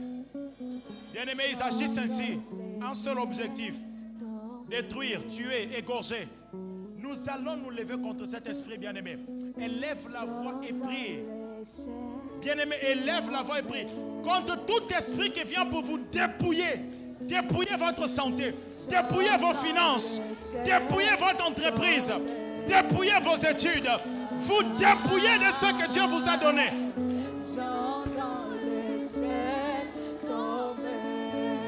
Bien-aimés, 1.12 1.44
ils 1.52 1.62
agissent 1.62 1.98
ainsi. 1.98 2.38
Un 2.82 2.94
seul 2.94 3.18
objectif. 3.18 3.74
Détruire, 4.68 5.26
tuer, 5.28 5.68
égorger. 5.76 6.28
Nous 7.08 7.28
allons 7.28 7.56
nous 7.56 7.70
lever 7.70 7.96
contre 8.02 8.24
cet 8.26 8.48
esprit, 8.48 8.78
bien-aimé. 8.78 9.18
Élève 9.60 9.98
la 10.12 10.24
voix 10.24 10.60
et 10.68 10.72
prie. 10.72 11.20
Bien-aimé, 12.40 12.74
élève 12.82 13.30
la 13.30 13.42
voix 13.42 13.60
et 13.60 13.62
prie. 13.62 13.86
Contre 14.24 14.64
tout 14.66 14.92
esprit 14.92 15.30
qui 15.30 15.44
vient 15.44 15.66
pour 15.66 15.82
vous 15.82 15.98
dépouiller. 15.98 16.80
Dépouiller 17.20 17.76
votre 17.76 18.08
santé. 18.08 18.54
Dépouiller 18.88 19.36
vos 19.38 19.54
finances. 19.54 20.20
Dépouiller 20.64 21.16
votre 21.18 21.48
entreprise. 21.48 22.12
Dépouiller 22.66 23.20
vos 23.22 23.36
études. 23.36 23.88
Vous 24.40 24.62
dépouiller 24.76 25.38
de 25.38 25.50
ce 25.50 25.66
que 25.80 25.88
Dieu 25.88 26.02
vous 26.06 26.28
a 26.28 26.36
donné. 26.36 26.72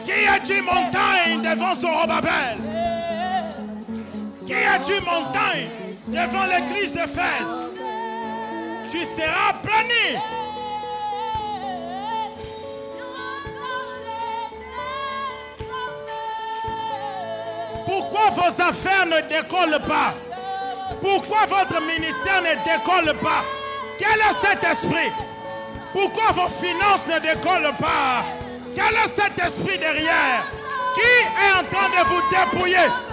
Qui 0.05 0.27
a 0.27 0.39
dit 0.41 0.63
montagne 0.63 1.43
devant 1.43 1.75
Zorobabel? 1.75 2.57
Qui 2.59 2.78
dit 4.49 5.01
montagne 5.05 5.69
devant 6.07 6.47
l'église 6.47 6.95
de 6.95 7.07
Fès? 7.07 7.49
Tu 8.89 9.05
seras 9.05 9.53
plani. 9.63 10.19
Pourquoi 17.85 18.31
vos 18.31 18.63
affaires 18.63 19.07
ne 19.07 19.21
décollent 19.29 19.83
pas? 19.87 20.15
Pourquoi 21.01 21.47
votre 21.47 21.81
ministère 21.83 22.43
ne 22.43 22.55
décolle 22.65 23.15
pas? 23.19 23.45
Quel 23.99 24.21
est 24.21 24.33
cet 24.33 24.65
esprit? 24.65 25.11
Pourquoi 25.93 26.33
vos 26.33 26.49
finances 26.49 27.07
ne 27.07 27.19
décollent 27.19 27.75
pas? 27.79 28.25
Quel 28.75 28.95
est 28.95 29.09
cet 29.09 29.39
esprit 29.45 29.79
derrière? 29.79 30.45
Qui 30.95 31.01
est 31.01 31.53
en 31.53 31.65
train 31.65 31.89
de 31.91 32.09
vous 32.09 32.23
dépouiller? 32.31 33.08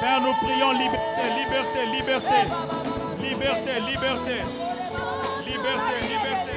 Père, 0.00 0.20
nous 0.22 0.32
prions 0.34 0.72
liberté, 0.72 1.24
liberté, 1.36 1.86
liberté. 1.92 2.40
Liberté, 3.20 3.80
liberté. 3.80 4.36
Liberté, 5.46 5.96
liberté. 6.08 6.56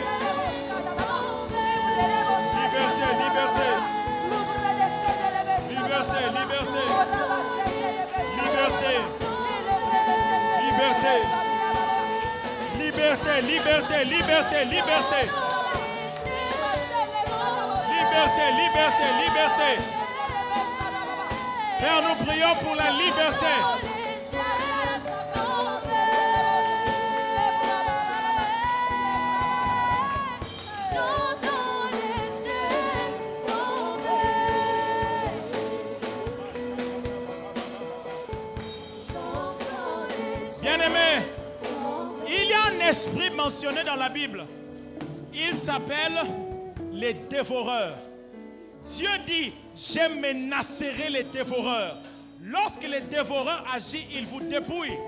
Liberté, 2.55 3.07
liberté. 3.19 3.69
Liberté, 5.69 6.21
liberté. 6.39 6.83
Liberté. 8.39 8.93
Liberté. 10.63 11.15
Liberté, 12.79 13.33
liberté, 13.41 13.97
liberté, 14.05 14.65
liberté. 14.65 15.21
Liberté, 17.91 18.45
liberté, 18.61 19.05
liberté. 19.21 20.02
Père, 21.83 22.01
nous 22.01 22.25
prions 22.25 22.55
pour 22.63 22.75
la 22.75 22.91
liberté. 22.91 23.45
Bien-aimé, 40.61 41.25
il 42.25 42.45
y 42.47 42.53
a 42.53 42.63
un 42.67 42.89
esprit 42.89 43.29
mentionné 43.29 43.83
dans 43.83 43.97
la 43.97 44.07
Bible. 44.07 44.45
Il 45.33 45.53
s'appelle 45.57 46.13
les 46.93 47.13
dévoreurs. 47.13 47.97
Dieu 48.85 49.09
dit, 49.27 49.51
je 49.75 50.19
menacerai 50.21 51.09
les 51.09 51.23
dévoreurs. 51.23 51.97
Lorsque 52.41 52.83
les 52.83 53.01
dévoreurs 53.01 53.63
agissent, 53.73 54.05
ils 54.13 54.25
vous 54.25 54.41
dépouillent. 54.41 54.99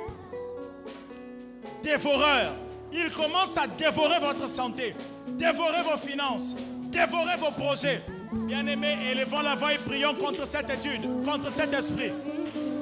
Dévoreurs. 1.84 2.54
Ils 2.94 3.12
commencent 3.12 3.58
à 3.58 3.68
dévorer 3.68 4.20
votre 4.20 4.48
santé, 4.48 4.96
dévorer 5.28 5.82
vos 5.84 5.98
finances, 5.98 6.56
dévorer 6.92 7.36
vos 7.36 7.52
projets, 7.52 8.02
Bien-aimés, 8.32 8.98
élevons 9.12 9.42
la 9.42 9.56
voix 9.56 9.74
et 9.74 9.78
prions 9.78 10.14
contre 10.14 10.46
cette 10.46 10.70
étude, 10.70 11.02
contre 11.24 11.52
cet 11.52 11.74
esprit. 11.74 12.12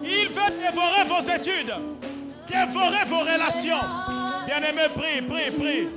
Il 0.03 0.27
veut 0.27 0.51
dévorer 0.59 1.03
vos 1.05 1.19
études, 1.19 1.73
dévorer 2.49 3.05
vos 3.05 3.19
relations. 3.19 3.77
Bien-aimés, 4.45 4.89
prie, 4.95 5.21
prie, 5.21 5.51
prie. 5.51 5.87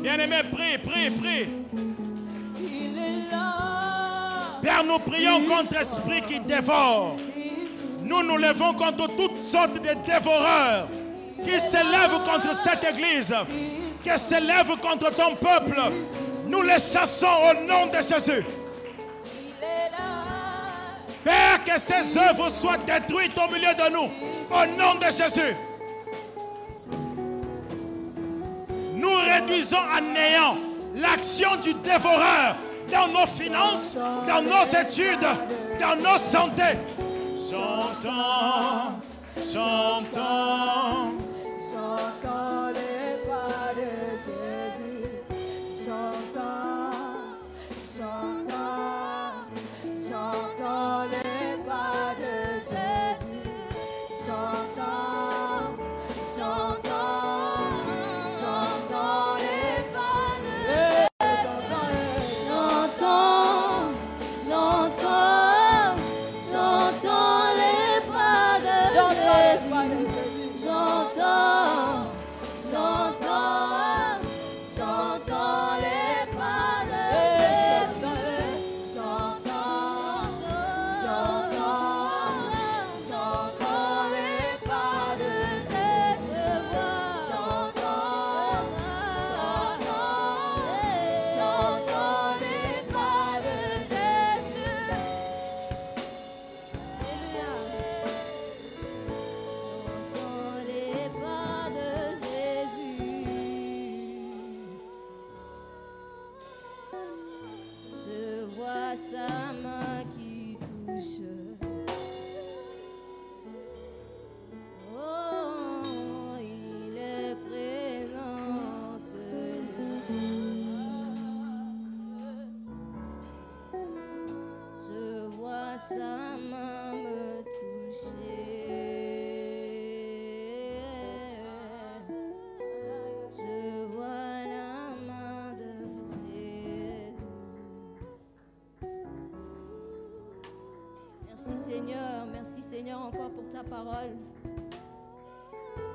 Bien-aimés, 0.00 0.42
prie, 0.50 0.78
prie, 0.78 1.10
prie. 1.10 1.48
Père, 4.68 4.84
nous 4.84 4.98
prions 4.98 5.46
contre 5.46 5.78
esprit 5.78 6.20
qui 6.26 6.40
dévore. 6.40 7.16
Nous 8.02 8.22
nous 8.22 8.36
levons 8.36 8.74
contre 8.74 9.06
toutes 9.16 9.42
sortes 9.42 9.72
de 9.72 9.94
dévoreurs 10.06 10.88
qui 11.42 11.58
s'élèvent 11.58 12.22
contre 12.22 12.54
cette 12.54 12.84
église, 12.84 13.34
qui 14.04 14.18
s'élèvent 14.18 14.76
contre 14.82 15.10
ton 15.10 15.36
peuple. 15.36 15.80
Nous 16.46 16.60
les 16.60 16.78
chassons 16.78 17.28
au 17.50 17.66
nom 17.66 17.86
de 17.86 17.96
Jésus. 18.02 18.44
Père, 21.24 21.64
que 21.64 21.80
ces 21.80 22.18
œuvres 22.18 22.50
soient 22.50 22.76
détruites 22.76 23.38
au 23.38 23.50
milieu 23.50 23.72
de 23.72 23.90
nous. 23.90 24.10
Au 24.50 24.66
nom 24.78 24.96
de 24.96 25.06
Jésus. 25.10 25.56
Nous 28.94 29.16
réduisons 29.16 29.78
à 29.78 30.02
néant 30.02 30.58
l'action 30.94 31.56
du 31.56 31.72
dévoreur 31.72 32.56
dans 32.90 33.08
nos 33.08 33.26
finances, 33.26 33.96
dans 34.26 34.42
nos 34.42 34.64
études, 34.64 35.26
dans 35.78 35.96
nos 35.96 36.18
santé. 36.18 36.76
J'entends, 37.50 39.00
j'entends. 39.52 41.27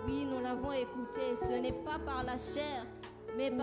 Oui, 0.05 0.25
nous 0.25 0.41
l'avons 0.43 0.71
écouté. 0.71 1.35
Ce 1.39 1.53
n'est 1.53 1.71
pas 1.71 1.99
par 2.05 2.23
la 2.23 2.37
chair, 2.37 2.85
mais 3.37 3.49
par 3.49 3.57